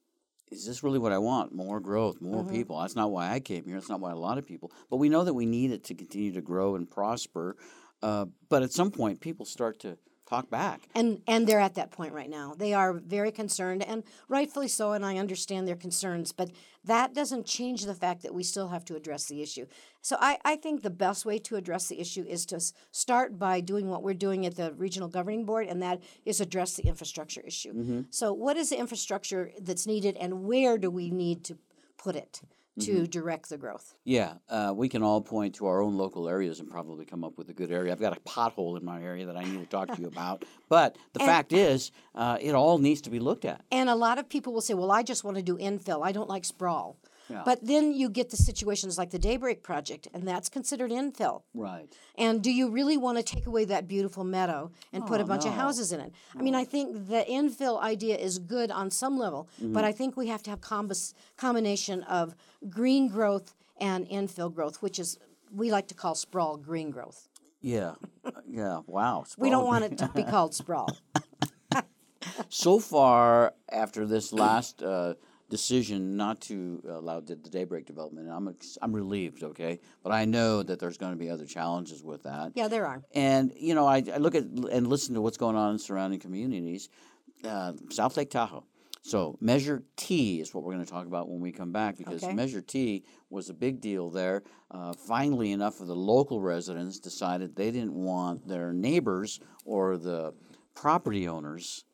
is 0.51 0.67
this 0.67 0.83
really 0.83 0.99
what 0.99 1.13
I 1.13 1.19
want? 1.19 1.55
More 1.55 1.81
growth, 1.81 2.21
more 2.21 2.43
mm-hmm. 2.43 2.55
people. 2.55 2.81
That's 2.81 2.97
not 2.97 3.11
why 3.11 3.31
I 3.31 3.41
came 3.41 3.65
here. 3.65 3.75
That's 3.75 3.89
not 3.89 4.01
why 4.01 4.13
a 4.13 4.17
lot 4.17 4.39
of 4.39 4.47
people. 4.47 4.73
But 4.91 4.97
we 4.97 5.09
know 5.09 5.25
that 5.25 5.35
we 5.35 5.47
need 5.47 5.71
it 5.71 5.85
to 5.85 5.95
continue 5.95 6.33
to 6.33 6.41
grow 6.41 6.75
and 6.75 6.91
prosper. 6.91 7.57
Uh, 8.03 8.27
but 8.49 8.63
at 8.63 8.73
some 8.73 8.91
point, 8.91 9.21
people 9.21 9.45
start 9.45 9.81
to 9.81 9.99
talk 10.29 10.51
back. 10.51 10.89
And 10.95 11.23
and 11.27 11.47
they're 11.47 11.61
at 11.61 11.75
that 11.75 11.91
point 11.91 12.13
right 12.13 12.29
now. 12.29 12.55
They 12.57 12.75
are 12.75 12.93
very 12.93 13.33
concerned 13.33 13.83
and 13.83 14.05
rightfully 14.29 14.69
so 14.69 14.93
and 14.93 15.05
I 15.05 15.17
understand 15.17 15.67
their 15.67 15.77
concerns, 15.77 16.33
but 16.33 16.51
that 16.85 17.15
doesn't 17.15 17.47
change 17.47 17.85
the 17.85 17.95
fact 17.95 18.23
that 18.23 18.35
we 18.35 18.43
still 18.43 18.69
have 18.69 18.85
to 18.87 18.97
address 18.97 19.27
the 19.27 19.43
issue. 19.43 19.67
So 20.03 20.17
I, 20.21 20.39
I 20.45 20.57
think 20.57 20.83
the 20.83 20.91
best 20.91 21.25
way 21.25 21.39
to 21.41 21.57
address 21.57 21.89
the 21.89 22.01
issue 22.01 22.25
is 22.27 22.47
to 22.47 22.61
start 22.91 23.39
by 23.39 23.61
doing 23.61 23.89
what 23.89 24.03
we're 24.03 24.15
doing 24.15 24.47
at 24.47 24.57
the 24.57 24.73
regional 24.75 25.09
governing 25.09 25.45
board 25.45 25.67
and 25.67 25.83
that 25.83 26.03
is 26.25 26.41
address 26.41 26.75
the 26.75 26.87
infrastructure 26.87 27.41
issue. 27.41 27.73
Mm-hmm. 27.73 28.01
So 28.11 28.33
what 28.33 28.57
is 28.57 28.71
the 28.71 28.79
infrastructure 28.79 29.53
that's 29.61 29.87
needed 29.87 30.17
and 30.17 30.45
where 30.45 30.79
do 30.79 30.91
we 30.91 31.11
need 31.11 31.45
to 31.45 31.59
put 31.97 32.17
it? 32.17 32.43
To 32.81 33.07
direct 33.07 33.49
the 33.49 33.59
growth. 33.59 33.95
Yeah, 34.05 34.35
uh, 34.49 34.73
we 34.75 34.89
can 34.89 35.03
all 35.03 35.21
point 35.21 35.55
to 35.57 35.67
our 35.67 35.83
own 35.83 35.97
local 35.97 36.29
areas 36.29 36.61
and 36.61 36.71
probably 36.71 37.05
come 37.05 37.25
up 37.25 37.37
with 37.37 37.49
a 37.49 37.53
good 37.53 37.71
area. 37.71 37.93
I've 37.93 38.01
got 38.01 38.17
a 38.17 38.21
pothole 38.21 38.79
in 38.79 38.85
my 38.85 39.03
area 39.03 39.27
that 39.27 39.37
I 39.37 39.45
need 39.45 39.61
to 39.61 39.67
talk 39.67 39.95
to 39.95 40.01
you 40.01 40.09
about. 40.09 40.45
But 40.69 40.97
the 41.13 41.21
fact 41.21 41.53
is, 41.53 41.93
uh, 42.15 42.39
it 42.41 42.55
all 42.55 42.79
needs 42.79 43.01
to 43.03 43.11
be 43.11 43.19
looked 43.21 43.45
at. 43.45 43.65
And 43.71 43.89
a 43.89 43.95
lot 43.95 44.19
of 44.19 44.29
people 44.29 44.53
will 44.53 44.61
say, 44.61 44.75
well, 44.75 44.91
I 44.91 45.03
just 45.03 45.25
want 45.25 45.37
to 45.37 45.43
do 45.43 45.57
infill. 45.57 46.05
I 46.05 46.13
don't 46.13 46.29
like 46.29 46.45
sprawl. 46.45 46.97
Yeah. 47.31 47.43
But 47.45 47.67
then 47.67 47.93
you 47.93 48.09
get 48.09 48.31
the 48.31 48.37
situations 48.37 48.97
like 48.97 49.11
the 49.11 49.19
Daybreak 49.19 49.63
Project, 49.63 50.09
and 50.15 50.27
that's 50.27 50.49
considered 50.49 50.91
infill. 50.91 51.43
Right. 51.55 51.87
And 52.17 52.43
do 52.43 52.51
you 52.51 52.71
really 52.71 52.97
want 52.97 53.19
to 53.19 53.23
take 53.23 53.47
away 53.47 53.65
that 53.67 53.87
beautiful 53.87 54.25
meadow 54.25 54.71
and 54.93 55.07
put 55.07 55.21
a 55.21 55.25
bunch 55.25 55.45
of 55.45 55.53
Oh, 55.53 55.57
houses 55.57 55.93
in 55.93 56.01
it? 56.01 56.13
I 56.39 56.43
mean, 56.43 56.55
I 56.55 56.65
think 56.65 57.09
the 57.09 57.25
infill 57.29 57.81
idea 57.83 58.17
is 58.17 58.39
good 58.39 58.71
on 58.71 58.91
some 58.91 59.19
level, 59.19 59.49
Mm-hmm. 59.61 59.73
but 59.75 59.85
I 59.85 59.93
think 59.93 60.17
we 60.17 60.29
have 60.29 60.43
to 60.45 60.51
have 60.51 60.61
combis- 60.61 61.15
combination 61.37 62.03
of 62.05 62.35
green 62.71 63.09
growth 63.09 63.55
and 63.81 64.09
infill 64.09 64.53
growth, 64.55 64.81
which 64.83 64.99
is 64.99 65.19
we 65.55 65.71
like 65.71 65.87
to 65.89 65.95
call 65.95 66.15
sprawl 66.15 66.57
green 66.57 66.91
growth. 66.91 67.29
Yeah. 67.61 67.95
Uh, 68.25 68.31
yeah. 68.49 68.81
Wow. 68.87 69.25
We 69.37 69.51
don't 69.51 69.67
want 69.67 69.85
it 69.85 69.99
to 69.99 70.09
be 70.15 70.23
called 70.35 70.55
sprawl. 70.55 70.89
so 72.49 72.79
far 72.79 73.55
after 73.71 74.07
this 74.07 74.33
last 74.33 74.83
uh, 74.83 75.15
decision 75.49 76.17
not 76.17 76.41
to 76.43 76.83
allow 76.89 77.21
the, 77.21 77.35
the 77.37 77.51
daybreak 77.51 77.87
development, 77.87 78.29
I'm 78.31 78.49
ex- 78.49 78.79
I'm 78.83 78.95
relieved. 78.95 79.43
Okay, 79.43 79.81
but 80.03 80.13
I 80.13 80.25
know 80.25 80.63
that 80.63 80.79
there's 80.79 80.99
going 80.99 81.13
to 81.13 81.19
be 81.19 81.31
other 81.31 81.47
challenges 81.47 82.03
with 82.03 82.23
that. 82.25 82.53
Yeah, 82.55 82.69
there 82.69 82.87
are. 82.87 83.03
And 83.15 83.53
you 83.57 83.75
know, 83.75 83.87
I, 83.87 84.03
I 84.13 84.19
look 84.19 84.35
at 84.35 84.45
and 84.45 84.87
listen 84.87 85.15
to 85.15 85.21
what's 85.21 85.37
going 85.39 85.57
on 85.57 85.73
in 85.73 85.79
surrounding 85.79 86.21
communities, 86.21 86.89
uh, 87.45 87.73
South 87.91 88.17
Lake 88.17 88.31
Tahoe. 88.31 88.65
So 89.03 89.39
Measure 89.41 89.85
T 89.97 90.41
is 90.41 90.53
what 90.53 90.65
we're 90.65 90.75
going 90.75 90.85
to 90.85 90.91
talk 90.91 91.07
about 91.07 91.31
when 91.31 91.41
we 91.41 91.51
come 91.51 91.73
back 91.73 91.97
because 91.97 92.23
Okay. 92.23 92.35
Measure 92.35 92.61
T 92.61 93.05
was 93.31 93.49
a 93.49 93.55
big 93.55 93.81
deal 93.81 94.11
there. 94.11 94.43
Uh, 94.71 94.93
finally, 94.93 95.53
enough 95.53 95.81
of 95.81 95.87
the 95.87 95.97
local 95.97 96.43
residents 96.43 96.99
decided 96.99 97.57
they 97.57 97.71
didn't 97.71 97.95
want 97.95 98.47
their 98.47 98.75
neighbors 98.75 99.41
or 99.65 99.97
the 99.97 100.35
property 100.75 101.27
owners 101.27 101.85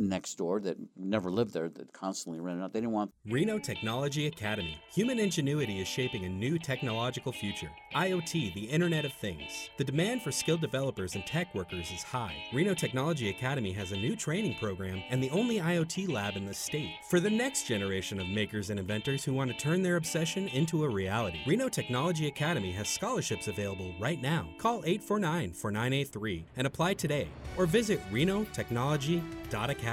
next 0.00 0.38
door 0.38 0.60
that 0.60 0.76
never 0.96 1.30
lived 1.30 1.52
there 1.52 1.68
that 1.68 1.92
constantly 1.92 2.40
rented 2.40 2.64
out. 2.64 2.72
They 2.72 2.80
didn't 2.80 2.92
want 2.92 3.12
Reno 3.26 3.58
Technology 3.58 4.26
Academy. 4.26 4.80
Human 4.92 5.18
ingenuity 5.18 5.80
is 5.80 5.86
shaping 5.86 6.24
a 6.24 6.28
new 6.28 6.58
technological 6.58 7.32
future. 7.32 7.70
IoT, 7.94 8.54
the 8.54 8.64
Internet 8.64 9.04
of 9.04 9.12
Things. 9.12 9.68
The 9.76 9.84
demand 9.84 10.22
for 10.22 10.32
skilled 10.32 10.62
developers 10.62 11.14
and 11.14 11.26
tech 11.26 11.54
workers 11.54 11.90
is 11.92 12.02
high. 12.02 12.34
Reno 12.52 12.72
Technology 12.72 13.28
Academy 13.28 13.72
has 13.72 13.92
a 13.92 13.96
new 13.96 14.16
training 14.16 14.56
program 14.58 15.02
and 15.10 15.22
the 15.22 15.30
only 15.30 15.58
IoT 15.58 16.08
lab 16.10 16.36
in 16.36 16.46
the 16.46 16.54
state 16.54 16.94
for 17.08 17.20
the 17.20 17.30
next 17.30 17.64
generation 17.64 18.18
of 18.20 18.28
makers 18.28 18.70
and 18.70 18.80
inventors 18.80 19.22
who 19.24 19.34
want 19.34 19.50
to 19.50 19.56
turn 19.56 19.82
their 19.82 19.96
obsession 19.96 20.48
into 20.48 20.84
a 20.84 20.88
reality. 20.88 21.40
Reno 21.46 21.68
Technology 21.68 22.26
Academy 22.26 22.72
has 22.72 22.88
scholarships 22.88 23.48
available 23.48 23.92
right 24.00 24.20
now. 24.22 24.48
Call 24.58 24.82
849 24.84 25.52
4983 25.52 26.46
and 26.56 26.66
apply 26.66 26.94
today 26.94 27.28
or 27.58 27.66
visit 27.66 28.00
renotechnology.academy. 28.10 29.89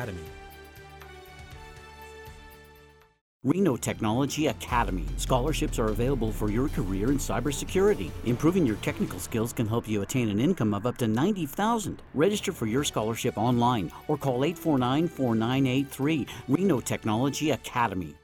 Reno 3.44 3.78
Technology 3.78 4.48
Academy. 4.48 5.06
Scholarships 5.16 5.80
are 5.80 5.88
available 5.88 6.34
for 6.34 6.52
your 6.52 6.68
career 6.70 7.12
in 7.12 7.18
cybersecurity. 7.18 8.12
Improving 8.26 8.66
your 8.66 8.76
technical 8.78 9.20
skills 9.20 9.54
can 9.54 9.66
help 9.66 9.88
you 9.88 10.02
attain 10.02 10.28
an 10.28 10.40
income 10.40 10.74
of 10.74 10.86
up 10.86 10.98
to 10.98 11.08
90000 11.08 12.02
Register 12.14 12.52
for 12.52 12.66
your 12.66 12.84
scholarship 12.84 13.38
online 13.38 13.90
or 14.10 14.18
call 14.18 14.42
849-4983. 14.42 16.28
Reno 16.50 16.82
Technology 16.82 17.52
Academy. 17.52 18.16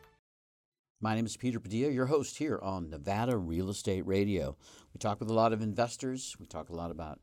My 0.99 1.15
name 1.15 1.25
is 1.25 1.37
Peter 1.37 1.59
Padilla, 1.59 1.91
your 1.91 2.07
host 2.07 2.37
here 2.37 2.59
on 2.61 2.89
Nevada 2.89 3.37
Real 3.37 3.69
Estate 3.69 4.05
Radio. 4.05 4.57
We 4.93 4.97
talk 4.97 5.19
with 5.19 5.29
a 5.29 5.33
lot 5.33 5.53
of 5.53 5.61
investors. 5.61 6.35
We 6.39 6.47
talk 6.47 6.69
a 6.69 6.75
lot 6.75 6.91
about 6.91 7.19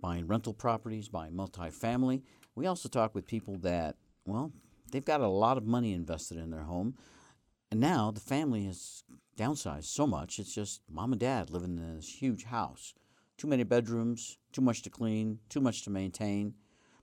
buying 0.00 0.26
rental 0.26 0.52
properties, 0.52 1.08
buying 1.08 1.32
multifamily. 1.32 2.22
We 2.54 2.66
also 2.66 2.88
talk 2.88 3.14
with 3.14 3.26
people 3.26 3.56
that, 3.58 3.96
well, 4.26 4.52
they've 4.90 5.04
got 5.04 5.20
a 5.20 5.28
lot 5.28 5.56
of 5.56 5.66
money 5.66 5.92
invested 5.92 6.38
in 6.38 6.50
their 6.50 6.64
home. 6.64 6.94
And 7.70 7.80
now 7.80 8.10
the 8.10 8.20
family 8.20 8.64
has 8.64 9.04
downsized 9.36 9.84
so 9.84 10.06
much, 10.06 10.38
it's 10.38 10.54
just 10.54 10.82
mom 10.90 11.12
and 11.12 11.20
dad 11.20 11.50
living 11.50 11.78
in 11.78 11.96
this 11.96 12.20
huge 12.20 12.44
house. 12.44 12.94
Too 13.38 13.46
many 13.46 13.62
bedrooms, 13.62 14.38
too 14.52 14.60
much 14.60 14.82
to 14.82 14.90
clean, 14.90 15.38
too 15.48 15.60
much 15.60 15.82
to 15.84 15.90
maintain. 15.90 16.54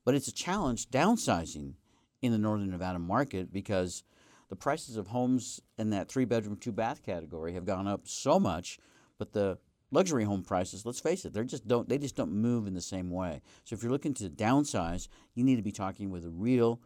But 0.06 0.14
it's 0.14 0.28
a 0.28 0.34
challenge 0.34 0.90
downsizing 0.90 1.74
in 2.22 2.32
the 2.32 2.38
northern 2.38 2.70
Nevada 2.70 3.00
market 3.00 3.52
because 3.52 4.04
the 4.50 4.56
prices 4.56 4.98
of 4.98 5.08
homes 5.08 5.62
in 5.78 5.90
that 5.92 6.10
three 6.10 6.26
bedroom, 6.26 6.58
two 6.58 6.72
bath 6.72 7.04
category 7.04 7.54
have 7.54 7.66
gone 7.66 7.88
up 7.88 8.08
so 8.08 8.40
much, 8.40 8.78
but 9.18 9.34
the 9.34 9.58
luxury 9.92 10.24
home 10.24 10.44
prices, 10.44 10.86
let's 10.86 11.00
face 11.00 11.26
it, 11.26 11.34
they 11.34 11.44
just 11.44 11.68
don't 11.68 11.88
they 11.88 11.98
just 11.98 12.16
don't 12.16 12.32
move 12.32 12.68
in 12.68 12.74
the 12.74 12.82
same 12.82 13.10
way. 13.10 13.42
So 13.64 13.76
if 13.76 13.84
you're 13.84 13.92
looking 13.92 14.14
to 14.16 14.30
downsize, 14.30 15.08
you 15.34 15.44
need 15.44 15.58
to 15.58 15.62
be 15.62 15.72
talking 15.72 16.10
with 16.10 16.26
a 16.26 16.30
real 16.30 16.82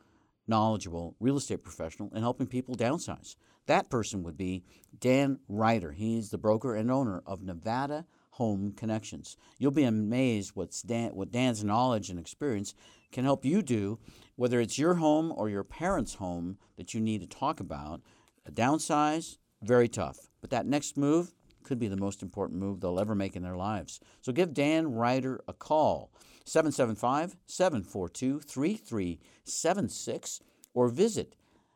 knowledgeable 0.47 1.15
real 1.19 1.37
estate 1.37 1.63
professional 1.63 2.09
and 2.13 2.23
helping 2.23 2.47
people 2.47 2.75
downsize. 2.75 3.35
That 3.67 3.89
person 3.89 4.23
would 4.23 4.37
be 4.37 4.63
Dan 4.99 5.39
Ryder. 5.47 5.91
He's 5.91 6.29
the 6.29 6.37
broker 6.37 6.75
and 6.75 6.91
owner 6.91 7.21
of 7.25 7.43
Nevada 7.43 8.05
Home 8.31 8.73
Connections. 8.75 9.37
You'll 9.59 9.71
be 9.71 9.83
amazed 9.83 10.51
what's 10.55 10.81
Dan, 10.81 11.11
what 11.11 11.31
Dan's 11.31 11.63
knowledge 11.63 12.09
and 12.09 12.19
experience 12.19 12.73
can 13.11 13.23
help 13.23 13.45
you 13.45 13.61
do, 13.61 13.99
whether 14.35 14.59
it's 14.59 14.79
your 14.79 14.95
home 14.95 15.31
or 15.35 15.49
your 15.49 15.63
parents' 15.63 16.15
home 16.15 16.57
that 16.77 16.93
you 16.93 17.01
need 17.01 17.21
to 17.21 17.27
talk 17.27 17.59
about. 17.59 18.01
A 18.45 18.51
downsize, 18.51 19.37
very 19.61 19.87
tough. 19.87 20.17
But 20.39 20.49
that 20.49 20.65
next 20.65 20.97
move 20.97 21.33
could 21.63 21.79
be 21.79 21.87
the 21.87 21.97
most 21.97 22.21
important 22.21 22.59
move 22.59 22.79
they'll 22.79 22.99
ever 22.99 23.15
make 23.15 23.35
in 23.35 23.41
their 23.43 23.55
lives. 23.55 23.99
So 24.21 24.31
give 24.31 24.53
Dan 24.53 24.93
Ryder 24.93 25.41
a 25.47 25.53
call, 25.53 26.11
775 26.45 27.35
742 27.45 28.39
3376, 28.39 30.41
or 30.73 30.87
visit 30.89 31.35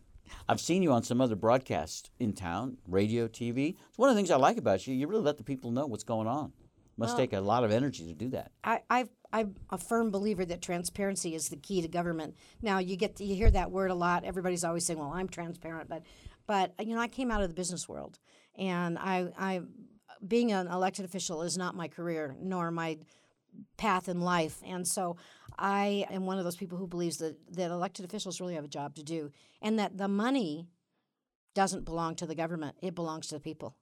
I've 0.48 0.60
seen 0.60 0.82
you 0.82 0.92
on 0.92 1.02
some 1.02 1.20
other 1.20 1.36
broadcasts 1.36 2.10
in 2.18 2.32
town, 2.32 2.78
radio, 2.86 3.28
TV. 3.28 3.76
It's 3.88 3.98
one 3.98 4.08
of 4.08 4.14
the 4.14 4.18
things 4.18 4.30
I 4.30 4.36
like 4.36 4.56
about 4.56 4.86
you. 4.86 4.94
You 4.94 5.06
really 5.06 5.22
let 5.22 5.38
the 5.38 5.44
people 5.44 5.70
know 5.70 5.86
what's 5.86 6.04
going 6.04 6.26
on. 6.26 6.52
Must 6.96 7.16
take 7.16 7.32
a 7.32 7.40
lot 7.40 7.64
of 7.64 7.72
energy 7.72 8.06
to 8.06 8.14
do 8.14 8.28
that. 8.30 8.52
I, 8.62 8.80
I've, 8.88 9.08
I'm 9.32 9.54
a 9.70 9.78
firm 9.78 10.10
believer 10.10 10.44
that 10.44 10.60
transparency 10.60 11.34
is 11.34 11.48
the 11.48 11.56
key 11.56 11.82
to 11.82 11.88
government. 11.88 12.36
Now 12.60 12.78
you 12.78 12.96
get 12.96 13.16
to, 13.16 13.24
you 13.24 13.34
hear 13.34 13.50
that 13.50 13.70
word 13.70 13.90
a 13.90 13.94
lot. 13.94 14.24
Everybody's 14.24 14.62
always 14.62 14.84
saying, 14.84 14.98
"Well, 14.98 15.12
I'm 15.12 15.28
transparent," 15.28 15.88
but 15.88 16.02
but 16.46 16.74
you 16.78 16.94
know, 16.94 17.00
I 17.00 17.08
came 17.08 17.30
out 17.30 17.42
of 17.42 17.48
the 17.48 17.54
business 17.54 17.88
world, 17.88 18.18
and 18.56 18.98
I, 18.98 19.28
I 19.38 19.62
being 20.26 20.52
an 20.52 20.68
elected 20.68 21.04
official 21.04 21.42
is 21.42 21.56
not 21.56 21.74
my 21.74 21.88
career 21.88 22.36
nor 22.40 22.70
my 22.70 22.98
path 23.76 24.08
in 24.08 24.20
life, 24.20 24.58
and 24.64 24.86
so 24.86 25.16
I 25.58 26.06
am 26.10 26.26
one 26.26 26.38
of 26.38 26.44
those 26.44 26.56
people 26.56 26.78
who 26.78 26.86
believes 26.86 27.18
that 27.18 27.36
that 27.54 27.70
elected 27.70 28.04
officials 28.04 28.40
really 28.40 28.54
have 28.54 28.64
a 28.64 28.68
job 28.68 28.94
to 28.96 29.02
do, 29.02 29.30
and 29.60 29.78
that 29.78 29.98
the 29.98 30.08
money 30.08 30.68
doesn't 31.54 31.84
belong 31.84 32.14
to 32.16 32.26
the 32.26 32.34
government; 32.34 32.76
it 32.82 32.94
belongs 32.94 33.28
to 33.28 33.34
the 33.34 33.40
people. 33.40 33.76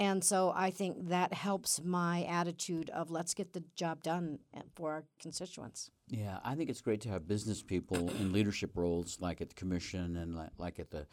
And 0.00 0.22
so 0.22 0.52
I 0.54 0.70
think 0.70 1.08
that 1.08 1.32
helps 1.32 1.82
my 1.82 2.22
attitude 2.22 2.88
of 2.90 3.10
let's 3.10 3.34
get 3.34 3.52
the 3.52 3.64
job 3.74 4.04
done 4.04 4.38
for 4.76 4.92
our 4.92 5.04
constituents. 5.20 5.90
Yeah, 6.06 6.38
I 6.44 6.54
think 6.54 6.70
it's 6.70 6.80
great 6.80 7.00
to 7.00 7.08
have 7.08 7.26
business 7.26 7.62
people 7.62 8.08
in 8.10 8.32
leadership 8.32 8.76
roles, 8.76 9.18
like 9.20 9.40
at 9.40 9.48
the 9.48 9.56
commission 9.56 10.16
and 10.16 10.36
like 10.56 10.78
at 10.78 10.90
the 10.92 11.08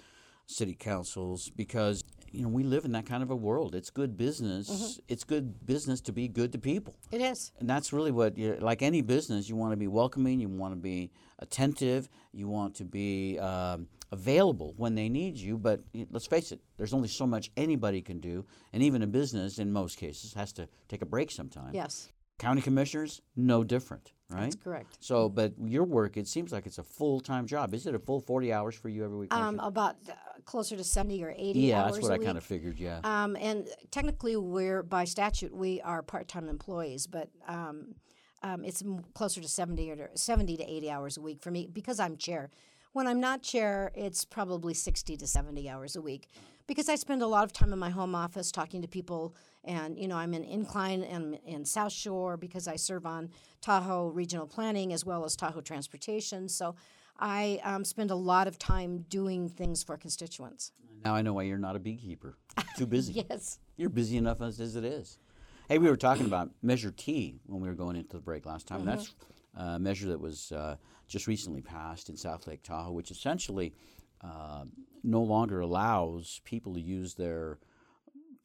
city 0.48 0.76
councils, 0.76 1.50
because 1.50 2.04
you 2.32 2.44
know 2.44 2.50
we 2.50 2.64
live 2.64 2.86
in 2.86 2.92
that 2.94 3.06
kind 3.06 3.24
of 3.24 3.32
a 3.32 3.36
world. 3.36 3.76
It's 3.76 3.90
good 3.90 4.18
business. 4.18 5.00
It's 5.08 5.24
good 5.24 5.66
business 5.66 6.02
to 6.02 6.12
be 6.12 6.28
good 6.28 6.52
to 6.54 6.58
people. 6.58 6.96
It 7.12 7.22
is. 7.22 7.52
And 7.60 7.70
that's 7.70 7.94
really 7.94 8.12
what, 8.12 8.38
you 8.38 8.58
like 8.60 8.82
any 8.82 9.02
business, 9.02 9.48
you 9.50 9.56
want 9.56 9.72
to 9.72 9.78
be 9.78 9.88
welcoming, 9.88 10.40
you 10.40 10.50
want 10.50 10.74
to 10.74 10.80
be 10.80 11.12
attentive, 11.40 12.10
you 12.34 12.48
want 12.48 12.76
to 12.76 12.86
be 12.86 13.40
um, 13.40 13.88
available 14.12 14.74
when 14.78 14.96
they 14.96 15.10
need 15.10 15.38
you. 15.38 15.58
But 15.58 15.82
let's 16.12 16.28
face 16.28 16.52
it, 16.52 16.60
there's 16.78 16.94
only 16.94 17.08
so 17.08 17.26
much 17.26 17.52
anybody 17.58 18.02
can 18.02 18.20
do. 18.20 18.46
And 18.74 18.84
even 18.84 19.02
a 19.02 19.08
business, 19.08 19.60
in 19.60 19.72
most 19.72 19.98
cases, 19.98 20.34
has 20.34 20.52
to 20.54 20.68
take 20.90 21.02
a 21.02 21.06
break 21.06 21.32
sometime. 21.32 21.74
Yes, 21.74 22.10
County 22.38 22.62
commissioners, 22.62 23.22
no 23.38 23.64
different, 23.64 24.12
right? 24.30 24.42
that's 24.42 24.56
correct. 24.58 24.98
So, 25.00 25.30
but 25.30 25.54
your 25.64 25.86
work, 25.86 26.18
it 26.18 26.28
seems 26.28 26.52
like 26.52 26.66
it's 26.66 26.80
a 26.80 26.84
full 26.84 27.22
time 27.22 27.48
job. 27.48 27.74
Is 27.74 27.88
it 27.88 27.96
a 27.96 28.00
full 28.00 28.20
40 28.20 28.52
hours 28.52 28.76
for 28.76 28.90
you 28.90 29.06
every 29.06 29.18
week? 29.18 29.34
Um, 29.34 29.58
about 29.60 29.96
closer 30.46 30.78
to 30.78 30.84
70 30.84 31.24
or 31.24 31.34
80 31.36 31.60
yeah, 31.60 31.84
hours 31.84 31.94
that's 31.96 32.04
what 32.04 32.12
I 32.12 32.18
kind 32.24 32.38
of 32.38 32.44
figured, 32.44 32.80
yeah. 32.80 33.00
Um, 33.04 33.36
and 33.40 33.68
technically, 33.92 34.36
we're 34.36 34.84
by 34.84 35.06
statute 35.06 35.54
we 35.54 35.82
are 35.82 36.02
part-time 36.02 36.48
employees, 36.48 37.08
but 37.08 37.30
um, 37.48 37.96
um, 38.44 38.64
it's 38.64 38.84
m- 38.84 39.04
closer 39.14 39.42
to 39.42 39.48
seventy 39.48 39.90
or 39.90 39.96
to, 39.96 40.10
seventy 40.14 40.56
to 40.58 40.64
eighty 40.64 40.90
hours 40.90 41.18
a 41.18 41.22
week 41.22 41.42
for 41.42 41.52
me 41.52 41.68
because 41.72 42.00
I'm 42.00 42.16
chair. 42.16 42.52
When 42.94 43.08
I'm 43.08 43.20
not 43.20 43.42
chair, 43.42 43.92
it's 43.96 44.24
probably 44.24 44.74
sixty 44.76 45.18
to 45.18 45.28
seventy 45.28 45.70
hours 45.70 45.96
a 45.96 46.02
week. 46.02 46.30
because 46.68 46.90
I 46.90 46.96
spend 46.96 47.22
a 47.22 47.28
lot 47.28 47.44
of 47.44 47.54
time 47.54 47.74
in 47.74 47.80
my 47.80 47.90
home 47.90 48.16
office 48.16 48.52
talking 48.52 48.82
to 48.82 48.88
people, 48.88 49.36
and 49.64 49.98
you 49.98 50.08
know 50.08 50.16
I'm 50.16 50.34
in 50.34 50.44
Incline 50.44 51.04
and 51.04 51.40
in 51.46 51.66
South 51.66 51.92
Shore 51.92 52.38
because 52.38 52.68
I 52.68 52.76
serve 52.76 53.06
on 53.06 53.30
Tahoe 53.62 54.10
Regional 54.10 54.48
Planning 54.48 54.94
as 54.94 55.04
well 55.06 55.26
as 55.26 55.36
Tahoe 55.36 55.62
Transportation. 55.62 56.48
So 56.48 56.76
I 57.20 57.60
um, 57.64 57.86
spend 57.86 58.12
a 58.12 58.16
lot 58.16 58.48
of 58.48 58.60
time 58.60 59.06
doing 59.10 59.50
things 59.50 59.84
for 59.84 59.98
constituents. 59.98 60.72
Now 61.04 61.16
I 61.16 61.22
know 61.22 61.34
why 61.34 61.44
you're 61.44 61.58
not 61.58 61.76
a 61.76 61.80
beekeeper. 61.80 62.38
Too 62.78 62.86
busy. 62.86 63.26
Yes. 63.30 63.60
You're 63.78 63.90
busy 63.90 64.18
enough 64.18 64.42
as, 64.42 64.60
as 64.62 64.76
it 64.76 64.86
is. 64.86 65.20
Hey, 65.68 65.80
we 65.80 65.90
were 65.90 65.98
talking 65.98 66.26
about 66.26 66.50
Measure 66.62 66.92
T 66.92 67.40
when 67.46 67.62
we 67.62 67.68
were 67.68 67.74
going 67.76 67.96
into 67.98 68.16
the 68.16 68.22
break 68.22 68.46
last 68.46 68.68
time. 68.68 68.86
That's 68.86 69.14
a 69.56 69.80
measure 69.80 70.08
that 70.10 70.20
was 70.20 70.52
uh, 70.52 70.78
just 71.08 71.28
recently 71.28 71.62
passed 71.62 72.10
in 72.10 72.16
South 72.16 72.48
Lake 72.48 72.64
Tahoe, 72.64 72.92
which 72.92 73.12
essentially 73.12 73.74
uh, 74.22 74.64
no 75.04 75.22
longer 75.22 75.60
allows 75.60 76.42
people 76.46 76.74
to 76.74 76.80
use 76.80 77.16
their 77.16 77.60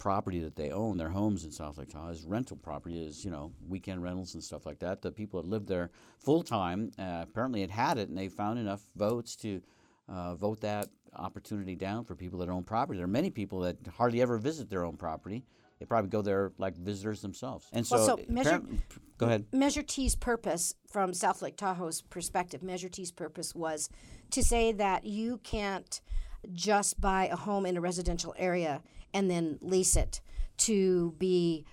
property 0.01 0.41
that 0.41 0.57
they 0.57 0.71
own, 0.71 0.97
their 0.97 1.11
homes 1.11 1.45
in 1.45 1.53
South 1.53 1.79
Lake 1.79 1.91
Tahoe, 1.91 2.11
as 2.11 2.25
rental 2.25 2.57
property, 2.57 3.07
as 3.07 3.25
you 3.25 3.31
know, 3.31 3.53
weekend 3.69 4.03
rentals 4.03 4.35
and 4.35 4.43
stuff 4.43 4.67
like 4.67 4.81
that. 4.81 5.03
The 5.03 5.13
people 5.13 5.41
that 5.41 5.49
lived 5.49 5.69
there 5.69 5.91
full 6.19 6.43
time 6.43 6.91
uh, 6.99 7.21
apparently 7.23 7.61
had 7.61 7.71
had 7.71 7.99
it, 7.99 8.09
and 8.09 8.19
they 8.19 8.29
found 8.29 8.59
enough 8.59 8.81
votes 8.97 9.37
to 9.37 9.61
uh, 10.09 10.35
vote 10.35 10.61
that 10.63 10.89
opportunity 11.15 11.77
down 11.77 12.05
for 12.05 12.17
people 12.17 12.41
that 12.41 12.49
own 12.49 12.65
property. 12.65 12.97
There 12.97 13.05
are 13.05 13.09
many 13.09 13.31
people 13.31 13.61
that 13.61 13.77
hardly 13.97 14.21
ever 14.21 14.39
visit 14.39 14.69
their 14.69 14.85
own 14.85 14.97
property. 14.97 15.45
They 15.79 15.87
probably 15.87 16.11
go 16.11 16.21
there 16.23 16.53
like 16.59 16.77
visitors 16.77 17.23
themselves. 17.23 17.67
And 17.73 17.87
so, 17.87 17.97
Well, 17.97 18.07
so 18.07 18.25
Measure- 18.29 18.63
go 19.17 19.27
ahead. 19.27 19.47
Measure 19.53 19.83
T's 19.83 20.15
purpose, 20.17 20.75
from 20.91 21.15
South 21.15 21.41
Lake 21.41 21.57
Tahoe's 21.57 22.03
perspective, 22.03 22.63
Measure 22.63 22.89
T's 22.89 23.13
purpose 23.13 23.55
was 23.55 23.89
to 24.31 24.43
say 24.43 24.73
that 24.73 25.05
you 25.05 25.39
can't 25.39 26.01
just 26.53 27.01
buy 27.01 27.29
a 27.29 27.37
home 27.37 27.67
in 27.67 27.77
a 27.77 27.81
residential 27.81 28.35
area 28.39 28.83
and 29.13 29.31
then 29.31 29.59
lease 29.61 29.97
it 29.97 30.21
to 30.59 31.15
be 31.19 31.65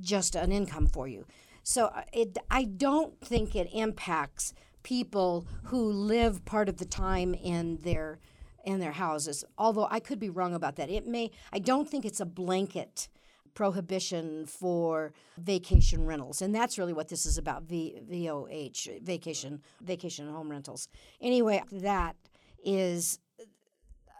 just 0.00 0.34
an 0.34 0.52
income 0.52 0.86
for 0.86 1.08
you. 1.08 1.26
So 1.62 1.86
uh, 1.86 2.02
it, 2.12 2.38
I 2.50 2.64
don't 2.64 3.20
think 3.20 3.54
it 3.54 3.68
impacts 3.72 4.54
people 4.82 5.46
who 5.64 5.90
live 5.90 6.44
part 6.44 6.68
of 6.68 6.78
the 6.78 6.84
time 6.84 7.34
in 7.34 7.78
their 7.78 8.18
in 8.64 8.78
their 8.78 8.92
houses. 8.92 9.44
Although 9.56 9.88
I 9.90 10.00
could 10.00 10.18
be 10.18 10.28
wrong 10.28 10.54
about 10.54 10.76
that. 10.76 10.90
It 10.90 11.06
may. 11.06 11.30
I 11.52 11.58
don't 11.58 11.88
think 11.88 12.04
it's 12.04 12.20
a 12.20 12.26
blanket 12.26 13.08
prohibition 13.54 14.46
for 14.46 15.12
vacation 15.38 16.06
rentals, 16.06 16.42
and 16.42 16.54
that's 16.54 16.78
really 16.78 16.92
what 16.92 17.08
this 17.08 17.26
is 17.26 17.38
about. 17.38 17.64
V, 17.64 18.00
VOH, 18.08 19.02
vacation 19.02 19.62
vacation 19.82 20.28
home 20.28 20.50
rentals. 20.50 20.88
Anyway, 21.20 21.62
that 21.72 22.16
is 22.64 23.18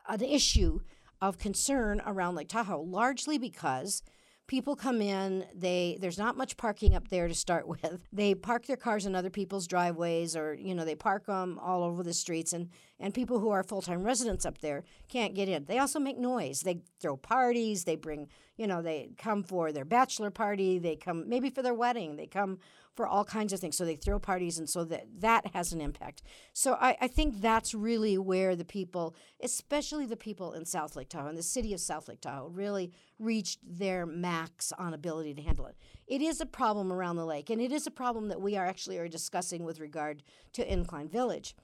an 0.08 0.22
issue 0.22 0.80
of 1.20 1.38
concern 1.38 2.00
around 2.06 2.34
Lake 2.34 2.48
Tahoe, 2.48 2.82
largely 2.82 3.38
because 3.38 4.02
people 4.50 4.74
come 4.74 5.00
in 5.00 5.46
they 5.54 5.96
there's 6.00 6.18
not 6.18 6.36
much 6.36 6.56
parking 6.56 6.96
up 6.96 7.06
there 7.06 7.28
to 7.28 7.34
start 7.34 7.68
with. 7.82 8.08
They 8.12 8.34
park 8.34 8.66
their 8.66 8.76
cars 8.76 9.06
in 9.06 9.14
other 9.14 9.30
people's 9.30 9.68
driveways 9.68 10.34
or 10.34 10.54
you 10.54 10.74
know 10.74 10.84
they 10.84 10.96
park 10.96 11.26
them 11.26 11.58
all 11.62 11.84
over 11.84 12.02
the 12.02 12.12
streets 12.12 12.52
and 12.52 12.68
and 12.98 13.14
people 13.14 13.38
who 13.38 13.50
are 13.50 13.62
full-time 13.62 14.02
residents 14.02 14.44
up 14.44 14.58
there 14.58 14.82
can't 15.08 15.34
get 15.34 15.48
in. 15.48 15.66
They 15.66 15.78
also 15.78 16.00
make 16.00 16.18
noise. 16.18 16.62
They 16.62 16.80
throw 17.00 17.16
parties 17.16 17.84
they 17.84 17.94
bring 17.94 18.28
you 18.56 18.66
know 18.66 18.82
they 18.82 19.12
come 19.16 19.44
for 19.44 19.70
their 19.70 19.84
bachelor 19.84 20.30
party 20.30 20.80
they 20.80 20.96
come 20.96 21.28
maybe 21.28 21.48
for 21.48 21.62
their 21.62 21.74
wedding 21.74 22.16
they 22.16 22.26
come 22.26 22.58
for 22.94 23.06
all 23.06 23.24
kinds 23.24 23.52
of 23.52 23.60
things. 23.60 23.76
So 23.76 23.84
they 23.84 23.96
throw 23.96 24.18
parties 24.18 24.58
and 24.58 24.68
so 24.68 24.84
that 24.84 25.06
that 25.20 25.54
has 25.54 25.72
an 25.72 25.80
impact. 25.80 26.22
So 26.52 26.76
i, 26.80 26.96
I 27.00 27.08
think 27.08 27.40
that's 27.40 27.74
really 27.74 28.18
where 28.18 28.56
the 28.56 28.64
people 28.64 29.14
especially 29.42 30.06
the 30.06 30.16
people 30.16 30.52
in 30.52 30.64
south 30.64 30.96
lake 30.96 31.08
tahoe 31.08 31.28
and 31.28 31.38
the 31.38 31.42
city 31.42 31.72
of 31.72 31.80
south 31.80 32.08
lake 32.08 32.20
tahoe 32.20 32.48
really 32.48 32.92
reached 33.18 33.60
their 33.62 34.06
max 34.06 34.72
on 34.72 34.94
ability 34.94 35.34
to 35.34 35.42
handle 35.42 35.66
it. 35.66 35.76
It 36.06 36.20
is 36.20 36.40
a 36.40 36.46
problem 36.46 36.92
around 36.92 37.16
the 37.16 37.26
lake 37.26 37.50
and 37.50 37.60
it 37.60 37.72
is 37.72 37.86
a 37.86 37.90
problem 37.90 38.28
that 38.28 38.40
we 38.40 38.56
are 38.56 38.66
actually 38.66 38.98
are 38.98 39.08
discussing 39.08 39.64
with 39.64 39.80
regard 39.80 40.22
to 40.54 40.72
incline 40.72 41.08
village. 41.08 41.54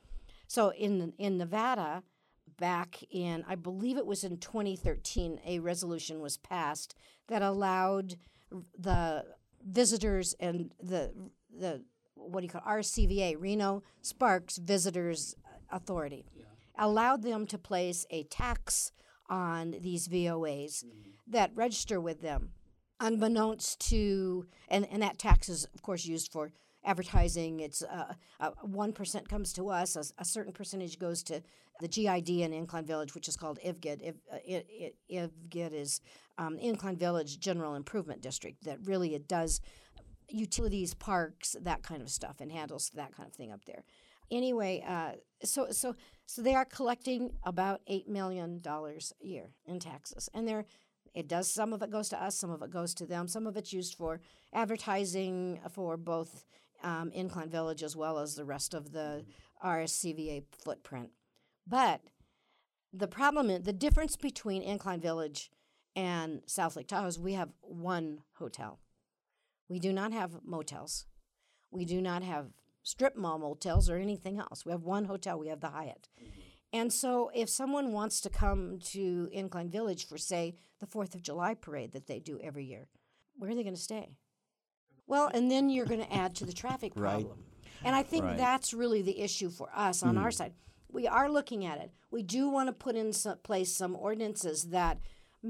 So 0.47 0.71
in 0.71 1.13
in 1.19 1.39
nevada 1.39 2.03
back 2.59 3.03
in 3.11 3.45
i 3.49 3.55
believe 3.55 3.99
it 3.99 4.07
was 4.07 4.25
in 4.25 4.39
2013 4.39 5.41
a 5.45 5.59
resolution 5.59 6.21
was 6.21 6.37
passed 6.39 6.95
that 7.29 7.43
allowed 7.43 8.17
the 8.79 9.25
visitors 9.67 10.35
and 10.41 10.73
the 10.83 11.13
the 11.59 11.83
what 12.15 12.41
do 12.41 12.45
you 12.45 12.51
call 12.51 12.63
it, 12.67 12.81
RCVA 12.81 13.37
Reno 13.39 13.83
Sparks 14.03 14.57
Visitors 14.59 15.35
Authority 15.71 16.25
allowed 16.79 17.23
them 17.23 17.47
to 17.47 17.59
place 17.59 18.07
a 18.11 18.25
tax 18.25 18.93
on 19.29 19.75
these 19.81 20.07
voas 20.07 20.85
that 21.27 21.51
register 21.55 22.01
with 22.01 22.23
them 22.23 22.51
unbeknownst 23.01 23.81
to 23.81 24.47
and, 24.69 24.87
and 24.91 25.03
that 25.03 25.19
tax 25.19 25.49
is 25.49 25.67
of 25.75 25.83
course 25.83 26.05
used 26.05 26.33
for 26.33 26.53
advertising. 26.85 27.61
It's 27.61 27.83
uh, 27.83 28.15
uh, 28.39 28.51
1% 28.65 29.29
comes 29.29 29.53
to 29.55 29.69
us 29.69 29.97
a, 29.97 30.05
a 30.23 30.25
certain 30.25 30.53
percentage 30.53 30.99
goes 30.99 31.23
to 31.25 31.43
the 31.81 31.89
gid 31.89 32.29
in 32.29 32.53
incline 32.53 32.87
village 32.87 33.15
which 33.15 33.29
is 33.29 33.37
called 33.37 33.59
ivgid 33.65 34.03
Iv, 34.03 34.15
uh, 34.33 34.39
ivgid 35.13 35.73
is 35.73 36.01
um, 36.39 36.59
incline 36.59 36.97
village 36.97 37.39
general 37.39 37.75
improvement 37.75 38.21
district 38.21 38.65
that 38.65 38.79
really 38.85 39.15
it 39.15 39.29
does 39.29 39.61
utilities 40.29 40.95
parks 40.95 41.57
that 41.61 41.83
kind 41.83 42.03
of 42.03 42.11
stuff 42.11 42.41
and 42.41 42.51
handles 42.51 42.91
that 42.95 43.15
kind 43.15 43.29
of 43.29 43.35
thing 43.35 43.53
up 43.53 43.65
there. 43.65 43.85
Anyway 44.31 44.83
uh, 44.87 45.13
so 45.45 45.69
so 45.71 45.95
so 46.27 46.43
they 46.43 46.55
are 46.55 46.65
collecting 46.65 47.31
about 47.45 47.81
eight 47.87 48.09
million 48.09 48.61
dollars 48.61 49.13
a 49.23 49.27
year 49.27 49.51
in 49.67 49.79
taxes. 49.79 50.29
And 50.35 50.47
they're 50.47 50.65
it 51.15 51.29
does 51.29 51.51
some 51.51 51.73
of 51.73 51.83
it 51.83 51.91
goes 51.91 52.09
to 52.11 52.23
us 52.23 52.37
some 52.37 52.51
of 52.51 52.63
it 52.63 52.71
goes 52.71 52.93
to 52.95 53.07
them 53.07 53.29
some 53.29 53.47
of 53.47 53.57
it's 53.57 53.73
used 53.73 53.95
for 53.95 54.21
advertising 54.53 55.61
for 55.73 55.97
both 55.97 56.45
um, 56.83 57.11
incline 57.13 57.49
village 57.49 57.83
as 57.83 57.97
well 57.97 58.19
as 58.19 58.35
the 58.35 58.45
rest 58.45 58.75
of 58.75 58.93
the 58.93 59.25
rscva 59.65 60.45
footprint. 60.51 61.11
But 61.67 62.01
the 62.93 63.09
problem 63.09 63.63
the 63.63 63.73
difference 63.73 64.17
between 64.17 64.63
incline 64.63 65.01
village 65.01 65.51
and 65.97 66.43
south 66.47 66.77
lake 66.77 66.87
tahoe 66.87 67.09
is 67.09 67.19
we 67.19 67.33
have 67.33 67.49
one 67.61 68.21
hotel 68.35 68.79
we 69.69 69.81
do 69.81 69.93
not 69.93 70.13
have 70.13 70.39
motels 70.45 71.07
we 71.71 71.85
do 71.85 72.01
not 72.01 72.23
have 72.23 72.47
strip 72.87 73.17
mall 73.17 73.39
motels 73.39 73.91
or 73.91 73.97
anything 73.97 74.39
else. 74.39 74.65
We 74.65 74.71
have 74.71 74.85
one 74.85 75.07
hotel, 75.07 75.39
we 75.39 75.49
have 75.49 75.61
the 75.61 75.71
Hyatt. 75.71 76.09
Mm-hmm. 76.23 76.41
And 76.73 76.93
so 76.93 77.31
if 77.35 77.49
someone 77.49 77.93
wants 77.93 78.21
to 78.21 78.31
come 78.31 78.79
to 78.93 79.29
Incline 79.33 79.71
Village 79.71 80.07
for, 80.07 80.17
say, 80.17 80.55
the 80.79 80.87
4th 80.87 81.15
of 81.15 81.23
July 81.23 81.55
parade 81.55 81.93
that 81.93 82.07
they 82.07 82.21
do 82.21 82.39
every 82.41 82.65
year, 82.65 82.87
where 83.37 83.51
are 83.51 83.55
they 83.55 83.65
going 83.65 83.75
to 83.75 83.81
stay? 83.81 84.11
Well, 85.07 85.31
and 85.35 85.51
then 85.51 85.69
you're 85.69 85.87
going 85.87 86.05
to 86.05 86.13
add 86.13 86.37
to 86.37 86.47
the 86.47 86.53
traffic 86.53 86.95
problem. 86.95 87.39
Right. 87.39 87.85
And 87.85 87.97
I 87.97 88.03
think 88.03 88.25
Right. 88.25 88.37
that's 88.37 88.73
really 88.73 89.03
the 89.03 89.21
issue 89.21 89.51
for 89.51 89.69
us 89.75 90.03
on 90.03 90.17
our 90.17 90.25
hmm. 90.25 90.31
side. 90.31 90.55
We 90.89 91.09
are 91.09 91.29
looking 91.29 91.65
at 91.65 91.79
it. 91.79 91.91
We 92.11 92.23
do 92.23 92.49
want 92.49 92.69
to 92.69 92.73
put 92.73 92.95
in 92.95 93.13
some, 93.13 93.39
place 93.39 93.75
some 93.75 93.97
ordinances 93.97 94.69
that 94.71 94.99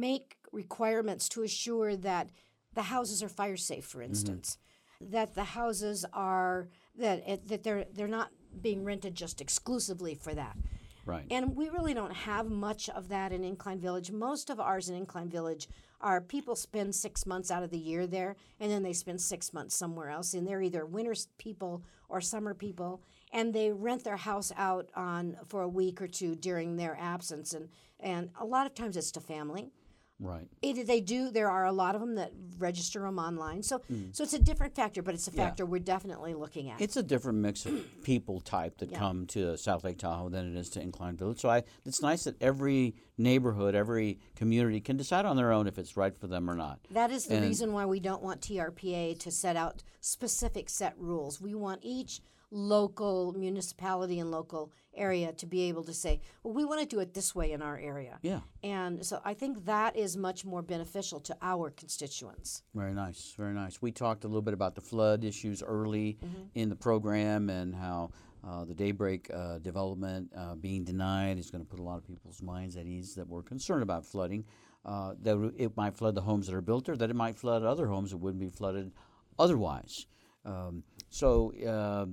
make 0.01 0.37
requirements 0.53 1.29
to 1.31 1.43
assure 1.43 1.97
that 1.97 2.31
the 2.75 2.83
houses 2.83 3.23
are 3.23 3.29
fire 3.29 3.57
safe, 3.57 3.85
for 3.85 3.99
mm-hmm. 3.99 4.11
instance, 4.11 4.59
that 5.01 5.35
the 5.35 5.45
houses 5.45 6.05
are 6.13 6.69
that 6.99 7.23
it, 7.27 7.49
that 7.49 7.63
they're 7.63 7.87
they're 7.93 8.09
not 8.09 8.31
being 8.61 8.85
rented 8.85 9.15
just 9.15 9.41
exclusively 9.41 10.15
for 10.15 10.35
that. 10.35 10.57
Right. 11.05 11.27
And 11.31 11.55
we 11.55 11.69
really 11.69 11.95
don't 11.95 12.13
have 12.13 12.51
much 12.51 12.89
of 12.89 13.09
that 13.09 13.33
in 13.33 13.45
Incline 13.45 13.79
Village. 13.79 14.11
Most 14.11 14.51
of 14.51 14.59
ours 14.59 14.89
in 14.89 14.97
Incline 14.97 15.29
Village 15.29 15.69
are 16.01 16.21
people 16.21 16.57
spend 16.57 16.95
six 16.95 17.25
months 17.25 17.51
out 17.51 17.63
of 17.63 17.71
the 17.71 17.79
year 17.79 18.09
there, 18.09 18.35
and 18.59 18.71
then 18.71 18.83
they 18.83 18.93
spend 18.93 19.21
six 19.21 19.53
months 19.55 19.77
somewhere 19.77 20.11
else. 20.11 20.35
And 20.35 20.47
they're 20.47 20.63
either 20.63 20.85
winter 20.85 21.15
people 21.39 21.85
or 22.09 22.21
summer 22.21 22.55
people, 22.55 23.03
and 23.33 23.55
they 23.55 23.71
rent 23.71 24.03
their 24.03 24.17
house 24.17 24.53
out 24.57 24.91
on 24.97 25.37
for 25.47 25.63
a 25.63 25.69
week 25.69 26.03
or 26.03 26.09
two 26.09 26.35
during 26.35 26.77
their 26.77 26.97
absence. 27.01 27.55
And 27.55 27.69
and 28.01 28.31
a 28.41 28.45
lot 28.45 28.67
of 28.67 28.75
times 28.75 28.97
it's 28.97 29.13
to 29.13 29.21
family. 29.21 29.71
Right. 30.19 30.49
It, 30.63 30.87
they 30.87 31.01
do. 31.01 31.31
There 31.31 31.51
are 31.51 31.65
a 31.67 31.73
lot 31.73 31.95
of 31.95 32.01
them 32.01 32.15
that 32.17 32.33
register 32.59 33.01
them 33.01 33.19
online. 33.19 33.63
So 33.63 33.83
so 34.13 34.23
it's 34.25 34.33
a 34.35 34.39
different 34.39 34.75
factor, 34.75 35.03
but 35.03 35.15
it's 35.15 35.29
a 35.29 35.31
Mm. 35.31 35.37
Yeah. 35.37 35.45
factor 35.45 35.67
we're 35.67 35.79
definitely 35.81 36.35
looking 36.35 36.71
at. 36.71 36.81
It's 36.81 36.97
a 36.97 37.03
different 37.03 37.39
mix 37.39 37.67
of 37.67 37.85
people 38.03 38.41
type 38.41 38.79
that 38.79 38.91
Yeah. 38.91 38.99
come 38.99 39.27
to 39.29 39.57
South 39.59 39.85
Lake 39.85 39.99
Tahoe 39.99 40.29
than 40.31 40.51
it 40.55 40.59
is 40.59 40.71
to 40.71 40.81
Incline 40.81 41.17
Village. 41.17 41.41
So 41.41 41.49
I, 41.51 41.65
it's 41.85 42.01
nice 42.01 42.25
that 42.25 42.41
every 42.43 42.95
neighborhood, 43.19 43.75
every 43.75 44.19
community 44.35 44.81
can 44.81 44.97
decide 44.97 45.25
on 45.27 45.37
their 45.37 45.53
own 45.53 45.67
if 45.67 45.79
it's 45.79 45.97
right 45.97 46.17
for 46.17 46.27
them 46.27 46.49
or 46.51 46.55
not. 46.55 46.81
That 46.91 47.11
is 47.11 47.27
the 47.27 47.37
And- 47.37 47.47
reason 47.47 47.73
why 47.73 47.85
we 47.87 48.01
don't 48.01 48.23
want 48.23 48.41
TRPA 48.41 49.19
to 49.21 49.31
set 49.31 49.57
out 49.57 49.83
specific 50.01 50.71
set 50.71 50.95
rules. 50.99 51.41
We 51.41 51.55
want 51.55 51.81
each 51.83 52.21
local 52.51 53.33
municipality 53.33 54.19
and 54.19 54.31
local 54.31 54.73
area 54.95 55.33
to 55.33 55.47
be 55.47 55.63
able 55.69 55.85
to 55.85 55.93
say, 55.93 56.21
well, 56.43 56.55
we 56.55 56.65
want 56.65 56.81
to 56.81 56.87
do 56.87 57.01
it 57.01 57.13
this 57.13 57.35
way 57.35 57.53
in 57.53 57.61
our 57.61 57.79
area. 57.79 58.19
Yeah. 58.23 58.41
And 58.63 59.05
so 59.05 59.21
I 59.25 59.35
think 59.35 59.67
that 59.67 59.97
is 59.97 60.17
much 60.17 60.45
more 60.45 60.63
beneficial 60.63 61.21
to 61.21 61.37
our 61.43 61.71
constituents. 61.71 62.63
Very 62.75 62.95
nice, 62.95 63.35
very 63.37 63.53
nice. 63.53 63.83
We 63.83 63.93
talked 63.93 64.25
a 64.25 64.29
little 64.29 64.43
bit 64.43 64.55
about 64.55 64.75
the 64.75 64.81
flood 64.81 65.25
issues 65.25 65.63
early 65.63 66.19
Mm-hmm. 66.25 66.43
in 66.55 66.69
the 66.69 66.77
program 66.77 67.51
and 67.51 67.75
how 67.75 68.11
Uh, 68.47 68.65
the 68.65 68.75
Daybreak 68.75 69.29
uh, 69.35 69.59
development 69.59 70.31
uh, 70.37 70.55
being 70.55 70.85
denied 70.85 71.37
is 71.37 71.51
going 71.51 71.65
to 71.65 71.69
put 71.69 71.81
a 71.81 71.83
lot 71.83 71.99
of 71.99 72.05
people's 72.07 72.41
minds 72.41 72.77
at 72.77 72.87
ease 72.87 73.15
that 73.17 73.27
were 73.29 73.43
concerned 73.43 73.83
about 73.83 74.05
flooding. 74.07 74.45
Uh, 74.85 75.15
that 75.25 75.37
it 75.57 75.77
might 75.77 75.97
flood 75.97 76.15
the 76.15 76.21
homes 76.21 76.47
that 76.47 76.55
are 76.55 76.63
built 76.63 76.85
there, 76.85 76.97
that 76.97 77.11
it 77.11 77.17
might 77.17 77.37
flood 77.37 77.65
other 77.65 77.89
homes 77.89 78.11
that 78.11 78.19
wouldn't 78.19 78.41
be 78.41 78.49
flooded 78.49 78.93
otherwise. 79.37 80.07
Um, 80.45 80.85
so, 81.11 81.29
uh, 81.67 82.07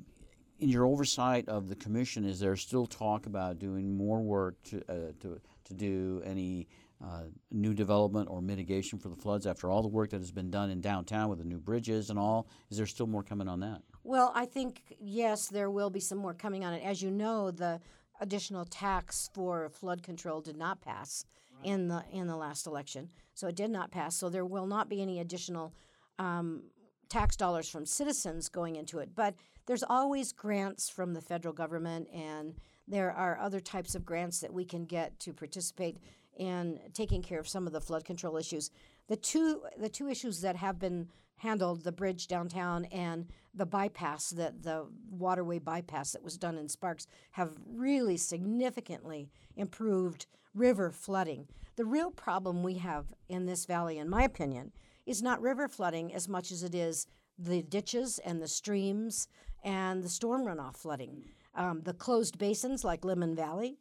in 0.64 0.70
your 0.70 0.86
oversight 0.86 1.50
of 1.50 1.68
the 1.68 1.76
commission, 1.76 2.24
is 2.24 2.40
there 2.40 2.56
still 2.56 2.86
talk 2.86 3.26
about 3.26 3.60
doing 3.60 3.98
more 3.98 4.22
work 4.22 4.56
to 4.64 4.82
uh, 4.90 5.12
to, 5.20 5.40
to 5.66 5.74
do 5.74 6.22
any 6.26 6.70
uh, 7.04 7.24
new 7.52 7.74
development 7.74 8.30
or 8.32 8.42
mitigation 8.42 8.98
for 8.98 9.10
the 9.10 9.16
floods 9.16 9.46
after 9.46 9.70
all 9.70 9.82
the 9.82 9.90
work 9.90 10.10
that 10.12 10.22
has 10.22 10.32
been 10.32 10.50
done 10.50 10.70
in 10.70 10.80
downtown 10.80 11.28
with 11.28 11.40
the 11.40 11.46
new 11.46 11.60
bridges 11.60 12.10
and 12.10 12.18
all? 12.18 12.48
Is 12.72 12.78
there 12.78 12.86
still 12.86 13.08
more 13.08 13.24
coming 13.24 13.50
on 13.50 13.60
that? 13.60 13.82
Well, 14.06 14.32
I 14.34 14.46
think 14.46 14.96
yes, 15.02 15.48
there 15.48 15.70
will 15.70 15.90
be 15.90 16.00
some 16.00 16.18
more 16.18 16.34
coming 16.34 16.64
on 16.64 16.74
it. 16.74 16.82
As 16.82 17.02
you 17.02 17.12
know, 17.12 17.52
the 17.52 17.82
additional 18.22 18.64
tax 18.64 19.30
for 19.34 19.70
flood 19.70 20.02
control 20.02 20.40
did 20.40 20.56
not 20.56 20.80
pass 20.80 21.26
right. 21.58 21.74
in 21.74 21.90
the 21.90 22.06
in 22.10 22.28
the 22.28 22.38
last 22.38 22.68
election, 22.68 23.10
so 23.34 23.48
it 23.48 23.56
did 23.58 23.70
not 23.70 23.92
pass. 23.92 24.16
So 24.16 24.30
there 24.30 24.46
will 24.46 24.68
not 24.68 24.88
be 24.88 25.02
any 25.02 25.20
additional 25.20 25.74
um, 26.20 26.64
tax 27.10 27.36
dollars 27.36 27.70
from 27.70 27.86
citizens 27.86 28.50
going 28.50 28.78
into 28.78 29.00
it. 29.00 29.10
But 29.14 29.36
there's 29.66 29.84
always 29.84 30.32
grants 30.34 30.90
from 30.90 31.14
the 31.14 31.22
federal 31.22 31.54
government, 31.54 32.08
and 32.14 32.56
there 32.88 33.12
are 33.12 33.40
other 33.40 33.60
types 33.60 33.96
of 33.96 34.06
grants 34.06 34.40
that 34.40 34.54
we 34.54 34.66
can 34.66 34.86
get 34.86 35.20
to 35.22 35.34
participate 35.34 35.98
in 36.38 36.80
taking 36.94 37.22
care 37.22 37.40
of 37.40 37.48
some 37.48 37.68
of 37.68 37.74
the 37.74 37.82
flood 37.82 38.04
control 38.04 38.38
issues. 38.38 38.72
The 39.08 39.16
two 39.16 39.62
the 39.78 39.90
two 39.90 40.08
issues 40.10 40.42
that 40.42 40.56
have 40.56 40.80
been 40.80 41.10
handled, 41.38 41.84
the 41.84 41.92
bridge 41.92 42.28
downtown 42.28 42.86
and 42.86 43.28
the 43.54 43.66
bypass, 43.66 44.30
that 44.32 44.64
the 44.64 44.88
waterway 45.10 45.60
bypass 45.60 46.12
that 46.12 46.24
was 46.24 46.38
done 46.38 46.58
in 46.58 46.70
Sparks, 46.70 47.08
have 47.32 47.58
really 47.68 48.18
significantly 48.18 49.30
improved 49.56 50.26
river 50.54 50.92
flooding. 50.92 51.48
The 51.76 51.86
real 51.86 52.12
problem 52.12 52.64
we 52.64 52.76
have 52.76 53.08
in 53.28 53.46
this 53.46 53.66
valley, 53.66 53.98
in 53.98 54.10
my 54.10 54.24
opinion, 54.24 54.72
is 55.06 55.22
not 55.22 55.42
river 55.42 55.68
flooding 55.68 56.14
as 56.14 56.30
much 56.30 56.52
as 56.52 56.64
it 56.64 56.76
is 56.76 57.08
the 57.38 57.64
ditches 57.64 58.20
and 58.20 58.42
the 58.42 58.48
streams 58.48 59.28
and 59.64 60.04
the 60.04 60.10
storm 60.10 60.46
runoff 60.46 60.78
flooding. 60.78 61.24
Um, 61.56 61.82
the 61.82 61.94
closed 61.94 62.38
basins 62.38 62.84
like 62.84 63.02
Lemmon 63.02 63.36
Valley. 63.36 63.78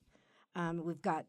Um, 0.54 0.84
we've 0.84 1.02
got 1.02 1.24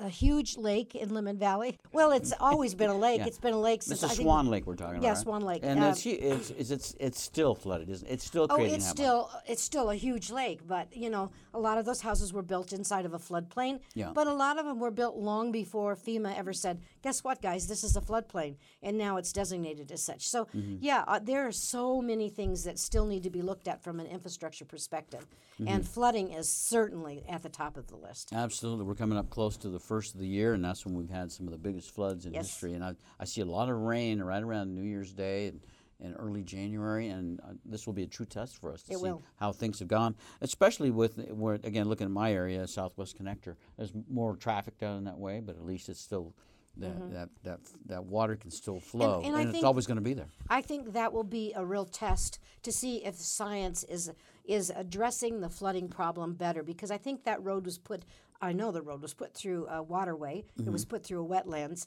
a 0.00 0.08
huge 0.08 0.56
lake 0.56 0.94
in 0.96 1.10
Lemmon 1.10 1.36
Valley. 1.38 1.78
Well, 1.92 2.10
it's 2.10 2.32
always 2.40 2.74
been 2.74 2.90
a 2.90 2.96
lake. 2.98 3.20
Yeah. 3.20 3.26
It's 3.26 3.38
been 3.38 3.54
a 3.54 3.60
lake 3.60 3.82
since 3.82 4.02
It's 4.02 4.02
a 4.02 4.06
I 4.06 4.16
think- 4.16 4.26
Swan 4.26 4.48
Lake 4.48 4.66
we're 4.66 4.74
talking 4.74 4.94
Yeah, 5.02 5.10
about. 5.10 5.16
right? 5.18 5.22
Swan 5.22 5.42
Lake. 5.42 5.60
And 5.62 5.82
Uh, 5.82 5.86
it's, 5.86 6.04
it's, 6.04 6.50
it's, 6.50 6.70
it's, 6.70 6.94
it's 6.98 7.20
still 7.20 7.54
flooded, 7.54 7.88
isn't 7.88 8.06
it? 8.08 8.12
It's 8.12 8.24
still 8.24 8.46
Oh, 8.50 8.56
it's 8.62 8.88
still 8.88 9.30
it's 9.46 9.62
still 9.62 9.90
a 9.90 9.94
huge 9.94 10.30
lake, 10.30 10.66
but 10.66 10.94
you 10.96 11.10
know 11.10 11.30
a 11.52 11.58
lot 11.60 11.78
of 11.78 11.84
those 11.84 12.00
houses 12.00 12.32
were 12.32 12.42
built 12.42 12.72
inside 12.72 13.06
of 13.06 13.14
a 13.14 13.18
floodplain. 13.18 13.78
Yeah. 13.94 14.10
But 14.12 14.26
a 14.26 14.32
lot 14.34 14.58
of 14.58 14.66
them 14.66 14.80
were 14.80 14.90
built 14.90 15.16
long 15.16 15.52
before 15.52 15.94
FEMA 15.94 16.36
ever 16.36 16.52
said, 16.52 16.80
"Guess 17.02 17.22
what, 17.22 17.40
guys? 17.40 17.68
This 17.68 17.84
is 17.84 17.96
a 17.96 18.00
floodplain," 18.00 18.56
and 18.82 18.98
now 18.98 19.16
it's 19.16 19.32
designated 19.32 19.92
as 19.92 20.02
such. 20.02 20.28
So 20.28 20.46
Mm-hmm. 20.46 20.76
yeah, 20.80 21.04
uh, 21.06 21.20
there 21.22 21.46
are 21.46 21.52
so 21.52 22.02
many 22.02 22.28
things 22.28 22.64
that 22.64 22.78
still 22.80 23.06
need 23.06 23.22
to 23.22 23.30
be 23.30 23.42
looked 23.42 23.68
at 23.68 23.82
from 23.82 24.00
an 24.00 24.06
infrastructure 24.06 24.64
perspective, 24.64 25.24
Mm-hmm. 25.60 25.68
and 25.68 25.88
flooding 25.88 26.32
is 26.32 26.48
certainly 26.48 27.24
at 27.28 27.44
the 27.44 27.48
top 27.48 27.76
of 27.76 27.86
the 27.86 27.94
list. 27.96 28.32
Absolutely. 28.32 28.84
We're 28.84 28.96
coming 28.96 29.16
up 29.16 29.30
close 29.30 29.56
to 29.64 29.70
the 29.70 29.80
first 29.80 30.14
of 30.14 30.20
the 30.20 30.26
year, 30.26 30.52
and 30.54 30.64
that's 30.64 30.84
when 30.84 30.94
we've 30.94 31.10
had 31.10 31.32
some 31.32 31.46
of 31.46 31.52
the 31.52 31.58
biggest 31.58 31.90
floods 31.94 32.26
in 32.26 32.34
Yes. 32.34 32.48
history. 32.50 32.74
And 32.74 32.84
I, 32.84 32.94
I 33.18 33.24
see 33.24 33.40
a 33.40 33.46
lot 33.46 33.68
of 33.70 33.76
rain 33.76 34.22
right 34.22 34.42
around 34.42 34.74
New 34.74 34.82
Year's 34.82 35.12
Day 35.12 35.48
and, 35.48 35.60
and 36.00 36.14
early 36.18 36.42
January, 36.42 37.08
and 37.08 37.40
uh, 37.40 37.54
this 37.64 37.86
will 37.86 37.94
be 37.94 38.02
a 38.02 38.06
true 38.06 38.26
test 38.26 38.60
for 38.60 38.72
us 38.72 38.82
to 38.82 38.92
It 38.92 38.96
see 38.98 39.02
will. 39.02 39.22
how 39.36 39.52
things 39.52 39.78
have 39.78 39.88
gone, 39.88 40.14
especially 40.42 40.90
with, 40.90 41.18
again, 41.64 41.88
looking 41.88 42.04
at 42.04 42.10
my 42.10 42.30
area, 42.32 42.66
Southwest 42.66 43.18
Connector. 43.18 43.56
There's 43.78 43.92
more 44.10 44.36
traffic 44.36 44.78
down 44.78 45.04
that 45.04 45.18
way, 45.18 45.40
but 45.40 45.56
at 45.56 45.64
least 45.64 45.88
it's 45.88 46.00
still. 46.00 46.34
That, 46.78 47.12
that, 47.12 47.28
that, 47.44 47.60
that 47.86 48.04
water 48.04 48.34
can 48.34 48.50
still 48.50 48.80
flow, 48.80 49.20
Mm-hmm. 49.22 49.32
and 49.36 49.42
it's 49.44 49.52
think- 49.52 49.64
always 49.64 49.86
going 49.86 49.94
to 49.94 50.02
be 50.02 50.12
there. 50.12 50.26
I 50.50 50.60
think 50.60 50.92
that 50.94 51.12
will 51.12 51.22
be 51.22 51.52
a 51.54 51.64
real 51.64 51.84
test 51.84 52.40
to 52.64 52.72
see 52.72 52.96
if 53.04 53.14
science 53.14 53.84
is 53.84 54.10
is 54.44 54.72
addressing 54.74 55.40
the 55.40 55.48
flooding 55.48 55.86
problem 55.88 56.34
better 56.34 56.64
because 56.64 56.90
I 56.90 56.98
think 56.98 57.22
that 57.24 57.40
road 57.44 57.64
was 57.64 57.78
put 57.78 58.04
I 58.40 58.52
know 58.52 58.72
the 58.72 58.82
road 58.82 59.02
was 59.02 59.14
put 59.14 59.34
through 59.34 59.66
a 59.68 59.82
waterway. 59.82 60.44
It 60.58 60.70
was 60.70 60.84
put 60.84 61.04
through 61.04 61.24
a 61.24 61.28
wetlands, 61.28 61.86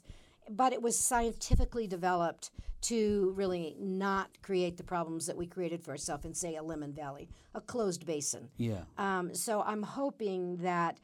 but 0.50 0.72
it 0.72 0.82
was 0.82 0.98
scientifically 0.98 1.86
developed 1.86 2.50
to 2.80 3.32
really 3.36 3.76
not 3.78 4.30
create 4.42 4.76
the 4.76 4.84
problems 4.84 5.26
that 5.26 5.36
we 5.36 5.46
created 5.46 5.82
for 5.82 5.90
ourselves 5.90 6.24
in 6.24 6.34
say 6.34 6.56
a 6.56 6.62
Lemmon 6.62 6.94
Valley, 6.94 7.28
a 7.54 7.60
closed 7.60 8.06
basin. 8.06 8.48
Yeah. 8.56 8.82
Um, 8.96 9.34
so 9.34 9.62
I'm 9.62 9.82
hoping 9.82 10.56
that 10.58 10.98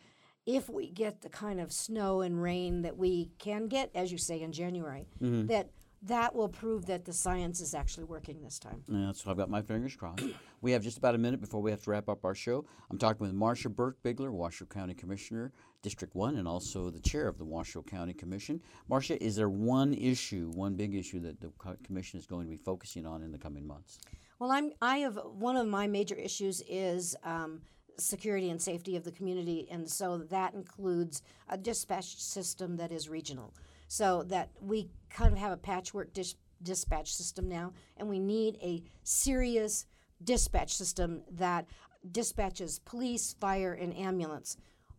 if 0.47 0.69
we 0.69 0.91
get 0.91 1.23
the 1.23 1.29
kind 1.29 1.61
of 1.61 1.73
snow 1.73 2.21
and 2.21 2.41
rain 2.41 2.83
that 2.83 2.97
we 2.97 3.31
can 3.39 3.67
get, 3.67 3.91
as 3.95 4.13
you 4.13 4.19
say 4.19 4.41
in 4.43 4.53
January, 4.53 5.07
that 5.47 5.71
that 6.07 6.35
will 6.35 6.49
prove 6.49 6.87
that 6.87 7.05
the 7.05 7.13
science 7.13 7.61
is 7.61 7.75
actually 7.75 8.05
working 8.05 8.43
this 8.43 8.59
time. 8.59 8.83
Yeah, 8.89 9.13
so 9.13 9.31
I've 9.31 9.37
got 9.37 9.49
my 9.49 9.63
fingers 9.63 9.97
crossed. 9.97 10.23
we 10.61 10.73
have 10.73 10.83
just 10.83 10.99
about 10.99 11.15
a 11.15 11.19
minute 11.19 11.41
before 11.41 11.61
we 11.61 11.71
have 11.71 11.83
to 11.83 11.91
wrap 11.91 12.09
up 12.09 12.25
our 12.25 12.35
show. 12.35 12.65
I'm 12.91 12.99
talking 12.99 13.27
with 13.27 13.35
Marsha 13.35 13.75
Berkbigler, 13.75 14.31
Washoe 14.31 14.67
County 14.67 14.95
Commissioner, 14.95 15.53
District 15.83 16.15
1, 16.15 16.37
and 16.37 16.47
also 16.47 16.91
the 16.91 17.01
chair 17.01 17.27
of 17.27 17.39
the 17.39 17.45
Washoe 17.45 17.83
County 17.83 18.13
Commission. 18.13 18.61
Marsha, 18.91 19.17
is 19.19 19.37
there 19.37 19.49
one 19.49 19.95
issue, 19.95 20.51
one 20.55 20.75
big 20.75 20.95
issue 20.95 21.21
that 21.21 21.41
the 21.41 21.51
commission 21.85 22.19
is 22.19 22.27
going 22.27 22.47
to 22.47 22.51
be 22.51 22.57
focusing 22.59 23.07
on 23.07 23.23
in 23.23 23.33
the 23.33 23.39
coming 23.39 23.67
months? 23.67 23.99
Well, 24.39 24.51
I'm 24.51 24.73
I 24.83 24.99
have 24.99 25.19
one 25.39 25.57
of 25.57 25.67
my 25.67 25.87
major 25.87 26.17
issues 26.17 26.63
is 26.69 27.17
um, 27.23 27.63
security 27.99 28.51
and 28.51 28.61
safety 28.61 28.97
of 28.97 29.05
the 29.05 29.13
community, 29.13 29.69
and 29.71 29.89
so 29.89 30.19
that 30.19 30.55
includes 30.55 31.23
a 31.49 31.57
dispatch 31.57 32.21
system 32.21 32.77
that 32.77 32.93
is 32.93 33.09
regional, 33.09 33.55
so 33.95 34.25
that 34.25 34.51
we 34.61 34.89
kind 35.09 35.33
of 35.33 35.39
have 35.39 35.53
a 35.53 35.57
patchwork 35.57 36.13
dis- 36.13 36.35
dispatch 36.65 37.15
system 37.15 37.49
now, 37.49 37.73
and 37.97 38.09
we 38.09 38.19
need 38.19 38.59
a 38.61 38.83
serious 39.05 39.87
dispatch 40.25 40.75
system 40.75 41.23
that 41.31 41.65
dispatches 42.11 42.81
police, 42.81 43.37
fire, 43.39 43.73
and 43.73 43.97
ambulance, 43.97 44.57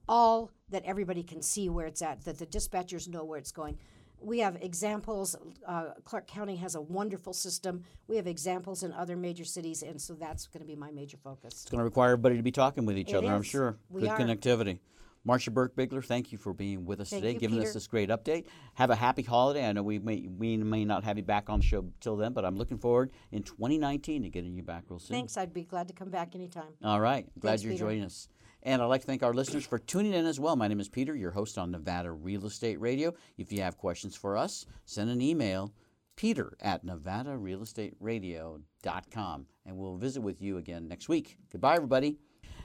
all 0.07 0.49
that 0.69 0.81
everybody 0.85 1.23
can 1.23 1.41
see 1.41 1.67
where 1.67 1.85
it's 1.87 2.01
at, 2.01 2.23
that 2.23 2.37
the 2.37 2.45
dispatchers 2.45 3.09
know 3.09 3.25
where 3.25 3.37
it's 3.37 3.51
going. 3.51 3.77
We 4.21 4.39
have 4.39 4.55
examples. 4.61 5.35
Uh, 5.67 5.87
Clark 6.05 6.25
County 6.27 6.55
has 6.55 6.75
a 6.75 6.81
wonderful 6.81 7.33
system. 7.33 7.83
We 8.07 8.15
have 8.15 8.27
examples 8.27 8.81
in 8.81 8.93
other 8.93 9.17
major 9.17 9.43
cities, 9.43 9.83
and 9.83 10.01
so 10.01 10.13
that's 10.13 10.47
going 10.47 10.61
to 10.61 10.67
be 10.67 10.77
my 10.77 10.91
major 10.91 11.17
focus. 11.17 11.63
It's 11.63 11.69
going 11.69 11.79
to 11.79 11.83
require 11.83 12.11
everybody 12.13 12.37
to 12.37 12.43
be 12.43 12.51
talking 12.53 12.85
with 12.85 12.97
each 12.97 13.09
It 13.09 13.17
other, 13.17 13.27
I'm 13.27 13.41
is. 13.41 13.47
sure. 13.47 13.77
We 13.89 14.01
Good 14.01 14.11
are. 14.11 14.19
connectivity. 14.19 14.79
Marsha 15.27 15.49
Berkbigler, 15.49 16.05
thank 16.05 16.31
you 16.31 16.37
for 16.37 16.53
being 16.53 16.85
with 16.85 17.01
us 17.01 17.09
Thank 17.09 17.23
today, 17.23 17.33
you, 17.33 17.39
giving 17.39 17.59
us 17.59 17.73
this 17.73 17.87
great 17.87 18.09
update. 18.09 18.45
Have 18.75 18.91
a 18.91 18.95
happy 18.95 19.23
holiday. 19.23 19.67
I 19.67 19.71
know 19.71 19.81
we 19.81 19.97
may 19.99 20.27
we 20.27 20.57
may 20.57 20.85
not 20.85 21.03
have 21.03 21.17
you 21.17 21.23
back 21.23 21.49
on 21.49 21.59
the 21.59 21.65
show 21.65 21.85
till 21.99 22.15
then, 22.15 22.33
but 22.33 22.45
I'm 22.45 22.55
looking 22.55 22.77
forward 22.77 23.11
in 23.31 23.41
2019 23.41 24.21
to 24.23 24.29
getting 24.29 24.55
you 24.55 24.63
back 24.63 24.83
real 24.89 24.99
soon. 24.99 25.15
Thanks. 25.15 25.37
I'd 25.37 25.53
be 25.53 25.63
glad 25.63 25.87
to 25.87 25.93
come 25.93 26.09
back 26.09 26.35
anytime. 26.35 26.73
All 26.83 26.99
right. 26.99 27.25
Glad 27.39 27.51
Thanks, 27.51 27.63
you're 27.63 27.71
Peter. 27.73 27.85
joining 27.85 28.03
us. 28.03 28.27
And 28.63 28.81
I'd 28.81 28.85
like 28.85 29.01
to 29.01 29.07
thank 29.07 29.21
our 29.21 29.33
listeners 29.33 29.63
for 29.65 29.77
tuning 29.77 30.13
in 30.13 30.25
as 30.25 30.39
well. 30.39 30.55
My 30.55 30.67
name 30.67 30.79
is 30.79 30.89
Peter, 30.89 31.15
your 31.15 31.29
host 31.31 31.59
on 31.59 31.69
Nevada 31.71 32.11
Real 32.11 32.47
Estate 32.47 32.81
Radio. 32.81 33.13
If 33.37 33.51
you 33.51 33.61
have 33.61 33.77
questions 33.77 34.15
for 34.15 34.35
us, 34.35 34.65
send 34.85 35.11
an 35.11 35.21
email, 35.21 35.71
peter 36.15 36.57
at 36.61 36.83
nevadarealestateradio.com, 36.83 39.45
and 39.67 39.77
we'll 39.77 39.97
visit 39.97 40.21
with 40.21 40.41
you 40.41 40.57
again 40.57 40.87
next 40.87 41.09
week. 41.09 41.37
Goodbye, 41.51 41.75
everybody. 41.75 42.17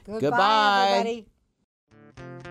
Goodbye, 0.05 1.23
everybody. 2.17 2.50